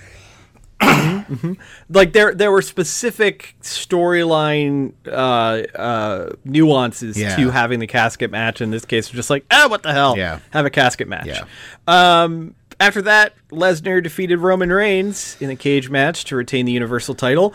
like 1.89 2.13
there 2.13 2.33
there 2.33 2.51
were 2.51 2.61
specific 2.61 3.55
storyline 3.61 4.93
uh, 5.07 5.61
uh, 5.77 6.33
nuances 6.43 7.17
Yeah. 7.19 7.35
to 7.35 7.51
having 7.51 7.79
the 7.79 7.87
casket 7.87 8.31
match. 8.31 8.61
In 8.61 8.71
this 8.71 8.85
case, 8.85 9.11
we're 9.11 9.15
just 9.17 9.29
like, 9.29 9.45
ah, 9.51 9.67
what 9.69 9.83
the 9.83 9.93
hell? 9.93 10.17
Yeah. 10.17 10.39
have 10.51 10.65
a 10.65 10.69
casket 10.69 11.07
match. 11.07 11.27
Yeah. 11.27 11.43
Um, 11.87 12.55
after 12.79 13.01
that, 13.03 13.33
Lesnar 13.51 14.01
defeated 14.03 14.39
Roman 14.39 14.71
Reigns 14.71 15.37
in 15.39 15.49
a 15.49 15.55
cage 15.55 15.89
match 15.89 16.25
to 16.25 16.35
retain 16.35 16.65
the 16.65 16.71
Universal 16.73 17.15
title. 17.15 17.53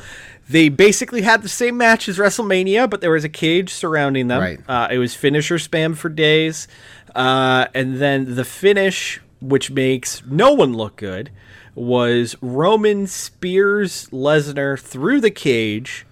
They 0.48 0.70
basically 0.70 1.22
had 1.22 1.42
the 1.42 1.48
same 1.48 1.76
match 1.76 2.08
as 2.08 2.18
WrestleMania, 2.18 2.88
but 2.88 3.00
there 3.00 3.10
was 3.10 3.24
a 3.24 3.28
cage 3.28 3.70
surrounding 3.70 4.28
them. 4.28 4.40
Right. 4.40 4.60
Uh, 4.66 4.88
it 4.90 4.98
was 4.98 5.14
finisher 5.14 5.56
spam 5.56 5.94
for 5.96 6.08
days. 6.08 6.68
Uh, 7.14 7.66
and 7.74 7.98
then 8.00 8.34
the 8.34 8.44
finish, 8.44 9.20
which 9.40 9.70
makes 9.70 10.22
no 10.26 10.52
one 10.52 10.74
look 10.74 10.96
good, 10.96 11.30
was 11.74 12.34
Roman 12.40 13.06
spears 13.06 14.08
Lesnar 14.10 14.78
through 14.78 15.20
the 15.20 15.30
cage. 15.30 16.06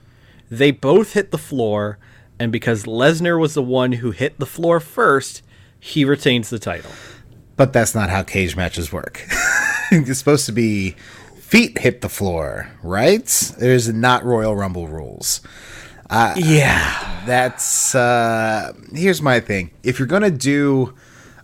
They 0.50 0.70
both 0.70 1.14
hit 1.14 1.30
the 1.30 1.38
floor. 1.38 1.98
And 2.38 2.52
because 2.52 2.84
Lesnar 2.84 3.40
was 3.40 3.54
the 3.54 3.62
one 3.62 3.92
who 3.92 4.10
hit 4.10 4.38
the 4.38 4.46
floor 4.46 4.80
first, 4.80 5.42
he 5.80 6.04
retains 6.04 6.50
the 6.50 6.58
title. 6.58 6.90
But 7.56 7.72
that's 7.72 7.94
not 7.94 8.10
how 8.10 8.22
cage 8.22 8.54
matches 8.54 8.92
work. 8.92 9.24
it's 9.90 10.18
supposed 10.18 10.44
to 10.46 10.52
be 10.52 10.94
feet 11.46 11.78
hit 11.78 12.00
the 12.00 12.08
floor, 12.08 12.68
right? 12.82 13.24
There's 13.58 13.92
not 13.92 14.24
Royal 14.24 14.54
Rumble 14.56 14.88
rules. 14.88 15.40
Uh, 16.10 16.34
Yeah. 16.36 17.22
That's 17.26 17.94
uh 17.94 18.72
here's 18.94 19.20
my 19.22 19.40
thing. 19.40 19.70
If 19.82 19.98
you're 19.98 20.06
going 20.08 20.22
to 20.22 20.30
do 20.30 20.94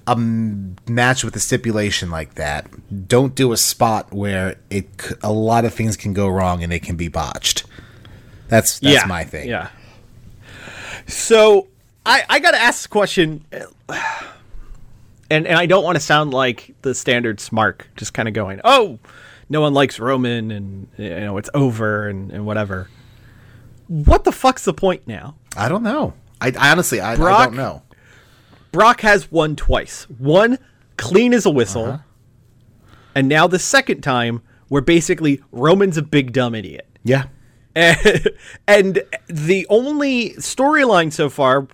a 0.06 0.12
m- 0.12 0.76
match 0.88 1.24
with 1.24 1.34
a 1.36 1.40
stipulation 1.40 2.10
like 2.10 2.34
that, 2.34 2.66
don't 3.08 3.34
do 3.34 3.52
a 3.52 3.56
spot 3.56 4.12
where 4.12 4.56
it 4.70 4.86
c- 5.00 5.14
a 5.22 5.32
lot 5.32 5.64
of 5.64 5.74
things 5.74 5.96
can 5.96 6.12
go 6.12 6.28
wrong 6.28 6.62
and 6.62 6.72
it 6.72 6.82
can 6.82 6.96
be 6.96 7.08
botched. 7.08 7.64
That's 8.48 8.78
that's 8.80 8.94
yeah. 9.02 9.06
my 9.06 9.24
thing. 9.24 9.48
Yeah. 9.48 9.68
So 11.06 11.68
I 12.06 12.22
I 12.28 12.38
gotta 12.38 12.58
ask 12.60 12.80
this 12.82 12.86
question, 12.86 13.44
and 15.30 15.46
and 15.46 15.56
I 15.58 15.66
don't 15.66 15.84
want 15.84 15.96
to 15.96 16.00
sound 16.00 16.32
like 16.32 16.74
the 16.82 16.94
standard 16.94 17.40
smart, 17.40 17.84
just 17.96 18.14
kind 18.14 18.28
of 18.28 18.34
going, 18.34 18.60
oh, 18.64 18.98
no 19.52 19.60
one 19.60 19.74
likes 19.74 20.00
Roman, 20.00 20.50
and 20.50 20.88
you 20.96 21.10
know 21.10 21.36
it's 21.38 21.50
over, 21.54 22.08
and, 22.08 22.32
and 22.32 22.44
whatever. 22.46 22.88
What 23.86 24.24
the 24.24 24.32
fuck's 24.32 24.64
the 24.64 24.72
point 24.72 25.06
now? 25.06 25.36
I 25.56 25.68
don't 25.68 25.82
know. 25.82 26.14
I, 26.40 26.52
I 26.58 26.70
honestly, 26.72 27.00
I, 27.00 27.12
I 27.12 27.16
don't 27.46 27.54
know. 27.54 27.82
Brock 28.72 29.02
has 29.02 29.30
won 29.30 29.54
twice. 29.54 30.04
One 30.18 30.58
clean 30.96 31.34
as 31.34 31.44
a 31.46 31.50
whistle, 31.50 31.84
Uh-huh. 31.84 32.94
and 33.14 33.28
now 33.28 33.46
the 33.46 33.58
second 33.58 34.00
time 34.00 34.40
where 34.68 34.80
basically 34.82 35.42
Roman's 35.52 35.98
a 35.98 36.02
big 36.02 36.32
dumb 36.32 36.54
idiot. 36.54 36.88
Yeah. 37.04 37.24
and 37.76 39.02
the 39.28 39.66
only 39.68 40.30
storyline 40.34 41.12
so 41.12 41.28
far, 41.28 41.68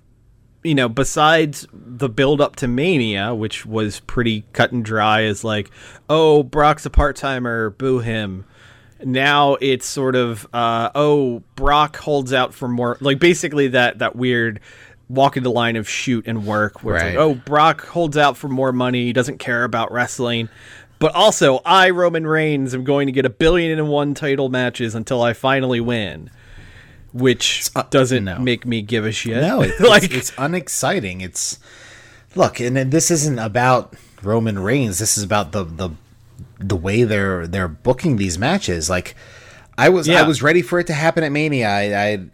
you 0.64 0.74
know, 0.74 0.88
besides 0.88 1.66
the 1.72 2.08
build 2.08 2.40
up 2.40 2.56
to 2.56 2.68
Mania, 2.68 3.34
which 3.34 3.64
was 3.64 4.00
pretty 4.00 4.44
cut 4.52 4.72
and 4.72 4.84
dry, 4.84 5.22
is 5.22 5.44
like, 5.44 5.70
oh, 6.08 6.42
Brock's 6.42 6.84
a 6.86 6.90
part 6.90 7.16
timer, 7.16 7.70
boo 7.70 8.00
him. 8.00 8.44
Now 9.04 9.54
it's 9.60 9.86
sort 9.86 10.16
of, 10.16 10.46
uh, 10.52 10.90
oh, 10.94 11.42
Brock 11.54 11.96
holds 11.96 12.32
out 12.32 12.52
for 12.52 12.66
more, 12.68 12.96
like 13.00 13.20
basically 13.20 13.68
that 13.68 14.00
that 14.00 14.16
weird 14.16 14.60
walking 15.08 15.42
the 15.42 15.50
line 15.50 15.76
of 15.76 15.88
shoot 15.88 16.26
and 16.26 16.44
work, 16.44 16.82
where 16.82 16.96
it's 16.96 17.04
Right. 17.04 17.16
like, 17.16 17.18
oh, 17.18 17.34
Brock 17.34 17.86
holds 17.86 18.16
out 18.16 18.36
for 18.36 18.48
more 18.48 18.72
money, 18.72 19.04
he 19.04 19.12
doesn't 19.12 19.38
care 19.38 19.64
about 19.64 19.92
wrestling. 19.92 20.48
But 20.98 21.14
also, 21.14 21.60
I, 21.64 21.90
Roman 21.90 22.26
Reigns, 22.26 22.74
am 22.74 22.82
going 22.82 23.06
to 23.06 23.12
get 23.12 23.24
a 23.24 23.30
billion 23.30 23.78
and 23.78 23.88
one 23.88 24.14
title 24.14 24.48
matches 24.48 24.96
until 24.96 25.22
I 25.22 25.32
finally 25.32 25.80
win 25.80 26.30
which 27.12 27.70
uh, 27.74 27.84
doesn't 27.90 28.24
no. 28.24 28.38
make 28.38 28.66
me 28.66 28.82
give 28.82 29.04
a 29.04 29.12
shit. 29.12 29.40
No, 29.40 29.62
it, 29.62 29.80
like 29.80 30.04
it's, 30.04 30.14
it's 30.14 30.32
unexciting. 30.38 31.20
It's 31.20 31.58
look, 32.34 32.60
and 32.60 32.76
then 32.76 32.90
this 32.90 33.10
isn't 33.10 33.38
about 33.38 33.94
Roman 34.22 34.58
Reigns. 34.58 34.98
This 34.98 35.16
is 35.16 35.24
about 35.24 35.52
the 35.52 35.64
the 35.64 35.90
the 36.58 36.76
way 36.76 37.04
they're 37.04 37.46
they're 37.46 37.68
booking 37.68 38.16
these 38.16 38.38
matches. 38.38 38.90
Like 38.90 39.14
I 39.76 39.88
was 39.88 40.08
Yeah. 40.08 40.22
I 40.22 40.26
was 40.26 40.42
ready 40.42 40.62
for 40.62 40.80
it 40.80 40.86
to 40.88 40.94
happen 40.94 41.22
at 41.24 41.32
Mania. 41.32 41.68
I 41.68 41.82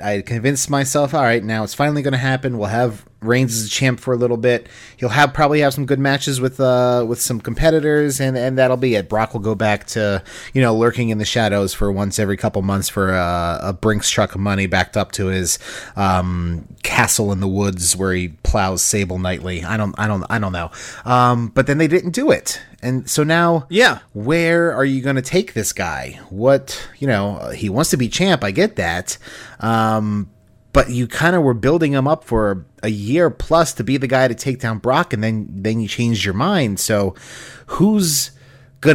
I, 0.00 0.16
I 0.16 0.20
convinced 0.22 0.70
myself, 0.70 1.14
all 1.14 1.22
right, 1.22 1.44
now 1.44 1.62
it's 1.62 1.74
finally 1.74 2.02
going 2.02 2.12
to 2.12 2.18
happen. 2.18 2.58
We'll 2.58 2.68
have 2.68 3.04
Reigns 3.26 3.56
is 3.56 3.66
a 3.66 3.70
champ 3.70 4.00
for 4.00 4.14
a 4.14 4.16
little 4.16 4.36
bit. 4.36 4.68
He'll 4.96 5.08
have 5.10 5.32
probably 5.34 5.60
have 5.60 5.74
some 5.74 5.86
good 5.86 5.98
matches 5.98 6.40
with 6.40 6.60
uh 6.60 7.04
with 7.08 7.20
some 7.20 7.40
competitors, 7.40 8.20
and 8.20 8.36
and 8.36 8.56
that'll 8.58 8.76
be 8.76 8.94
it. 8.94 9.08
Brock 9.08 9.32
will 9.32 9.40
go 9.40 9.54
back 9.54 9.86
to 9.88 10.22
you 10.52 10.60
know 10.62 10.74
lurking 10.76 11.08
in 11.10 11.18
the 11.18 11.24
shadows 11.24 11.74
for 11.74 11.90
once 11.92 12.18
every 12.18 12.36
couple 12.36 12.62
months 12.62 12.88
for 12.88 13.12
uh, 13.12 13.58
a 13.62 13.72
Brinks 13.72 14.10
truck 14.10 14.34
of 14.34 14.40
money 14.40 14.66
backed 14.66 14.96
up 14.96 15.12
to 15.12 15.26
his 15.26 15.58
um, 15.96 16.66
castle 16.82 17.32
in 17.32 17.40
the 17.40 17.48
woods 17.48 17.96
where 17.96 18.12
he 18.12 18.28
plows 18.42 18.82
Sable 18.82 19.18
nightly. 19.18 19.64
I 19.64 19.76
don't 19.76 19.94
I 19.98 20.06
don't 20.06 20.24
I 20.30 20.38
don't 20.38 20.52
know. 20.52 20.70
Um, 21.04 21.48
but 21.48 21.66
then 21.66 21.78
they 21.78 21.88
didn't 21.88 22.10
do 22.12 22.30
it, 22.30 22.60
and 22.82 23.08
so 23.08 23.24
now 23.24 23.66
Yeah. 23.68 23.98
where 24.12 24.72
are 24.72 24.84
you 24.84 25.00
going 25.02 25.16
to 25.16 25.22
take 25.22 25.54
this 25.54 25.72
guy? 25.72 26.20
What, 26.30 26.88
you 26.98 27.06
know, 27.06 27.50
he 27.54 27.68
wants 27.68 27.90
to 27.90 27.96
be 27.96 28.08
champ. 28.08 28.44
I 28.44 28.50
get 28.50 28.76
that. 28.76 29.18
Um, 29.60 30.30
but 30.74 30.90
you 30.90 31.06
kind 31.06 31.34
of 31.34 31.42
were 31.42 31.54
building 31.54 31.92
him 31.92 32.06
up 32.06 32.24
for 32.24 32.66
a 32.82 32.90
year 32.90 33.30
plus 33.30 33.72
to 33.74 33.84
be 33.84 33.96
the 33.96 34.06
guy 34.06 34.28
to 34.28 34.34
take 34.34 34.60
down 34.60 34.78
Brock, 34.78 35.14
and 35.14 35.24
then 35.24 35.48
then 35.48 35.80
you 35.80 35.88
changed 35.88 36.26
your 36.26 36.34
mind. 36.34 36.78
So, 36.78 37.14
who's 37.66 38.32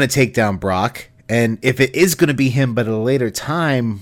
to 0.02 0.08
take 0.08 0.36
down 0.36 0.58
Brock? 0.58 1.10
And 1.28 1.58
if 1.64 1.80
it 1.80 1.96
is 1.96 2.14
to 2.28 2.36
be 2.36 2.50
him, 2.50 2.76
but 2.76 2.88
at 2.88 2.94
a 2.94 2.98
later 2.98 3.32
time, 3.32 4.02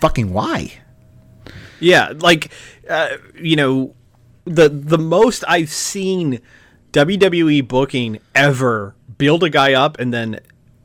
fucking 0.00 0.32
why? 0.32 0.72
yeah, 1.80 2.12
like 2.18 2.52
uh, 2.88 3.16
you 3.34 3.56
know, 3.56 3.94
the 4.44 4.68
the 4.68 4.98
most 4.98 5.42
I've 5.48 5.70
seen 5.70 6.40
WWE 6.92 7.66
booking 7.66 8.18
ever 8.34 8.94
build 9.18 9.42
a 9.42 9.50
guy 9.50 9.72
up 9.72 9.98
and 9.98 10.14
then 10.14 10.40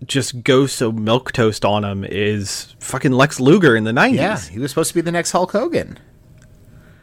just 0.08 0.44
go 0.44 0.66
so 0.68 0.92
milk 0.92 1.32
toast 1.32 1.66
on 1.66 1.84
him 1.84 2.04
is 2.04 2.76
fucking 2.80 3.12
Lex 3.12 3.40
Luger 3.40 3.76
in 3.76 3.84
the 3.84 3.94
nineties. 3.94 4.20
Yeah, 4.20 4.40
he 4.40 4.60
was 4.60 4.72
supposed 4.72 4.90
to 4.90 4.96
be 4.96 5.02
the 5.02 5.12
next 5.12 5.32
Hulk 5.32 5.52
Hogan. 5.52 6.00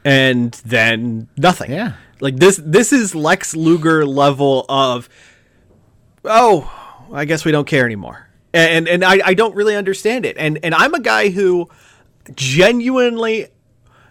and 0.05 0.53
then 0.65 1.29
nothing. 1.37 1.71
Yeah. 1.73 1.95
Like 2.21 2.37
this 2.37 2.61
this 2.63 2.93
is 2.93 3.15
Lex 3.15 3.55
Luger 3.57 4.07
level 4.07 4.65
of 4.69 5.09
oh, 6.25 6.71
I 7.13 7.25
guess 7.25 7.45
we 7.45 7.53
don't 7.53 7.67
care 7.67 7.85
anymore. 7.85 8.29
And 8.55 8.87
and 8.89 9.05
I, 9.05 9.21
I 9.25 9.35
don't 9.35 9.55
really 9.55 9.77
understand 9.77 10.27
it. 10.27 10.37
And 10.39 10.59
and 10.63 10.75
I'm 10.75 10.95
a 10.95 11.01
guy 11.01 11.31
who 11.31 11.69
genuinely 12.35 13.49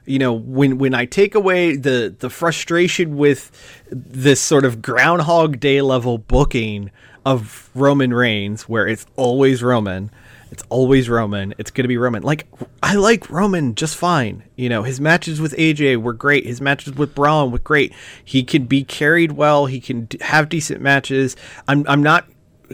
you 0.06 0.18
know, 0.18 0.34
when 0.34 0.78
when 0.80 0.94
I 0.96 1.06
take 1.06 1.36
away 1.36 1.76
the 1.76 2.14
the 2.18 2.30
frustration 2.30 3.18
with 3.18 3.52
this 3.92 4.42
sort 4.42 4.66
of 4.66 4.82
groundhog 4.82 5.60
day 5.60 5.82
level 5.82 6.18
booking 6.18 6.90
of 7.26 7.70
Roman 7.76 8.14
Reigns 8.14 8.64
where 8.64 8.88
it's 8.88 9.06
always 9.16 9.62
Roman, 9.62 10.12
it's 10.52 10.64
always 10.70 11.10
Roman, 11.10 11.54
it's 11.58 11.72
going 11.72 11.84
to 11.84 11.88
be 11.88 11.98
Roman. 11.98 12.24
Like 12.24 12.48
I 12.84 12.96
like 12.96 13.30
Roman 13.30 13.76
just 13.76 13.96
fine. 13.96 14.44
You 14.56 14.70
know, 14.70 14.84
his 14.84 15.00
matches 15.00 15.40
with 15.40 15.56
AJ 15.56 16.02
were 16.02 16.14
great. 16.14 16.46
His 16.46 16.62
matches 16.62 16.94
with 16.94 17.16
Braun 17.16 17.52
were 17.52 17.60
great. 17.60 17.94
He 18.24 18.44
can 18.44 18.66
be 18.66 18.84
carried 18.84 19.34
well, 19.34 19.66
he 19.66 19.80
can 19.80 20.08
have 20.22 20.50
decent 20.50 20.82
matches. 20.82 21.36
I'm 21.68 21.86
I'm 21.88 22.04
not 22.04 22.28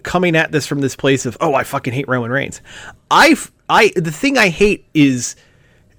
coming 0.03 0.35
at 0.35 0.51
this 0.51 0.65
from 0.67 0.81
this 0.81 0.95
place 0.95 1.25
of, 1.25 1.37
"Oh, 1.41 1.53
I 1.53 1.63
fucking 1.63 1.93
hate 1.93 2.07
Roman 2.07 2.31
Reigns." 2.31 2.61
I 3.11 3.35
I 3.69 3.91
the 3.95 4.11
thing 4.11 4.37
I 4.37 4.49
hate 4.49 4.85
is 4.93 5.35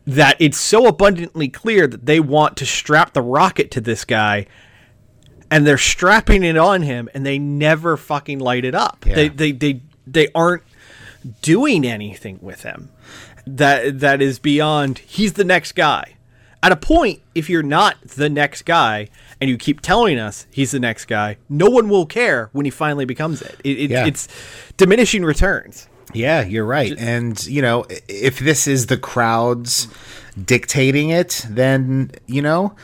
that 0.06 0.36
it's 0.40 0.58
so 0.58 0.86
abundantly 0.86 1.48
clear 1.48 1.86
that 1.86 2.06
they 2.06 2.18
want 2.18 2.56
to 2.56 2.64
strap 2.66 3.12
the 3.12 3.20
rocket 3.20 3.70
to 3.72 3.80
this 3.80 4.06
guy 4.06 4.46
and 5.50 5.66
they're 5.66 5.78
strapping 5.78 6.42
it 6.44 6.56
on 6.56 6.82
him 6.82 7.08
and 7.14 7.24
they 7.24 7.38
never 7.38 7.96
fucking 7.96 8.38
light 8.38 8.64
it 8.64 8.74
up. 8.74 9.04
Yeah. 9.06 9.14
They, 9.14 9.28
they 9.28 9.52
they 9.52 9.80
they 10.06 10.28
aren't 10.34 10.62
doing 11.42 11.86
anything 11.86 12.38
with 12.40 12.62
him 12.62 12.90
that 13.46 14.00
that 14.00 14.22
is 14.22 14.38
beyond 14.38 14.98
he's 14.98 15.34
the 15.34 15.44
next 15.44 15.72
guy. 15.72 16.14
At 16.62 16.72
a 16.72 16.76
point, 16.76 17.22
if 17.34 17.48
you're 17.48 17.62
not 17.62 18.00
the 18.02 18.28
next 18.28 18.62
guy 18.62 19.08
and 19.40 19.48
you 19.48 19.56
keep 19.56 19.80
telling 19.80 20.18
us 20.18 20.46
he's 20.50 20.72
the 20.72 20.80
next 20.80 21.04
guy, 21.04 21.36
no 21.48 21.70
one 21.70 21.88
will 21.88 22.04
care 22.04 22.50
when 22.52 22.64
he 22.64 22.70
finally 22.70 23.04
becomes 23.04 23.42
it. 23.42 23.60
it, 23.62 23.78
it 23.78 23.90
Yeah. 23.90 24.06
It's 24.06 24.26
diminishing 24.76 25.24
returns. 25.24 25.88
Yeah, 26.12 26.42
you're 26.42 26.64
right. 26.64 26.94
And, 26.98 27.44
you 27.46 27.62
know, 27.62 27.84
if 28.08 28.38
this 28.38 28.66
is 28.66 28.86
the 28.86 28.96
crowds 28.96 29.88
dictating 30.42 31.10
it, 31.10 31.44
then, 31.48 32.12
you 32.26 32.42
know, 32.42 32.74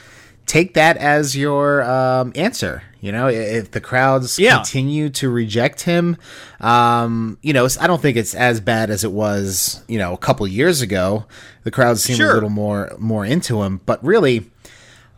take 0.47 0.74
that 0.74 0.97
as 0.97 1.36
your 1.36 1.82
um, 1.82 2.32
answer. 2.34 2.82
You 3.01 3.12
know, 3.12 3.28
if 3.28 3.70
the 3.72 3.80
crowds 3.82 4.38
Yeah. 4.38 4.57
continue 4.57 5.11
to 5.11 5.28
reject 5.28 5.82
him, 5.82 6.16
um, 6.61 7.36
you 7.42 7.53
know, 7.53 7.68
I 7.78 7.86
don't 7.86 8.01
think 8.01 8.16
it's 8.16 8.34
as 8.34 8.61
bad 8.61 8.88
as 8.88 9.05
it 9.05 9.12
was, 9.12 9.82
you 9.88 9.99
know, 9.99 10.14
a 10.14 10.18
couple 10.18 10.47
years 10.47 10.80
ago. 10.80 11.26
The 11.64 11.70
crowds 11.70 12.03
seem 12.03 12.16
a 12.30 12.32
little 12.34 12.49
more 12.51 12.92
more 12.99 13.26
into 13.26 13.62
him, 13.62 13.80
but 13.84 14.03
really, 14.03 14.51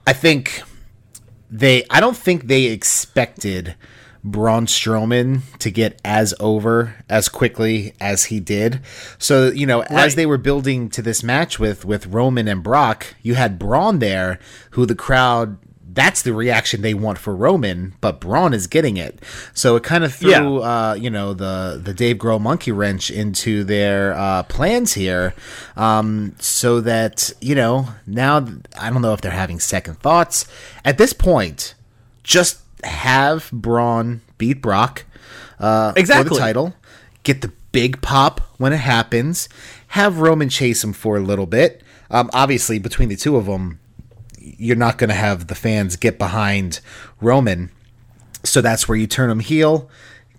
I 0.06 0.12
think 0.14 0.62
they 1.50 1.84
I 1.90 2.00
don't 2.00 2.16
think 2.16 2.48
they 2.48 2.64
expected 2.64 3.76
Braun 4.26 4.66
Strowman 4.66 5.40
to 5.60 5.70
get 5.70 6.00
as 6.04 6.34
over 6.40 6.96
as 7.08 7.28
quickly 7.28 7.94
as 8.00 8.24
he 8.24 8.40
did. 8.40 8.80
So, 9.18 9.50
you 9.50 9.66
know, 9.66 9.82
as 9.82 10.16
they 10.16 10.26
were 10.26 10.36
building 10.38 10.90
to 10.90 11.00
this 11.02 11.22
match 11.22 11.58
with 11.58 11.84
with 11.84 12.06
Roman 12.08 12.48
and 12.48 12.62
Brock, 12.62 13.14
you 13.22 13.36
had 13.36 13.58
Braun 13.58 14.00
there 14.00 14.38
who 14.70 14.84
the 14.84 14.94
crowd 14.96 15.58
that's 15.88 16.20
the 16.20 16.34
reaction 16.34 16.82
they 16.82 16.92
want 16.92 17.16
for 17.16 17.34
Roman, 17.34 17.94
but 18.02 18.20
Braun 18.20 18.52
is 18.52 18.66
getting 18.66 18.98
it. 18.98 19.18
So 19.54 19.76
it 19.76 19.82
kind 19.82 20.04
of 20.04 20.12
threw, 20.14 20.30
Yeah. 20.60 20.90
uh, 20.90 20.94
you 20.94 21.08
know, 21.08 21.32
the 21.32 21.80
the 21.82 21.94
Dave 21.94 22.16
Grohl 22.18 22.38
monkey 22.38 22.70
wrench 22.70 23.10
into 23.10 23.64
their 23.64 24.12
uh, 24.12 24.42
plans 24.42 24.92
here, 24.92 25.32
um, 25.74 26.34
so 26.38 26.82
that 26.82 27.32
you 27.40 27.54
know 27.54 27.88
now 28.06 28.46
I 28.78 28.90
don't 28.90 29.00
know 29.00 29.14
if 29.14 29.22
they're 29.22 29.30
having 29.30 29.58
second 29.58 29.98
thoughts 30.00 30.44
at 30.84 30.98
this 30.98 31.14
point. 31.14 31.74
Just 32.22 32.58
have 32.84 33.50
Braun 33.52 34.20
beat 34.38 34.60
Brock 34.62 35.04
uh, 35.58 35.92
for 35.92 35.98
Exactly. 35.98 36.36
the 36.36 36.40
title, 36.40 36.74
get 37.22 37.40
the 37.42 37.52
big 37.72 38.00
pop 38.02 38.40
when 38.58 38.72
it 38.72 38.78
happens, 38.78 39.48
have 39.88 40.18
Roman 40.18 40.48
chase 40.48 40.82
him 40.82 40.92
for 40.92 41.16
a 41.16 41.20
little 41.20 41.46
bit. 41.46 41.82
Um, 42.10 42.30
obviously, 42.32 42.78
between 42.78 43.08
the 43.08 43.16
two 43.16 43.36
of 43.36 43.46
them, 43.46 43.80
you're 44.38 44.76
not 44.76 44.98
going 44.98 45.08
to 45.08 45.14
have 45.14 45.48
the 45.48 45.54
fans 45.54 45.96
get 45.96 46.18
behind 46.18 46.80
Roman. 47.20 47.70
So 48.44 48.60
that's 48.60 48.88
where 48.88 48.96
you 48.96 49.06
turn 49.06 49.28
him 49.28 49.40
heel. 49.40 49.90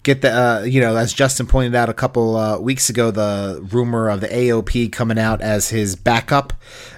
Get 0.08 0.22
the, 0.22 0.32
uh, 0.32 0.62
you 0.64 0.80
know, 0.80 0.96
as 0.96 1.12
Justin 1.12 1.48
pointed 1.48 1.76
out 1.76 1.90
a 1.90 1.94
couple 1.94 2.38
uh, 2.38 2.58
weeks 2.60 2.90
ago, 2.90 3.12
the 3.12 3.60
rumor 3.74 4.08
of 4.10 4.22
the 4.22 4.30
AOP 4.30 4.90
coming 4.90 5.20
out 5.20 5.42
as 5.42 5.68
his 5.68 5.98
backup. 5.98 6.54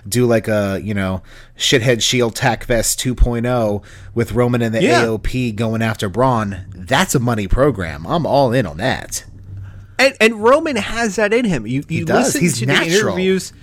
Do 0.08 0.28
like 0.28 0.48
a, 0.48 0.80
you 0.84 0.94
know, 0.94 1.24
shithead 1.58 2.04
shield 2.04 2.36
tack 2.36 2.66
vest 2.66 3.00
2.0 3.00 3.84
with 4.14 4.34
Roman 4.34 4.62
and 4.62 4.76
the 4.76 4.84
Yeah. 4.84 5.06
AOP 5.06 5.56
going 5.56 5.82
after 5.82 6.08
Braun. 6.08 6.68
That's 6.76 7.16
a 7.16 7.20
money 7.20 7.48
program. 7.48 8.06
I'm 8.06 8.28
all 8.28 8.54
in 8.54 8.68
on 8.68 8.78
that. 8.78 9.26
And, 9.98 10.16
and 10.22 10.44
Roman 10.44 10.76
has 10.76 11.16
that 11.16 11.34
in 11.34 11.46
him. 11.46 11.66
You 11.66 11.84
you 11.90 12.06
does. 12.06 12.28
listen 12.28 12.42
He's 12.42 12.60
to 12.60 12.68
natural. 12.68 12.86
the 12.86 12.96
interviews. 13.00 13.54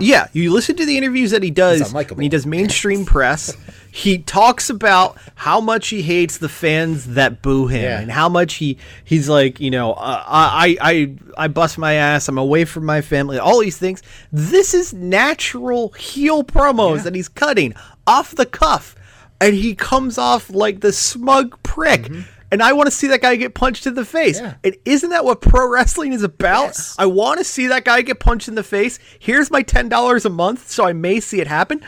Yeah, 0.00 0.28
you 0.32 0.52
listen 0.52 0.76
to 0.76 0.86
the 0.86 0.96
interviews 0.96 1.32
that 1.32 1.42
he 1.42 1.50
does 1.50 1.92
when 1.92 2.20
he 2.20 2.28
does 2.28 2.46
mainstream 2.46 3.04
press. 3.14 3.56
He 3.90 4.18
talks 4.18 4.70
about 4.70 5.18
how 5.34 5.60
much 5.60 5.88
he 5.88 6.02
hates 6.02 6.38
the 6.38 6.48
fans 6.48 7.14
that 7.14 7.42
boo 7.42 7.66
him, 7.66 7.82
Yeah. 7.82 8.00
and 8.00 8.10
how 8.10 8.28
much 8.28 8.54
he 8.54 8.78
he's 9.04 9.28
like, 9.28 9.58
you 9.60 9.70
know, 9.70 9.94
uh, 9.94 10.22
I 10.26 10.76
I 10.80 11.14
I 11.36 11.48
bust 11.48 11.78
my 11.78 11.94
ass. 11.94 12.28
I'm 12.28 12.38
away 12.38 12.64
from 12.64 12.84
my 12.86 13.00
family. 13.00 13.38
All 13.38 13.58
these 13.60 13.78
things. 13.78 14.02
This 14.30 14.72
is 14.74 14.92
natural 14.94 15.88
heel 15.92 16.44
promos 16.44 17.02
that 17.02 17.14
he's 17.14 17.28
cutting 17.28 17.74
off 18.06 18.34
the 18.36 18.46
cuff, 18.46 18.94
and 19.40 19.54
he 19.54 19.74
comes 19.74 20.16
off 20.16 20.48
like 20.50 20.80
the 20.80 20.92
smug 20.92 21.60
prick. 21.64 22.08
And 22.50 22.62
I 22.62 22.72
want 22.72 22.86
to 22.86 22.90
see 22.90 23.08
that 23.08 23.20
guy 23.20 23.36
get 23.36 23.54
punched 23.54 23.86
in 23.86 23.94
the 23.94 24.04
face. 24.04 24.40
Yeah. 24.40 24.54
And 24.64 24.76
isn't 24.84 25.10
that 25.10 25.24
what 25.24 25.40
pro 25.40 25.68
wrestling 25.68 26.12
is 26.12 26.22
about? 26.22 26.68
Yes. 26.68 26.96
I 26.98 27.06
want 27.06 27.38
to 27.38 27.44
see 27.44 27.66
that 27.66 27.84
guy 27.84 28.02
get 28.02 28.20
punched 28.20 28.48
in 28.48 28.54
the 28.54 28.62
face. 28.62 28.98
Here's 29.18 29.50
my 29.50 29.62
ten 29.62 29.88
dollars 29.88 30.24
a 30.24 30.30
month, 30.30 30.70
so 30.70 30.86
I 30.86 30.92
may 30.92 31.20
see 31.20 31.40
it 31.40 31.46
happen. 31.46 31.82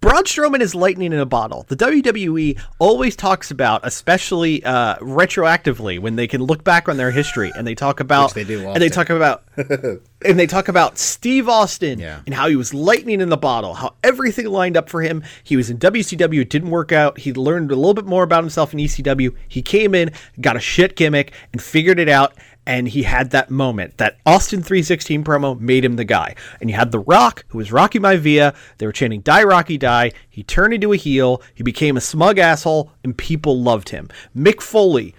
Braun 0.00 0.24
Strowman 0.24 0.60
is 0.60 0.74
lightning 0.74 1.12
in 1.12 1.18
a 1.18 1.26
bottle. 1.26 1.64
The 1.68 1.76
WWE 1.76 2.60
always 2.78 3.16
talks 3.16 3.50
about, 3.50 3.80
especially 3.82 4.62
uh, 4.62 4.96
retroactively, 4.96 5.98
when 5.98 6.16
they 6.16 6.28
can 6.28 6.42
look 6.42 6.62
back 6.62 6.88
on 6.88 6.96
their 6.96 7.10
history 7.10 7.50
and 7.56 7.66
they 7.66 7.74
talk 7.74 7.98
about, 7.98 8.34
Which 8.34 8.46
they 8.46 8.54
do 8.56 8.68
and 8.68 8.80
they 8.80 8.90
talk 8.90 9.08
about, 9.10 9.44
and 9.56 10.38
they 10.38 10.46
talk 10.46 10.68
about 10.68 10.98
Steve 10.98 11.48
Austin 11.48 11.98
Yeah. 11.98 12.20
and 12.26 12.34
how 12.34 12.46
he 12.48 12.56
was 12.56 12.74
lightning 12.74 13.20
in 13.20 13.30
the 13.30 13.36
bottle, 13.38 13.74
how 13.74 13.94
everything 14.04 14.46
lined 14.46 14.76
up 14.76 14.88
for 14.90 15.00
him. 15.02 15.24
He 15.42 15.56
was 15.56 15.70
in 15.70 15.78
WCW, 15.78 16.42
it 16.42 16.50
didn't 16.50 16.70
work 16.70 16.92
out. 16.92 17.18
He 17.18 17.32
learned 17.32 17.72
a 17.72 17.76
little 17.76 17.94
bit 17.94 18.06
more 18.06 18.22
about 18.22 18.42
himself 18.44 18.72
in 18.74 18.78
ECW. 18.78 19.34
He 19.48 19.62
came 19.62 19.94
in, 19.94 20.12
got 20.40 20.56
a 20.56 20.60
shit 20.60 20.94
gimmick, 20.94 21.32
and 21.52 21.60
figured 21.62 21.98
it 21.98 22.08
out. 22.08 22.34
And 22.66 22.88
he 22.88 23.04
had 23.04 23.30
that 23.30 23.48
moment. 23.48 23.98
That 23.98 24.18
Austin 24.26 24.60
316 24.62 25.22
promo 25.22 25.58
made 25.58 25.84
him 25.84 25.96
the 25.96 26.04
guy. 26.04 26.34
And 26.60 26.68
you 26.68 26.74
had 26.74 26.90
The 26.90 26.98
Rock, 26.98 27.44
who 27.48 27.58
was 27.58 27.70
Rocky 27.70 28.00
Maivia. 28.00 28.56
They 28.78 28.86
were 28.86 28.92
chanting 28.92 29.20
"Die 29.20 29.44
Rocky 29.44 29.78
Die." 29.78 30.12
He 30.28 30.42
turned 30.42 30.74
into 30.74 30.92
a 30.92 30.96
heel. 30.96 31.42
He 31.54 31.62
became 31.62 31.96
a 31.96 32.00
smug 32.00 32.38
asshole, 32.38 32.90
and 33.04 33.16
people 33.16 33.62
loved 33.62 33.90
him. 33.90 34.08
Mick 34.36 34.60
Foley, 34.60 35.14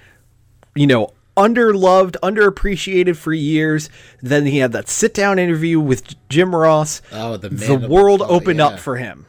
you 0.76 0.88
know, 0.88 1.14
underloved, 1.38 2.18
underappreciated 2.22 3.16
for 3.16 3.32
years. 3.32 3.90
Then 4.22 4.46
he 4.48 4.58
had 4.58 4.74
that 4.74 4.90
sit 4.90 5.14
down 5.14 5.40
interview 5.40 5.80
with 5.80 6.16
Jim 6.28 6.54
Ross. 6.54 7.02
Oh, 7.14 7.38
the 7.38 7.50
the 7.50 7.78
world 7.78 8.22
oh, 8.22 8.28
opened 8.28 8.60
yeah. 8.60 8.68
up 8.68 8.80
for 8.80 8.98
him. 8.98 9.26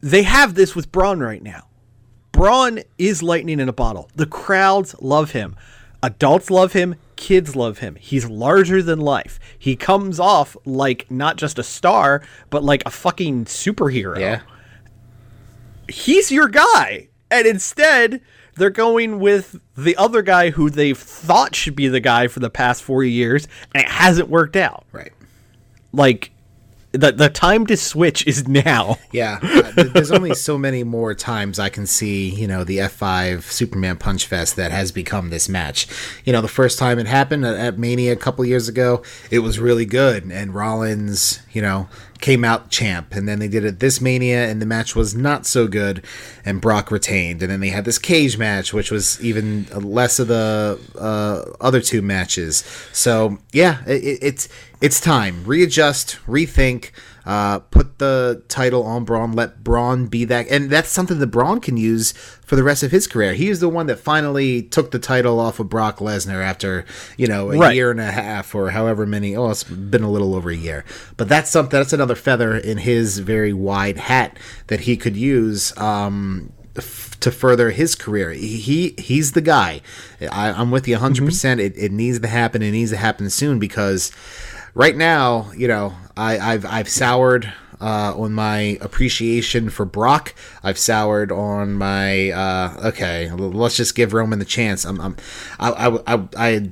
They 0.00 0.22
have 0.22 0.54
this 0.54 0.76
with 0.76 0.92
Braun 0.92 1.20
right 1.20 1.42
now. 1.42 1.66
Braun 2.30 2.80
is 2.96 3.22
lightning 3.22 3.60
in 3.60 3.68
a 3.68 3.72
bottle. 3.72 4.08
The 4.14 4.26
crowds 4.26 4.94
love 5.00 5.32
him. 5.32 5.56
Adults 6.02 6.50
love 6.50 6.72
him. 6.72 6.96
Kids 7.16 7.56
love 7.56 7.78
him. 7.78 7.96
He's 7.96 8.26
larger 8.28 8.82
than 8.82 9.00
life. 9.00 9.40
He 9.58 9.74
comes 9.76 10.20
off 10.20 10.56
like 10.64 11.10
not 11.10 11.36
just 11.36 11.58
a 11.58 11.62
star, 11.62 12.22
but 12.50 12.62
like 12.62 12.82
a 12.86 12.90
fucking 12.90 13.46
superhero 13.46 14.18
Yeah. 14.18 14.40
he's 15.88 16.30
your 16.30 16.48
guy. 16.48 17.08
And 17.30 17.46
instead, 17.46 18.20
they're 18.56 18.70
going 18.70 19.18
with 19.18 19.58
the 19.76 19.96
other 19.96 20.22
guy 20.22 20.50
who 20.50 20.70
they've 20.70 20.96
thought 20.98 21.54
should 21.54 21.74
be 21.74 21.88
the 21.88 22.00
guy 22.00 22.28
for 22.28 22.40
the 22.40 22.50
past 22.50 22.82
four 22.82 23.02
years, 23.02 23.48
and 23.74 23.82
it 23.82 23.88
hasn't 23.90 24.28
worked 24.28 24.56
out. 24.56 24.84
Right. 24.92 25.12
Like, 25.92 26.30
the, 26.96 27.12
the 27.12 27.28
time 27.28 27.66
to 27.66 27.76
switch 27.76 28.26
is 28.26 28.46
now. 28.48 28.98
Yeah, 29.12 29.38
uh, 29.42 29.84
there's 29.94 30.10
only 30.10 30.34
so 30.34 30.58
many 30.58 30.84
more 30.84 31.14
times 31.14 31.58
I 31.58 31.70
can 31.70 31.86
see, 31.86 32.28
you 32.28 32.46
know, 32.46 32.64
the 32.64 32.78
F5 32.78 33.44
Superman 33.44 33.96
Punch 33.96 34.26
Fest 34.26 34.56
that 34.56 34.72
has 34.72 34.92
become 34.92 35.30
this 35.30 35.48
match. 35.48 35.86
You 36.26 36.34
know, 36.34 36.42
the 36.42 36.48
first 36.48 36.78
time 36.78 36.98
it 36.98 37.06
happened 37.06 37.46
at, 37.46 37.54
at 37.56 37.78
Mania 37.78 38.12
a 38.12 38.16
couple 38.16 38.44
years 38.44 38.68
ago, 38.68 39.02
it 39.30 39.38
was 39.38 39.58
really 39.58 39.86
good, 39.86 40.24
and 40.30 40.54
Rollins, 40.54 41.40
you 41.52 41.62
know, 41.62 41.88
came 42.20 42.44
out 42.44 42.70
champ, 42.70 43.14
and 43.14 43.26
then 43.26 43.38
they 43.38 43.48
did 43.48 43.64
it 43.64 43.78
this 43.80 44.00
Mania, 44.02 44.48
and 44.50 44.60
the 44.60 44.66
match 44.66 44.94
was 44.94 45.14
not 45.14 45.46
so 45.46 45.66
good, 45.66 46.04
and 46.44 46.60
Brock 46.60 46.90
retained, 46.90 47.42
and 47.42 47.50
then 47.50 47.60
they 47.60 47.70
had 47.70 47.86
this 47.86 47.98
cage 47.98 48.36
match, 48.36 48.74
which 48.74 48.90
was 48.90 49.22
even 49.24 49.64
less 49.72 50.18
of 50.18 50.28
the 50.28 50.78
uh, 50.98 51.44
other 51.64 51.80
two 51.80 52.02
matches. 52.02 52.64
So 52.92 53.38
yeah, 53.52 53.82
it, 53.86 54.04
it- 54.04 54.18
it's 54.22 54.48
it's 54.80 55.00
time 55.00 55.44
readjust, 55.44 56.18
rethink. 56.26 56.90
Uh, 57.24 57.58
put 57.58 57.98
the 57.98 58.40
title 58.46 58.84
on 58.84 59.04
Braun. 59.04 59.32
Let 59.32 59.64
Braun 59.64 60.06
be 60.06 60.24
that, 60.26 60.46
and 60.48 60.70
that's 60.70 60.90
something 60.90 61.18
that 61.18 61.26
Braun 61.26 61.60
can 61.60 61.76
use 61.76 62.12
for 62.12 62.54
the 62.54 62.62
rest 62.62 62.84
of 62.84 62.92
his 62.92 63.08
career. 63.08 63.32
He 63.32 63.48
is 63.48 63.58
the 63.58 63.68
one 63.68 63.86
that 63.86 63.98
finally 63.98 64.62
took 64.62 64.92
the 64.92 65.00
title 65.00 65.40
off 65.40 65.58
of 65.58 65.68
Brock 65.68 65.98
Lesnar 65.98 66.40
after 66.40 66.84
you 67.16 67.26
know 67.26 67.50
a 67.50 67.58
Right. 67.58 67.74
year 67.74 67.90
and 67.90 67.98
a 67.98 68.12
half 68.12 68.54
or 68.54 68.70
however 68.70 69.06
many. 69.06 69.34
Oh, 69.34 69.50
it's 69.50 69.64
been 69.64 70.04
a 70.04 70.10
little 70.10 70.36
over 70.36 70.50
a 70.50 70.56
year, 70.56 70.84
but 71.16 71.28
that's 71.28 71.50
something. 71.50 71.76
That's 71.80 71.92
another 71.92 72.14
feather 72.14 72.56
in 72.56 72.78
his 72.78 73.18
very 73.18 73.52
wide 73.52 73.96
hat 73.98 74.38
that 74.68 74.80
he 74.82 74.96
could 74.96 75.16
use. 75.16 75.76
Um, 75.76 76.52
f- 76.76 77.18
to 77.18 77.32
further 77.32 77.70
his 77.70 77.96
career, 77.96 78.30
he, 78.30 78.58
he 78.58 78.94
he's 78.98 79.32
the 79.32 79.40
guy. 79.40 79.80
I, 80.30 80.52
I'm 80.52 80.70
with 80.70 80.86
you 80.86 80.94
100. 80.94 81.24
percent 81.26 81.60
It 81.60 81.76
it 81.76 81.90
needs 81.90 82.20
to 82.20 82.28
happen. 82.28 82.62
It 82.62 82.70
needs 82.70 82.92
to 82.92 82.96
happen 82.98 83.28
soon 83.30 83.58
because 83.58 84.12
right 84.76 84.94
now, 84.96 85.50
you 85.56 85.66
know, 85.66 85.94
I, 86.16 86.38
I've 86.38 86.64
I've 86.64 86.88
soured 86.88 87.52
uh, 87.80 88.14
on 88.16 88.32
my 88.32 88.78
appreciation 88.80 89.70
for 89.70 89.84
Brock. 89.84 90.34
I've 90.62 90.78
soured 90.78 91.32
on 91.32 91.72
my 91.74 92.30
uh, 92.30 92.88
okay. 92.88 93.30
Let's 93.32 93.76
just 93.76 93.94
give 93.94 94.12
Roman 94.12 94.38
the 94.38 94.44
chance. 94.44 94.84
I'm, 94.84 95.00
I'm 95.00 95.16
I, 95.58 95.70
I, 95.72 96.14
I, 96.14 96.28
I 96.36 96.70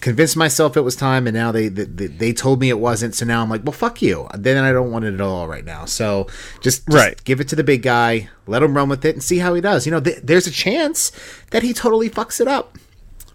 convinced 0.00 0.36
myself 0.36 0.76
it 0.76 0.80
was 0.82 0.96
time, 0.96 1.26
and 1.26 1.34
now 1.34 1.52
they, 1.52 1.68
they 1.68 2.06
they 2.06 2.32
told 2.32 2.60
me 2.60 2.68
it 2.70 2.78
wasn't. 2.78 3.14
So 3.14 3.24
now 3.26 3.42
I'm 3.42 3.50
like, 3.50 3.64
well, 3.64 3.72
fuck 3.72 4.00
you. 4.02 4.28
Then 4.34 4.62
I 4.62 4.72
don't 4.72 4.90
want 4.90 5.04
it 5.04 5.14
at 5.14 5.20
all 5.20 5.46
right 5.48 5.64
now. 5.64 5.84
So 5.84 6.24
just, 6.60 6.86
just 6.86 6.88
Right. 6.88 7.22
give 7.24 7.40
it 7.40 7.48
to 7.48 7.56
the 7.56 7.64
big 7.64 7.82
guy. 7.82 8.28
Let 8.46 8.62
him 8.62 8.76
run 8.76 8.88
with 8.88 9.04
it 9.04 9.14
and 9.14 9.22
see 9.22 9.38
how 9.38 9.54
he 9.54 9.60
does. 9.60 9.86
You 9.86 9.92
know, 9.92 10.00
th- 10.00 10.20
there's 10.22 10.46
a 10.46 10.50
chance 10.50 11.12
that 11.50 11.62
he 11.62 11.72
totally 11.74 12.08
fucks 12.10 12.40
it 12.40 12.48
up. 12.48 12.76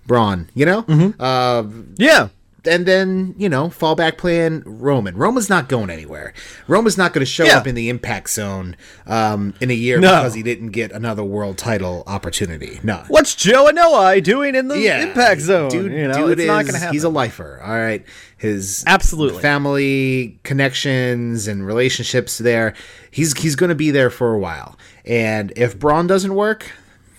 Braun, 0.07 0.49
you 0.55 0.65
know, 0.65 1.13
uh, 1.19 1.63
Yeah. 1.97 2.29
And 2.65 2.85
then 2.85 3.33
you 3.37 3.49
know 3.49 3.67
fallback 3.69 4.17
plan 4.17 4.61
Roman. 4.65 5.15
Roman's 5.17 5.49
not 5.49 5.67
going 5.69 5.89
anywhere. 5.89 6.33
Roman's 6.67 6.97
not 6.97 7.13
going 7.13 7.21
to 7.21 7.31
show 7.31 7.45
Yeah. 7.45 7.57
up 7.57 7.67
in 7.67 7.75
the 7.75 7.89
impact 7.89 8.29
zone 8.29 8.75
um, 9.07 9.53
in 9.59 9.71
a 9.71 9.73
year 9.73 9.99
No. 9.99 10.09
because 10.17 10.33
he 10.35 10.43
didn't 10.43 10.69
get 10.69 10.91
another 10.91 11.23
world 11.23 11.57
title 11.57 12.03
opportunity. 12.07 12.79
No. 12.83 13.03
What's 13.07 13.33
Joe 13.35 13.67
and 13.67 13.77
Anoa'i 13.77 14.23
doing 14.23 14.55
in 14.55 14.67
the 14.67 14.79
Yeah, 14.79 15.01
impact 15.03 15.41
zone? 15.41 15.69
Dude, 15.69 15.91
you 15.91 16.07
know, 16.07 16.27
dude 16.27 16.39
it's 16.39 16.47
not 16.47 16.63
going 16.63 16.73
to 16.73 16.79
happen. 16.79 16.93
He's 16.93 17.03
a 17.03 17.09
lifer. 17.09 17.59
All 17.63 17.73
right, 17.77 18.05
his 18.37 18.83
Absolutely. 18.85 19.41
family 19.41 20.39
connections 20.43 21.47
and 21.47 21.65
relationships 21.65 22.37
there. 22.37 22.73
He's 23.09 23.35
he's 23.37 23.55
going 23.55 23.69
to 23.69 23.75
be 23.75 23.91
there 23.91 24.09
for 24.09 24.33
a 24.33 24.39
while. 24.39 24.77
And 25.03 25.51
if 25.55 25.79
Braun 25.79 26.05
doesn't 26.07 26.35
work, 26.35 26.71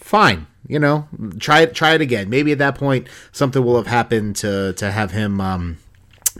fine. 0.02 0.46
You 0.68 0.78
know, 0.78 1.08
try 1.38 1.60
it. 1.62 1.74
Try 1.74 1.94
it 1.94 2.00
again. 2.00 2.30
Maybe 2.30 2.52
at 2.52 2.58
that 2.58 2.76
point 2.76 3.08
something 3.32 3.62
will 3.64 3.76
have 3.76 3.88
happened 3.88 4.36
to 4.36 4.72
to 4.74 4.90
have 4.90 5.10
him. 5.10 5.40
Um, 5.40 5.78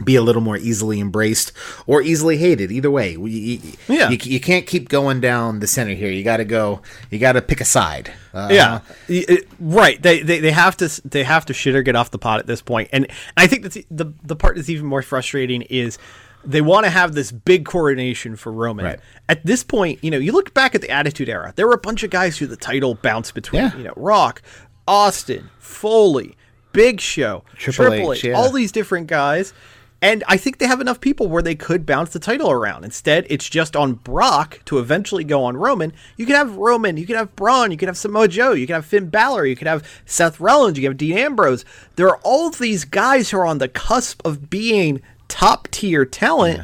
be 0.03 0.15
a 0.15 0.23
little 0.23 0.41
more 0.41 0.57
easily 0.57 0.99
embraced 0.99 1.51
or 1.85 2.01
easily 2.01 2.37
hated. 2.37 2.71
Either 2.71 2.89
way, 2.89 3.11
you, 3.11 3.27
you, 3.27 3.59
Yeah. 3.87 4.09
you, 4.09 4.17
you 4.23 4.39
can't 4.39 4.65
keep 4.65 4.89
going 4.89 5.21
down 5.21 5.59
the 5.59 5.67
center 5.67 5.93
here. 5.93 6.09
You 6.09 6.23
got 6.23 6.37
to 6.37 6.45
go. 6.45 6.81
You 7.11 7.19
got 7.19 7.33
to 7.33 7.43
pick 7.43 7.61
a 7.61 7.65
side. 7.65 8.11
Uh, 8.33 8.49
yeah, 8.51 8.79
it- 9.07 9.47
right. 9.59 10.01
They, 10.01 10.21
they 10.23 10.39
they 10.39 10.51
have 10.51 10.75
to 10.77 10.89
they 11.05 11.23
have 11.23 11.45
to 11.45 11.53
shit 11.53 11.75
or 11.75 11.83
get 11.83 11.95
off 11.95 12.09
the 12.09 12.17
pot 12.17 12.39
at 12.39 12.47
this 12.47 12.61
point. 12.61 12.89
and 12.91 13.05
I 13.37 13.45
think 13.45 13.61
that's 13.63 13.77
the 13.91 14.11
the 14.23 14.35
part 14.35 14.55
that's 14.55 14.69
even 14.69 14.87
more 14.87 15.03
frustrating 15.03 15.61
is 15.63 15.99
they 16.45 16.61
want 16.61 16.85
to 16.85 16.89
have 16.89 17.13
this 17.13 17.31
big 17.31 17.65
coronation 17.65 18.35
for 18.35 18.51
Roman. 18.51 18.85
Right. 18.85 18.99
At 19.29 19.45
this 19.45 19.63
point, 19.63 20.03
you 20.03 20.11
know, 20.11 20.17
you 20.17 20.31
look 20.31 20.53
back 20.53 20.75
at 20.75 20.81
the 20.81 20.89
Attitude 20.89 21.29
Era, 21.29 21.53
there 21.55 21.67
were 21.67 21.73
a 21.73 21.79
bunch 21.79 22.03
of 22.03 22.09
guys 22.09 22.37
who 22.37 22.47
the 22.47 22.57
title 22.57 22.95
bounced 22.95 23.33
between. 23.33 23.63
Yeah. 23.63 23.77
You 23.77 23.83
know, 23.85 23.93
Rock, 23.95 24.41
Austin, 24.87 25.49
Foley, 25.57 26.35
Big 26.71 26.99
Show, 26.99 27.43
Triple 27.55 27.85
Triple, 27.85 28.13
H, 28.13 28.19
H, 28.19 28.23
yeah. 28.25 28.33
all 28.33 28.51
these 28.51 28.71
different 28.71 29.07
guys. 29.07 29.53
And 30.01 30.21
I 30.27 30.35
think 30.35 30.57
they 30.57 30.67
have 30.67 30.81
enough 30.81 30.99
people 30.99 31.29
where 31.29 31.41
they 31.41 31.55
could 31.55 31.85
bounce 31.85 32.09
the 32.09 32.19
title 32.19 32.51
around. 32.51 32.83
Instead, 32.83 33.25
it's 33.29 33.47
just 33.47 33.73
on 33.73 33.93
Brock 33.93 34.59
to 34.65 34.79
eventually 34.79 35.23
go 35.23 35.45
on 35.45 35.55
Roman. 35.55 35.93
You 36.17 36.25
could 36.25 36.35
have 36.35 36.57
Roman, 36.57 36.97
you 36.97 37.05
could 37.05 37.15
have 37.15 37.33
Braun, 37.37 37.71
you 37.71 37.77
could 37.77 37.87
have 37.87 37.95
Samoa 37.95 38.27
Joe, 38.27 38.51
you 38.51 38.67
could 38.67 38.73
have 38.73 38.85
Finn 38.85 39.07
Balor, 39.07 39.45
you 39.45 39.55
could 39.55 39.67
have 39.67 39.87
Seth 40.05 40.41
Rollins, 40.41 40.77
you 40.77 40.81
could 40.81 40.89
have 40.89 40.97
Dean 40.97 41.17
Ambrose. 41.17 41.63
There 41.95 42.09
are 42.09 42.19
all 42.21 42.49
these 42.49 42.83
guys 42.83 43.29
who 43.29 43.37
are 43.37 43.45
on 43.45 43.59
the 43.59 43.69
cusp 43.69 44.21
of 44.25 44.49
being 44.49 45.01
top 45.33 45.67
tier 45.71 46.05
talent 46.05 46.61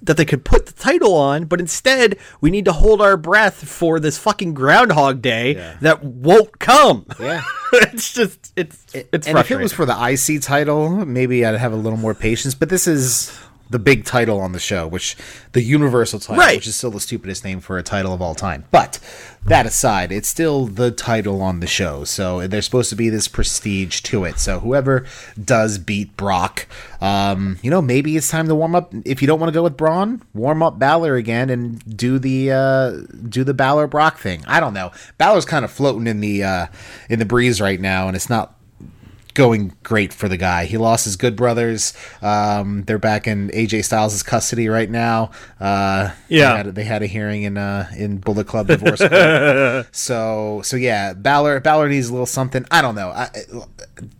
that 0.00 0.16
they 0.16 0.24
could 0.24 0.44
put 0.44 0.66
the 0.66 0.72
title 0.72 1.14
on, 1.14 1.44
but 1.44 1.58
instead 1.58 2.16
we 2.40 2.48
need 2.48 2.64
to 2.66 2.72
hold 2.72 3.00
our 3.00 3.16
breath 3.16 3.68
for 3.68 3.98
this 3.98 4.16
fucking 4.16 4.54
Groundhog 4.54 5.20
Day 5.20 5.54
that 5.80 6.04
won't 6.04 6.60
come. 6.60 7.04
Yeah. 7.18 7.42
it's 7.72 8.12
just 8.12 8.52
it's 8.54 8.86
it's 8.94 9.26
and 9.26 9.36
if 9.38 9.50
it 9.50 9.56
was 9.56 9.72
for 9.72 9.84
the 9.84 9.92
IC 9.92 10.40
title, 10.42 11.04
maybe 11.04 11.44
I'd 11.44 11.56
have 11.56 11.72
a 11.72 11.76
little 11.76 11.98
more 11.98 12.14
patience. 12.14 12.54
But 12.54 12.68
this 12.68 12.86
is 12.86 13.36
the 13.70 13.78
big 13.78 14.04
title 14.04 14.40
on 14.40 14.52
the 14.52 14.58
show, 14.58 14.86
which 14.86 15.16
the 15.52 15.62
Universal 15.62 16.18
title, 16.20 16.36
Right. 16.36 16.56
which 16.56 16.66
is 16.66 16.74
still 16.76 16.90
the 16.90 17.00
stupidest 17.00 17.44
name 17.44 17.60
for 17.60 17.78
a 17.78 17.82
title 17.82 18.12
of 18.12 18.20
all 18.20 18.34
time. 18.34 18.64
But 18.72 18.98
that 19.46 19.64
aside, 19.64 20.10
it's 20.12 20.28
still 20.28 20.66
the 20.66 20.90
title 20.90 21.40
on 21.40 21.60
the 21.60 21.66
show, 21.66 22.04
so 22.04 22.46
there's 22.46 22.64
supposed 22.64 22.90
to 22.90 22.96
be 22.96 23.08
this 23.08 23.28
prestige 23.28 24.00
to 24.02 24.24
it. 24.24 24.38
So 24.40 24.58
whoever 24.60 25.06
does 25.42 25.78
beat 25.78 26.16
Brock, 26.16 26.66
um, 27.00 27.58
you 27.62 27.70
know, 27.70 27.80
maybe 27.80 28.16
it's 28.16 28.28
time 28.28 28.48
to 28.48 28.54
warm 28.54 28.74
up. 28.74 28.92
If 29.04 29.22
you 29.22 29.28
don't 29.28 29.38
want 29.40 29.48
to 29.52 29.54
go 29.54 29.62
with 29.62 29.76
Braun, 29.76 30.22
warm 30.34 30.62
up 30.62 30.78
Balor 30.78 31.14
again 31.16 31.48
and 31.48 31.96
do 31.96 32.18
the 32.18 32.50
uh, 32.52 32.90
do 33.28 33.44
the 33.44 33.54
Balor 33.54 33.86
Brock 33.86 34.18
thing. 34.18 34.42
I 34.46 34.58
don't 34.60 34.74
know. 34.74 34.90
Balor's 35.16 35.44
kind 35.44 35.64
of 35.64 35.70
floating 35.70 36.06
in 36.06 36.20
the 36.20 36.42
uh, 36.42 36.66
in 37.08 37.18
the 37.20 37.24
breeze 37.24 37.60
right 37.60 37.80
now, 37.80 38.08
and 38.08 38.16
it's 38.16 38.28
not 38.28 38.56
going 39.34 39.74
great 39.82 40.12
for 40.12 40.28
the 40.28 40.36
guy. 40.36 40.64
He 40.66 40.76
lost 40.76 41.04
his 41.04 41.16
good 41.16 41.36
brothers. 41.36 41.92
Um, 42.22 42.84
they're 42.84 42.98
back 42.98 43.26
in 43.26 43.48
AJ 43.50 43.84
Styles' 43.84 44.22
custody 44.22 44.68
right 44.68 44.90
now. 44.90 45.30
Uh, 45.60 46.10
Yeah. 46.28 46.50
they 46.50 46.56
had, 46.56 46.74
they 46.74 46.84
had 46.84 47.02
a 47.02 47.06
hearing 47.06 47.42
in 47.42 47.56
uh, 47.56 47.88
in 47.96 48.18
Bullet 48.18 48.46
Club 48.46 48.66
divorce. 48.68 49.00
court. 49.00 49.86
so 49.94 50.60
so 50.64 50.76
yeah, 50.76 51.12
Balor 51.14 51.60
Balor 51.60 51.88
needs 51.88 52.08
a 52.08 52.12
little 52.12 52.26
something. 52.26 52.64
I 52.70 52.82
don't 52.82 52.94
know. 52.94 53.08
I, 53.10 53.28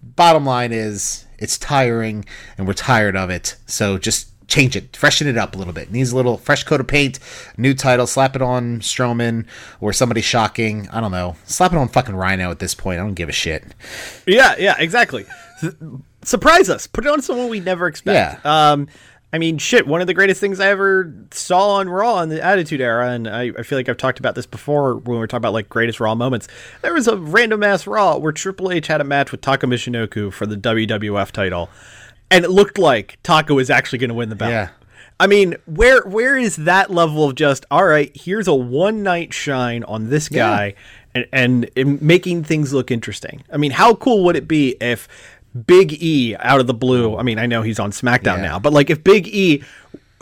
bottom 0.03 0.45
line 0.45 0.73
is 0.73 1.25
it's 1.39 1.57
tiring, 1.59 2.25
and 2.59 2.67
we're 2.67 2.73
tired 2.75 3.17
of 3.17 3.31
it. 3.31 3.57
So 3.67 3.99
just. 3.99 4.30
Change 4.51 4.76
it, 4.76 4.96
freshen 4.96 5.26
it 5.26 5.38
up 5.38 5.55
a 5.55 5.59
little 5.59 5.72
bit. 5.72 5.90
Needs 5.90 6.12
a 6.12 6.16
little 6.16 6.36
fresh 6.36 6.64
coat 6.64 6.80
of 6.80 6.86
paint, 6.86 7.18
new 7.57 7.72
title, 7.72 8.07
slap 8.07 8.36
it 8.36 8.42
on 8.42 8.80
Strowman 8.80 9.46
or 9.80 9.92
somebody 9.92 10.20
shocking. 10.20 10.88
I 10.90 11.01
don't 11.01 11.12
know. 11.12 11.36
Slap 11.46 11.72
it 11.72 11.78
on 11.78 11.88
fucking 11.88 12.16
Rhino 12.16 12.51
at 12.51 12.59
this 12.59 12.74
point. 12.74 13.01
I 13.01 13.05
don't 13.05 13.14
give 13.14 13.28
a 13.28 13.32
shit. 13.32 13.64
Yeah, 14.26 14.57
yeah, 14.59 14.74
exactly. 14.78 15.24
Surprise 16.22 16.68
us. 16.68 16.86
Put 16.86 17.07
it 17.07 17.11
on 17.11 17.22
someone 17.22 17.48
we 17.48 17.61
never 17.61 17.86
expect. 17.86 18.44
Yeah. 18.44 18.72
Um, 18.72 18.88
I 19.32 19.38
mean, 19.38 19.59
shit. 19.59 19.86
One 19.86 20.01
of 20.01 20.09
the 20.09 20.14
greatest 20.14 20.40
things 20.40 20.59
I 20.59 20.68
ever 20.68 21.14
saw 21.30 21.76
on 21.76 21.88
Raw 21.88 22.20
in 22.20 22.30
the 22.30 22.42
Attitude 22.42 22.80
Era, 22.80 23.11
and 23.11 23.28
I, 23.28 23.53
I 23.57 23.62
feel 23.62 23.78
like 23.78 23.88
I've 23.88 23.96
talked 23.96 24.18
about 24.18 24.34
this 24.34 24.46
before 24.46 24.96
when 24.96 25.14
we 25.14 25.18
were 25.18 25.28
talking 25.28 25.42
about 25.42 25.53
like 25.53 25.68
greatest 25.68 26.01
Raw 26.01 26.16
moments. 26.16 26.48
There 26.82 26.92
was 26.92 27.07
a 27.07 27.16
random 27.16 27.62
ass 27.62 27.86
Raw 27.86 28.16
where 28.16 28.32
Triple 28.32 28.72
H 28.72 28.88
had 28.88 29.01
a 29.01 29.05
match 29.05 29.30
with 29.30 29.40
Taka 29.40 29.66
Michinoku 29.66 30.32
for 30.32 30.46
the 30.46 30.57
WWF 30.57 31.30
title, 31.30 31.70
and 32.31 32.45
it 32.45 32.51
looked 32.51 32.78
like 32.78 33.18
Taco 33.22 33.55
was 33.55 33.70
actually 33.70 33.99
going 33.99 34.09
to 34.09 34.14
win 34.14 34.28
the 34.28 34.37
belt. 34.37 34.51
Yeah. 34.53 34.68
I 35.18 35.26
mean, 35.26 35.57
where 35.66 36.03
where 36.03 36.37
is 36.39 36.57
that 36.57 36.91
level 36.91 37.24
of 37.24 37.35
just 37.35 37.66
all 37.70 37.85
right? 37.85 38.11
Here's 38.14 38.49
a 38.49 38.55
one 38.55 39.03
night 39.03 39.35
shine 39.35 39.85
on 39.85 40.09
this 40.09 40.28
guy, 40.31 40.74
and, 41.14 41.26
and 41.33 41.70
and 41.76 42.01
making 42.01 42.45
things 42.45 42.72
look 42.72 42.91
interesting. 42.91 43.43
I 43.53 43.59
mean, 43.59 43.70
how 43.72 43.95
cool 43.97 44.24
would 44.24 44.37
it 44.37 44.49
be 44.49 44.76
if 44.81 45.09
Big 45.66 46.03
E 46.03 46.37
out 46.39 46.61
of 46.61 46.66
the 46.66 46.72
blue? 46.74 47.16
I 47.18 47.22
mean, 47.22 47.39
I 47.39 47.45
know 47.45 47.61
he's 47.61 47.78
on 47.78 47.91
SmackDown 47.91 48.37
Yeah. 48.39 48.43
now, 48.43 48.59
but 48.59 48.72
like 48.72 48.89
if 48.89 49.05
Big 49.05 49.28
E 49.28 49.62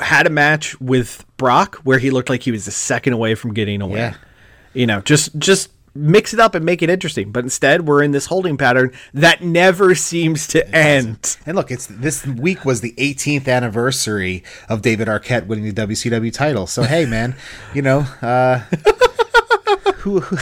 had 0.00 0.26
a 0.26 0.30
match 0.30 0.80
with 0.80 1.24
Brock 1.36 1.76
where 1.84 1.98
he 2.00 2.10
looked 2.10 2.28
like 2.30 2.42
he 2.42 2.50
was 2.50 2.66
a 2.66 2.72
second 2.72 3.12
away 3.12 3.34
from 3.36 3.54
getting 3.54 3.80
a 3.82 3.86
win, 3.86 3.98
Yeah. 3.98 4.14
you 4.74 4.86
know, 4.86 5.00
just 5.00 5.38
just 5.38 5.70
mix 5.94 6.32
it 6.34 6.40
up 6.40 6.54
and 6.54 6.64
make 6.64 6.82
it 6.82 6.90
interesting. 6.90 7.32
But 7.32 7.44
instead, 7.44 7.86
we're 7.86 8.02
in 8.02 8.10
this 8.12 8.26
holding 8.26 8.56
pattern 8.56 8.92
that 9.14 9.42
never 9.42 9.94
seems 9.94 10.46
to 10.48 10.68
end. 10.74 11.36
And 11.46 11.56
look, 11.56 11.70
it's 11.70 11.86
this 11.86 12.26
week 12.26 12.64
was 12.64 12.80
the 12.80 12.92
18th 12.98 13.48
anniversary 13.48 14.44
of 14.68 14.82
David 14.82 15.08
Arquette 15.08 15.46
winning 15.46 15.72
the 15.72 15.86
WCW 15.86 16.32
title. 16.32 16.66
So 16.66 16.82
hey, 16.82 17.06
man, 17.06 17.34
you 17.74 17.82
know, 17.82 18.00
uh, 18.22 18.58
who, 19.98 20.20
who- 20.20 20.36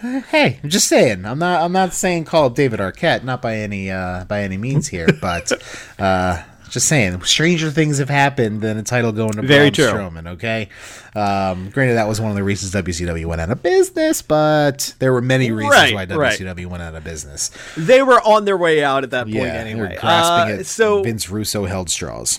hey, 0.30 0.60
I'm 0.62 0.70
just 0.70 0.88
saying. 0.88 1.24
I'm 1.24 1.38
not. 1.38 1.62
I'm 1.62 1.72
not 1.72 1.94
saying 1.94 2.24
call 2.24 2.50
David 2.50 2.80
Arquette, 2.80 3.24
not 3.24 3.40
by 3.40 3.56
any 3.56 3.90
uh, 3.90 4.24
by 4.24 4.42
any 4.42 4.56
means 4.56 4.88
here, 4.88 5.08
but 5.20 5.52
uh, 5.98 6.42
just 6.76 6.88
saying. 6.88 7.22
Stranger 7.22 7.70
things 7.70 7.98
have 7.98 8.10
happened 8.10 8.60
than 8.60 8.76
a 8.76 8.82
title 8.82 9.10
going 9.12 9.32
to 9.32 9.42
Very 9.42 9.70
Braun 9.70 9.72
true. 9.72 9.86
Strowman. 9.86 10.28
Okay. 10.34 10.68
Um, 11.14 11.70
granted, 11.70 11.94
that 11.94 12.06
was 12.06 12.20
one 12.20 12.30
of 12.30 12.36
the 12.36 12.44
reasons 12.44 12.72
WCW 12.74 13.24
went 13.24 13.40
out 13.40 13.50
of 13.50 13.62
business, 13.62 14.20
but 14.20 14.94
there 14.98 15.12
were 15.12 15.22
many 15.22 15.50
reasons 15.50 15.74
Right, 15.74 15.94
why 15.94 16.04
right. 16.14 16.38
WCW 16.38 16.66
went 16.66 16.82
out 16.82 16.94
of 16.94 17.02
business. 17.02 17.50
They 17.76 18.02
were 18.02 18.20
on 18.20 18.44
their 18.44 18.58
way 18.58 18.84
out 18.84 19.02
at 19.04 19.10
that 19.12 19.24
point 19.24 19.36
Yeah, 19.36 19.64
they 19.64 19.70
anyway. 19.70 19.80
were 19.94 20.00
grasping 20.00 20.56
Uh, 20.56 20.60
at 20.60 20.66
so 20.66 21.02
Vince 21.02 21.30
Russo 21.30 21.64
held 21.64 21.88
straws. 21.88 22.38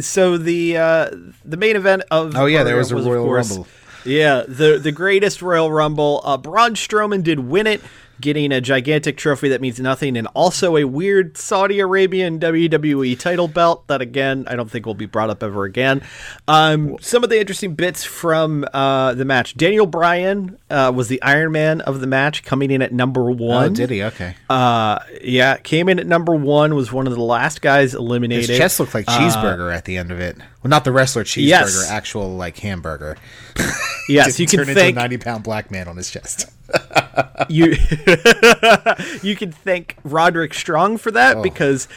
so 0.00 0.36
the 0.36 0.76
uh, 0.76 1.10
the 1.44 1.56
main 1.56 1.76
event 1.76 2.02
of 2.10 2.36
Oh, 2.36 2.46
yeah, 2.46 2.62
there 2.64 2.76
was 2.76 2.90
a 2.90 2.96
Royal 2.96 3.30
Rumble. 3.30 3.66
Yeah, 4.04 4.42
the 4.46 4.78
the 4.78 4.92
greatest 4.92 5.40
Royal 5.40 5.72
Rumble. 5.72 6.20
Uh, 6.24 6.36
Braun 6.36 6.74
Strowman 6.74 7.22
did 7.22 7.38
win 7.38 7.66
it, 7.66 7.80
getting 8.20 8.52
a 8.52 8.60
gigantic 8.60 9.16
trophy 9.16 9.48
that 9.48 9.60
means 9.60 9.80
nothing, 9.80 10.16
and 10.16 10.26
also 10.34 10.76
a 10.76 10.84
weird 10.84 11.36
Saudi 11.36 11.80
Arabian 11.80 12.38
WWE 12.40 13.18
title 13.18 13.48
belt 13.48 13.86
that 13.88 14.00
again 14.00 14.44
I 14.48 14.56
don't 14.56 14.70
think 14.70 14.86
will 14.86 14.94
be 14.94 15.06
brought 15.06 15.30
up 15.30 15.42
ever 15.42 15.64
again. 15.64 16.02
Um, 16.48 16.96
some 17.00 17.24
of 17.24 17.30
the 17.30 17.40
interesting 17.40 17.74
bits 17.74 18.04
from 18.04 18.64
uh, 18.72 19.14
the 19.14 19.24
match: 19.24 19.56
Daniel 19.56 19.86
Bryan 19.86 20.58
uh, 20.70 20.92
was 20.94 21.08
the 21.08 21.22
Iron 21.22 21.52
Man 21.52 21.80
of 21.82 22.00
the 22.00 22.06
match, 22.06 22.42
coming 22.44 22.70
in 22.70 22.82
at 22.82 22.92
number 22.92 23.30
one. 23.30 23.70
Oh, 23.70 23.74
did 23.74 23.90
he? 23.90 24.02
Okay. 24.02 24.36
Uh, 24.48 24.98
yeah, 25.22 25.56
came 25.56 25.88
in 25.88 25.98
at 25.98 26.06
number 26.06 26.34
one. 26.34 26.74
Was 26.74 26.92
one 26.92 27.06
of 27.06 27.14
the 27.14 27.20
last 27.20 27.62
guys 27.62 27.94
eliminated. 27.94 28.48
His 28.48 28.58
chest 28.58 28.80
looked 28.80 28.94
like 28.94 29.06
cheeseburger 29.06 29.74
at 29.74 29.84
the 29.84 29.96
end 29.96 30.10
of 30.10 30.20
it. 30.20 30.36
Well, 30.64 30.70
not 30.70 30.84
the 30.84 30.92
wrestler 30.92 31.22
cheeseburger, 31.24 31.46
Yes. 31.48 31.90
actual 31.90 32.34
like 32.34 32.58
hamburger. 32.58 33.16
Yes, 34.06 34.38
you 34.38 34.46
can 34.46 34.58
turn 34.58 34.66
thank 34.66 34.78
into 34.90 34.98
a 35.00 35.02
ninety-pound 35.02 35.42
black 35.44 35.70
man 35.70 35.88
on 35.88 35.96
his 35.96 36.10
chest. 36.10 36.50
you 37.48 37.68
you 39.22 39.34
can 39.36 39.50
thank 39.50 39.96
Roderick 40.04 40.52
Strong 40.52 40.98
for 40.98 41.08
Oh. 41.08 41.12
that 41.12 41.42
because 41.42 41.88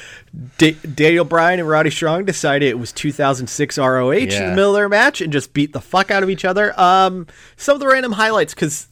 Da- 0.58 0.72
Daniel 0.96 1.26
Bryan 1.26 1.60
and 1.60 1.68
Roddy 1.68 1.90
Strong 1.90 2.24
decided 2.26 2.70
it 2.70 2.80
was 2.80 2.94
2006 2.94 3.78
ROH 3.78 4.12
in 4.12 4.30
the 4.30 4.50
middle 4.56 4.70
of 4.70 4.76
their 4.76 4.88
match 4.88 5.20
and 5.20 5.34
just 5.34 5.52
beat 5.54 5.74
the 5.74 5.82
fuck 5.82 6.12
out 6.12 6.24
of 6.24 6.30
each 6.30 6.46
other. 6.46 6.78
Um, 6.80 7.28
some 7.58 7.74
of 7.74 7.80
the 7.82 7.88
random 7.88 8.14
highlights 8.14 8.54
because. 8.54 8.88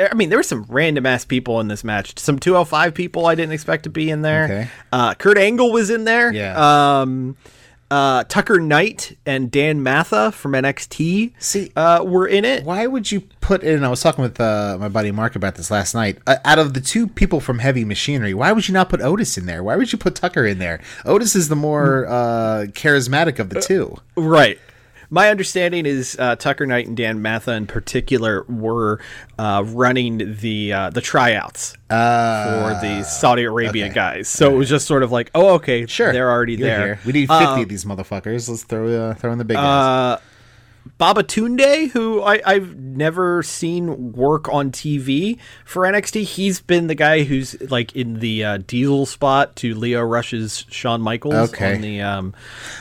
I 0.00 0.14
mean, 0.14 0.30
there 0.30 0.38
were 0.38 0.42
some 0.42 0.64
random 0.68 1.06
ass 1.06 1.24
people 1.24 1.60
in 1.60 1.68
this 1.68 1.84
match. 1.84 2.18
Some 2.18 2.40
205 2.40 2.92
people 2.94 3.26
I 3.26 3.36
didn't 3.36 3.52
expect 3.52 3.84
to 3.84 3.90
be 3.90 4.10
in 4.10 4.22
there. 4.22 4.44
Okay. 4.44 4.68
Uh, 4.90 5.14
Kurt 5.14 5.38
Angle 5.38 5.70
was 5.70 5.90
in 5.90 6.02
there. 6.02 6.32
Yeah. 6.32 7.00
Um, 7.02 7.36
uh, 7.90 8.24
Tucker 8.24 8.58
Knight 8.60 9.16
and 9.24 9.50
Dan 9.50 9.82
Matha 9.82 10.32
from 10.32 10.52
NXT 10.52 11.32
See- 11.38 11.72
uh, 11.76 12.02
were 12.04 12.26
in 12.26 12.44
it. 12.44 12.64
Why 12.64 12.86
would 12.86 13.10
you 13.10 13.22
put 13.40 13.62
in? 13.62 13.84
I 13.84 13.88
was 13.88 14.00
talking 14.00 14.22
with 14.22 14.40
uh, 14.40 14.76
my 14.80 14.88
buddy 14.88 15.12
Mark 15.12 15.36
about 15.36 15.54
this 15.54 15.70
last 15.70 15.94
night. 15.94 16.18
Uh, 16.26 16.36
out 16.44 16.58
of 16.58 16.74
the 16.74 16.80
two 16.80 17.06
people 17.06 17.40
from 17.40 17.58
Heavy 17.60 17.84
Machinery, 17.84 18.34
why 18.34 18.52
would 18.52 18.66
you 18.68 18.74
not 18.74 18.88
put 18.88 19.00
Otis 19.00 19.38
in 19.38 19.46
there? 19.46 19.62
Why 19.62 19.76
would 19.76 19.92
you 19.92 19.98
put 19.98 20.14
Tucker 20.14 20.44
in 20.46 20.58
there? 20.58 20.80
Otis 21.04 21.36
is 21.36 21.48
the 21.48 21.56
more 21.56 22.06
uh, 22.06 22.66
charismatic 22.70 23.38
of 23.38 23.50
the 23.50 23.60
two. 23.60 23.96
Right. 24.16 24.58
My 25.10 25.30
understanding 25.30 25.86
is 25.86 26.16
uh, 26.18 26.36
Tucker 26.36 26.66
Knight 26.66 26.86
and 26.86 26.96
Dan 26.96 27.22
Matha 27.22 27.52
in 27.52 27.66
particular 27.66 28.44
were 28.48 29.00
uh, 29.38 29.62
running 29.66 30.36
the 30.40 30.72
uh, 30.72 30.90
the 30.90 31.00
tryouts 31.00 31.72
for 31.88 32.78
the 32.82 33.04
Saudi 33.04 33.44
Arabia 33.44 33.86
okay. 33.86 33.94
guys. 33.94 34.28
So 34.28 34.52
it 34.52 34.56
was 34.56 34.68
just 34.68 34.86
sort 34.86 35.02
of 35.02 35.12
like, 35.12 35.30
oh, 35.34 35.54
okay, 35.54 35.86
Sure, 35.86 36.12
they're 36.12 36.30
already 36.30 36.54
You're 36.54 36.68
there. 36.68 36.86
here. 36.86 36.98
We 37.06 37.12
need 37.12 37.28
fifty 37.28 37.44
Um, 37.44 37.60
of 37.60 37.68
these 37.68 37.84
motherfuckers. 37.84 38.48
Let's 38.48 38.64
throw 38.64 38.88
uh, 38.88 39.14
throw 39.14 39.32
in 39.32 39.38
the 39.38 39.44
big 39.44 39.56
guys. 39.56 40.20
Babatunde, 40.98 41.90
who 41.90 42.22
I, 42.22 42.40
I've 42.44 42.76
never 42.76 43.42
seen 43.42 44.12
work 44.12 44.48
on 44.52 44.70
TV 44.70 45.38
for 45.64 45.82
NXT, 45.82 46.22
he's 46.24 46.60
been 46.60 46.86
the 46.86 46.94
guy 46.94 47.24
who's 47.24 47.60
like 47.70 47.94
in 47.94 48.20
the 48.20 48.44
uh, 48.44 48.58
Diesel 48.66 49.06
spot 49.06 49.56
to 49.56 49.74
Lio 49.74 50.02
Rush's 50.02 50.64
Shawn 50.70 51.00
Michaels 51.02 51.50
Okay. 51.50 51.74
on 51.74 51.80
the 51.80 52.00
um, 52.02 52.34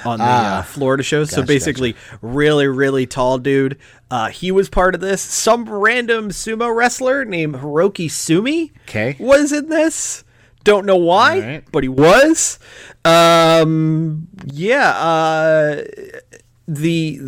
on 0.06 0.20
the 0.20 0.24
uh, 0.26 0.62
Florida 0.64 1.04
show. 1.04 1.26
so 1.26 1.38
gotcha, 1.38 1.48
basically, 1.48 1.96
really, 2.22 2.68
really 2.68 3.06
tall 3.06 3.38
dude. 3.38 3.78
Uh, 4.12 4.30
he 4.30 4.52
was 4.52 4.70
part 4.70 4.96
of 4.96 5.02
this. 5.02 5.22
Some 5.22 5.66
random 5.68 6.30
sumo 6.30 6.74
wrestler 6.74 7.26
named 7.26 7.56
Hiroki 7.56 8.10
Sumi 8.10 8.72
Okay. 8.88 9.16
was 9.20 9.52
in 9.52 9.70
this. 9.70 10.24
Don't 10.64 10.86
know 10.86 10.96
why, 10.98 11.36
Alright. 11.42 11.72
but 11.72 11.84
he 11.84 11.90
was. 11.90 12.58
Um, 13.04 14.28
yeah. 14.46 14.90
Uh, 14.98 15.84
the 16.68 17.20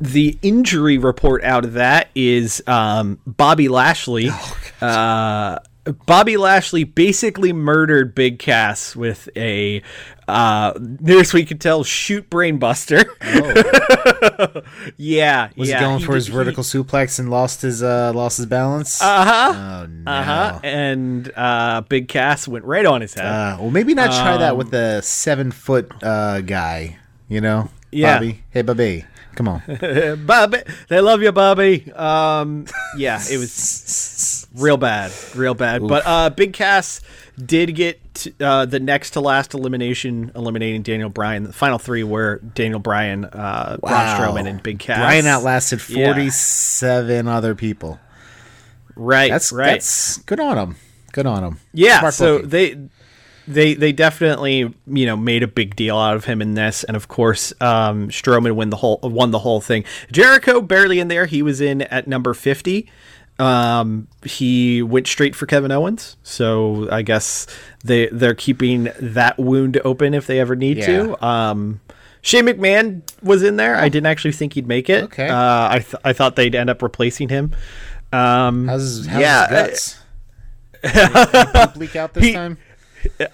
the 0.00 0.38
injury 0.42 0.98
report 0.98 1.42
out 1.44 1.64
of 1.64 1.74
that 1.74 2.08
is 2.14 2.62
um, 2.66 3.18
Bobby 3.26 3.68
Lashley. 3.68 4.30
uh, 4.80 5.58
Bobby 6.06 6.36
Lashley 6.36 6.84
basically 6.84 7.52
murdered 7.52 8.14
Big 8.14 8.38
Cass 8.38 8.94
with 8.94 9.28
a 9.36 9.82
uh, 10.26 10.74
nearest 11.00 11.32
we 11.32 11.46
could 11.46 11.60
tell 11.60 11.82
shoot 11.82 12.28
brainbuster. 12.28 13.04
yeah, 14.98 15.48
Was 15.56 15.68
yeah. 15.70 15.78
he 15.78 15.84
going 15.84 16.00
for 16.04 16.14
his 16.14 16.28
vertical 16.28 16.62
suplex 16.62 17.18
and 17.18 17.30
lost 17.30 17.62
his 17.62 17.82
uh, 17.82 18.12
lost 18.14 18.36
his 18.36 18.46
balance? 18.46 19.00
Uh 19.00 19.24
huh. 19.24 19.52
Oh 19.54 19.86
no. 19.86 20.10
Uh-huh. 20.10 20.60
And 20.62 21.32
uh, 21.34 21.80
Big 21.82 22.08
Cass 22.08 22.46
went 22.46 22.64
right 22.66 22.84
on 22.84 23.00
his 23.00 23.14
head. 23.14 23.24
Uh, 23.24 23.56
well, 23.60 23.70
maybe 23.70 23.94
not 23.94 24.10
try 24.10 24.36
that 24.36 24.56
with 24.56 24.70
the 24.70 25.00
seven 25.00 25.50
foot 25.50 25.90
uh, 26.02 26.42
guy. 26.42 26.98
You 27.28 27.40
know, 27.40 27.70
Yeah. 27.90 28.14
Bobby. 28.16 28.42
Hey, 28.50 28.62
Bobby, 28.62 29.04
Come 29.38 29.46
on. 29.46 29.62
Bobby, 30.26 30.58
they 30.88 31.00
love 31.00 31.22
you, 31.22 31.30
Bobby. 31.30 31.92
Um, 31.92 32.66
yeah, 32.96 33.20
it 33.30 33.36
was 33.38 34.48
real 34.56 34.76
bad, 34.76 35.12
real 35.36 35.54
bad. 35.54 35.86
But 35.86 36.04
uh, 36.04 36.30
Big 36.30 36.52
Cass 36.54 37.00
did 37.38 37.72
get 37.76 38.26
uh, 38.40 38.64
the 38.66 38.80
next 38.80 39.10
to 39.10 39.20
last 39.20 39.54
elimination, 39.54 40.32
eliminating 40.34 40.82
Daniel 40.82 41.08
Bryan. 41.08 41.44
The 41.44 41.52
final 41.52 41.78
three 41.78 42.02
were 42.02 42.38
Daniel 42.56 42.80
Bryan, 42.80 43.26
uh, 43.26 43.76
Braun 43.80 43.92
Strowman, 44.18 44.48
and 44.48 44.60
Big 44.60 44.80
Cass. 44.80 44.98
Bryan 44.98 45.24
outlasted 45.28 45.88
Yeah. 45.88 46.06
47 46.06 47.28
other 47.28 47.54
people. 47.54 48.00
Right, 48.96 49.30
That's 49.30 49.52
right. 49.52 49.74
that's 49.74 50.16
good 50.22 50.40
on 50.40 50.58
him. 50.58 50.76
Good 51.12 51.26
on 51.26 51.44
him. 51.44 51.60
Yeah, 51.72 52.00
Smart 52.00 52.14
so 52.14 52.36
booking. 52.42 52.48
they 52.48 52.88
they 53.48 53.74
they 53.74 53.92
definitely 53.92 54.72
you 54.86 55.06
know 55.06 55.16
made 55.16 55.42
a 55.42 55.48
big 55.48 55.74
deal 55.74 55.96
out 55.96 56.14
of 56.16 56.24
him 56.26 56.40
in 56.42 56.54
this, 56.54 56.84
and 56.84 56.96
of 56.96 57.08
course 57.08 57.52
um, 57.60 58.08
Strowman 58.10 58.54
win 58.54 58.70
the 58.70 58.76
whole 58.76 59.00
won 59.02 59.30
the 59.30 59.38
whole 59.40 59.60
thing. 59.60 59.84
Jericho 60.12 60.60
barely 60.60 61.00
in 61.00 61.08
there; 61.08 61.26
he 61.26 61.42
was 61.42 61.60
in 61.60 61.82
at 61.82 62.06
number 62.06 62.34
fifty. 62.34 62.88
Um, 63.40 64.08
he 64.24 64.82
went 64.82 65.06
straight 65.06 65.36
for 65.36 65.46
Kevin 65.46 65.70
Owens, 65.70 66.16
so 66.22 66.88
I 66.90 67.02
guess 67.02 67.46
they 67.84 68.08
they're 68.08 68.34
keeping 68.34 68.88
that 69.00 69.38
wound 69.38 69.80
open 69.84 70.12
if 70.14 70.26
they 70.26 70.40
ever 70.40 70.56
need 70.56 70.82
to. 70.82 71.24
Um, 71.24 71.80
Shane 72.20 72.46
McMahon 72.46 73.02
was 73.22 73.44
in 73.44 73.54
there. 73.56 73.76
I 73.76 73.88
didn't 73.88 74.06
actually 74.06 74.32
think 74.32 74.54
he'd 74.54 74.66
make 74.66 74.90
it. 74.90 75.04
Okay. 75.04 75.28
uh, 75.28 75.68
I 75.70 75.78
th- 75.78 76.02
I 76.04 76.12
thought 76.12 76.34
they'd 76.34 76.54
end 76.54 76.68
up 76.68 76.82
replacing 76.82 77.28
him. 77.28 77.54
Um, 78.12 78.66
How's, 78.66 79.06
how's 79.06 79.20
yeah, 79.20 79.46
his 79.68 79.70
guts? 79.70 79.98
Poop 81.52 81.76
leak 81.76 81.96
out 81.96 82.14
this 82.14 82.24
He- 82.24 82.32
time? 82.32 82.58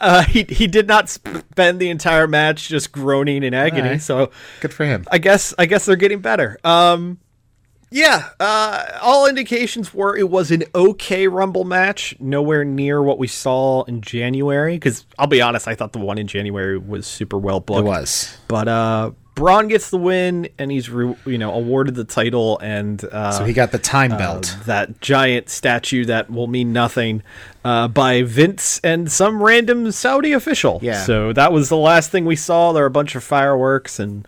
Uh, 0.00 0.22
he 0.24 0.44
he 0.48 0.66
did 0.66 0.86
not 0.86 1.08
spend 1.08 1.78
the 1.78 1.88
entire 1.90 2.26
match 2.26 2.68
just 2.68 2.92
groaning 2.92 3.42
in 3.42 3.54
agony. 3.54 3.82
Alright. 3.82 4.02
So 4.02 4.30
Good 4.60 4.72
for 4.72 4.84
him. 4.84 5.04
I 5.10 5.18
guess 5.18 5.54
I 5.58 5.66
guess 5.66 5.84
they're 5.86 5.96
getting 5.96 6.20
better. 6.20 6.58
Um, 6.64 7.18
yeah. 7.90 8.30
Uh, 8.40 8.84
all 9.02 9.26
indications 9.26 9.94
were 9.94 10.16
it 10.16 10.28
was 10.28 10.50
an 10.50 10.64
okay 10.74 11.28
Rumble 11.28 11.64
match, 11.64 12.16
nowhere 12.18 12.64
near 12.64 13.02
what 13.02 13.18
we 13.18 13.28
saw 13.28 13.84
in 13.84 14.00
January. 14.00 14.74
Because 14.74 15.06
I'll 15.18 15.28
be 15.28 15.40
honest, 15.40 15.68
I 15.68 15.74
thought 15.74 15.92
the 15.92 16.00
one 16.00 16.18
in 16.18 16.26
January 16.26 16.76
was 16.76 17.06
super 17.06 17.38
well 17.38 17.60
booked. 17.60 17.80
It 17.80 17.84
was. 17.84 18.36
but 18.48 18.66
uh, 18.68 19.12
Braun 19.35 19.66
gets 19.68 19.91
the 19.91 19.99
win, 19.99 20.49
and 20.59 20.70
he's 20.70 20.89
re- 20.89 21.16
you 21.26 21.39
know 21.39 21.53
awarded 21.53 21.95
the 21.97 22.05
title, 22.05 22.59
and 22.61 23.03
uh, 23.05 23.32
So 23.32 23.45
he 23.45 23.53
got 23.53 23.72
the 23.72 23.78
time 23.78 24.11
belt. 24.11 24.57
that 24.66 25.01
giant 25.01 25.49
statue 25.51 26.05
that 26.05 26.30
will 26.30 26.47
mean 26.47 26.72
nothing 26.72 27.22
uh, 27.64 27.89
by 27.89 28.22
Vince 28.22 28.80
and 28.85 29.11
some 29.11 29.43
random 29.43 29.91
Saudi 29.91 30.32
official. 30.32 30.78
Yeah. 30.82 31.03
So 31.03 31.32
that 31.32 31.53
was 31.53 31.68
the 31.68 31.76
last 31.76 32.11
thing 32.11 32.24
we 32.24 32.37
saw. 32.37 32.72
There 32.72 32.82
were 32.85 32.87
a 32.87 32.91
bunch 32.91 33.16
of 33.16 33.24
fireworks, 33.24 33.99
and 33.99 34.26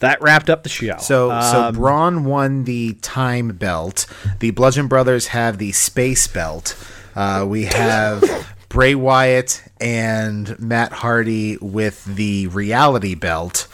that 0.00 0.20
wrapped 0.20 0.50
up 0.50 0.62
the 0.64 0.68
show. 0.68 0.96
So 0.98 1.28
so 1.42 1.62
Um, 1.68 1.74
Braun 1.74 2.24
won 2.24 2.64
the 2.64 2.94
time 3.02 3.50
belt. 3.50 4.06
The 4.40 4.50
Bludgeon 4.50 4.88
Brothers 4.88 5.28
have 5.28 5.58
the 5.58 5.70
space 5.72 6.26
belt. 6.26 6.74
Uh, 7.14 7.44
we 7.48 7.64
have 7.66 8.24
Bray 8.68 8.94
Wyatt 8.94 9.62
and 9.80 10.58
Matt 10.60 10.92
Hardy 10.92 11.56
with 11.60 12.04
the 12.04 12.46
reality 12.48 13.14
belt. 13.14 13.66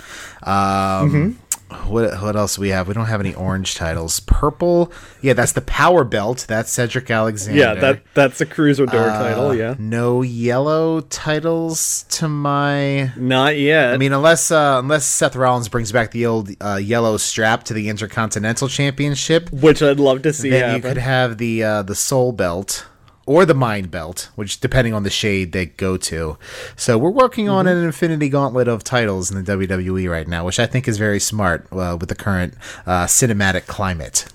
Um, 0.46 1.38
What 1.88 2.22
what 2.22 2.36
else 2.36 2.54
do 2.54 2.60
we 2.62 2.68
have? 2.68 2.86
We 2.86 2.94
don't 2.94 3.06
have 3.06 3.18
any 3.20 3.34
orange 3.34 3.74
titles. 3.74 4.20
Purple, 4.20 4.92
yeah, 5.20 5.32
that's 5.32 5.50
the 5.50 5.60
power 5.62 6.04
belt. 6.04 6.44
That's 6.48 6.70
Cedric 6.70 7.10
Alexander. 7.10 7.58
yeah, 7.60 7.74
that 7.74 8.02
that's 8.14 8.40
a 8.40 8.46
cruiser 8.46 8.86
door 8.86 9.10
Uh, 9.10 9.18
title. 9.18 9.52
Yeah. 9.54 9.74
No 9.76 10.22
yellow 10.22 11.00
titles 11.00 12.04
to 12.10 12.28
my 12.28 13.10
Not 13.16 13.58
yet. 13.58 13.92
I 13.94 13.96
mean, 13.96 14.12
unless 14.12 14.52
uh, 14.52 14.76
unless 14.78 15.04
Seth 15.06 15.34
Rollins 15.34 15.68
brings 15.68 15.90
back 15.90 16.12
the 16.12 16.26
old 16.26 16.50
uh, 16.60 16.76
yellow 16.76 17.16
strap 17.16 17.64
to 17.64 17.74
the 17.74 17.88
Intercontinental 17.88 18.68
Championship, 18.68 19.50
which 19.52 19.82
I'd 19.82 19.98
love 19.98 20.22
to 20.22 20.32
see 20.32 20.50
then 20.50 20.76
you 20.76 20.82
could 20.82 20.98
have 20.98 21.36
the 21.38 21.64
uh, 21.64 21.82
the 21.82 21.96
Soul 21.96 22.30
Belt 22.32 22.86
or 23.26 23.44
the 23.44 23.54
Mind 23.54 23.90
Belt, 23.90 24.30
which 24.36 24.60
depending 24.60 24.94
on 24.94 25.02
the 25.02 25.10
shade 25.10 25.52
they 25.52 25.66
go 25.66 25.96
to. 25.96 26.38
So 26.76 26.96
we're 26.96 27.10
working 27.10 27.48
on 27.48 27.66
Mm-hmm. 27.66 27.76
an 27.78 27.84
infinity 27.84 28.28
gauntlet 28.28 28.68
of 28.68 28.84
titles 28.84 29.30
in 29.30 29.42
the 29.44 29.52
WWE 29.52 30.08
right 30.10 30.28
now, 30.28 30.44
which 30.46 30.58
I 30.60 30.66
think 30.66 30.86
is 30.88 30.96
very 30.98 31.18
smart 31.20 31.66
uh, 31.72 31.96
with 32.00 32.08
the 32.08 32.14
current 32.14 32.54
uh, 32.86 33.06
cinematic 33.06 33.66
climate. 33.66 34.26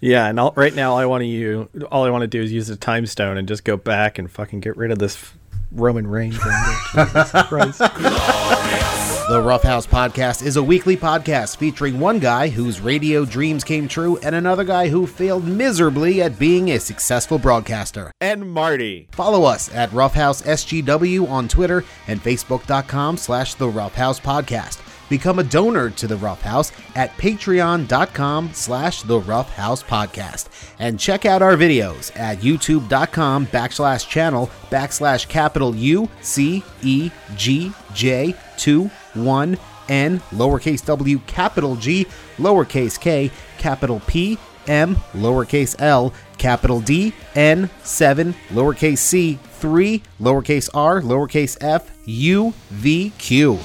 Yeah, 0.00 0.26
and 0.26 0.38
all, 0.40 0.52
right 0.56 0.74
now 0.74 0.96
I 0.96 1.06
want 1.06 1.22
to 1.22 1.26
you. 1.26 1.68
All 1.90 2.04
I 2.04 2.10
want 2.10 2.22
to 2.22 2.26
do 2.28 2.42
is 2.42 2.52
use 2.52 2.68
a 2.70 2.76
time 2.76 3.06
stone 3.06 3.36
and 3.38 3.46
just 3.48 3.64
go 3.64 3.76
back 3.76 4.18
and 4.18 4.30
fucking 4.30 4.60
get 4.60 4.76
rid 4.76 4.90
of 4.90 4.98
this 4.98 5.32
Roman 5.72 6.06
Reigns. 6.06 6.34
Jesus 6.94 7.32
Christ. 7.48 7.80
The 9.26 9.40
Roughhouse 9.40 9.86
Podcast 9.86 10.44
is 10.44 10.56
a 10.56 10.62
weekly 10.62 10.98
podcast 10.98 11.56
featuring 11.56 11.98
one 11.98 12.18
guy 12.18 12.48
whose 12.48 12.82
radio 12.82 13.24
dreams 13.24 13.64
came 13.64 13.88
true 13.88 14.18
and 14.18 14.34
another 14.34 14.64
guy 14.64 14.88
who 14.88 15.06
failed 15.06 15.46
miserably 15.46 16.20
at 16.20 16.38
being 16.38 16.72
a 16.72 16.78
successful 16.78 17.38
broadcaster. 17.38 18.10
and 18.20 18.50
Marty. 18.50 19.08
Follow 19.12 19.44
us 19.44 19.72
at 19.74 19.90
Roughhouse 19.92 20.42
SGW 20.42 21.26
on 21.30 21.48
Twitter 21.48 21.84
and 22.06 22.22
Facebook.com 22.22 23.16
slash 23.16 23.54
The 23.54 23.66
Roughhouse 23.68 24.20
Podcast. 24.20 24.80
Become 25.08 25.38
a 25.38 25.44
donor 25.44 25.88
to 25.90 26.06
The 26.06 26.16
Roughhouse 26.16 26.72
at 26.94 27.10
Patreon.com 27.16 28.50
slash 28.52 29.02
The 29.02 29.20
Roughhouse 29.20 29.82
Podcast. 29.82 30.48
And 30.78 31.00
check 31.00 31.24
out 31.24 31.40
our 31.40 31.56
videos 31.56 32.14
at 32.18 32.38
YouTube.com 32.38 33.46
backslash 33.46 34.06
channel 34.06 34.50
backslash 34.70 35.28
capital 35.28 35.74
U 35.74 36.10
C 36.20 36.62
E 36.82 37.10
G 37.36 37.72
J 37.94 38.34
2 38.58 38.90
1 39.14 39.56
N 39.88 40.20
lowercase 40.32 40.84
w 40.84 41.18
capital 41.26 41.76
G 41.76 42.06
lowercase 42.38 42.98
k 42.98 43.30
capital 43.58 44.00
P 44.06 44.38
M 44.66 44.96
lowercase 45.12 45.76
l 45.78 46.12
capital 46.38 46.80
D 46.80 47.12
N 47.34 47.68
7 47.82 48.34
lowercase 48.50 48.98
c 48.98 49.38
3 49.58 50.02
lowercase 50.20 50.70
r 50.74 51.00
lowercase 51.00 51.56
f 51.60 51.90
U 52.06 52.54
V 52.70 53.12
Q. 53.18 53.58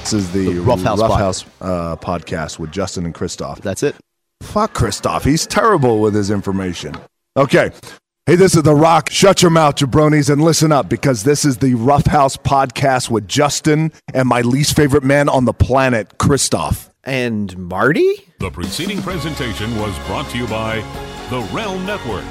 This 0.00 0.12
is 0.12 0.32
the, 0.32 0.52
The 0.52 0.60
Rough 0.60 0.82
House 0.82 1.00
House 1.00 1.44
uh, 1.62 1.96
podcast 1.96 2.58
with 2.58 2.70
Justin 2.70 3.06
and 3.06 3.14
Christoff. 3.14 3.62
That's 3.62 3.82
it. 3.82 3.96
Fuck 4.42 4.74
Christoff. 4.74 5.24
He's 5.24 5.46
terrible 5.46 6.00
with 6.00 6.14
his 6.14 6.30
information. 6.30 6.94
Okay. 7.38 7.70
Hey, 8.26 8.36
this 8.36 8.56
is 8.56 8.62
The 8.62 8.74
Rock. 8.74 9.10
Shut 9.10 9.42
your 9.42 9.50
mouth, 9.50 9.76
jabronis, 9.76 10.30
and 10.30 10.42
listen 10.42 10.72
up 10.72 10.88
because 10.88 11.24
this 11.24 11.44
is 11.44 11.58
the 11.58 11.74
Rough 11.74 12.06
House 12.06 12.38
podcast 12.38 13.10
with 13.10 13.28
Justin 13.28 13.92
and 14.14 14.26
my 14.26 14.40
least 14.40 14.74
favorite 14.74 15.04
man 15.04 15.28
on 15.28 15.44
the 15.44 15.52
planet, 15.52 16.16
Christoff. 16.16 16.88
And 17.04 17.54
Marty? 17.58 18.14
The 18.38 18.50
preceding 18.50 19.02
presentation 19.02 19.78
was 19.78 19.94
brought 20.06 20.30
to 20.30 20.38
you 20.38 20.46
by 20.46 20.76
the 21.28 21.40
Realm 21.52 21.84
Network. 21.84 22.24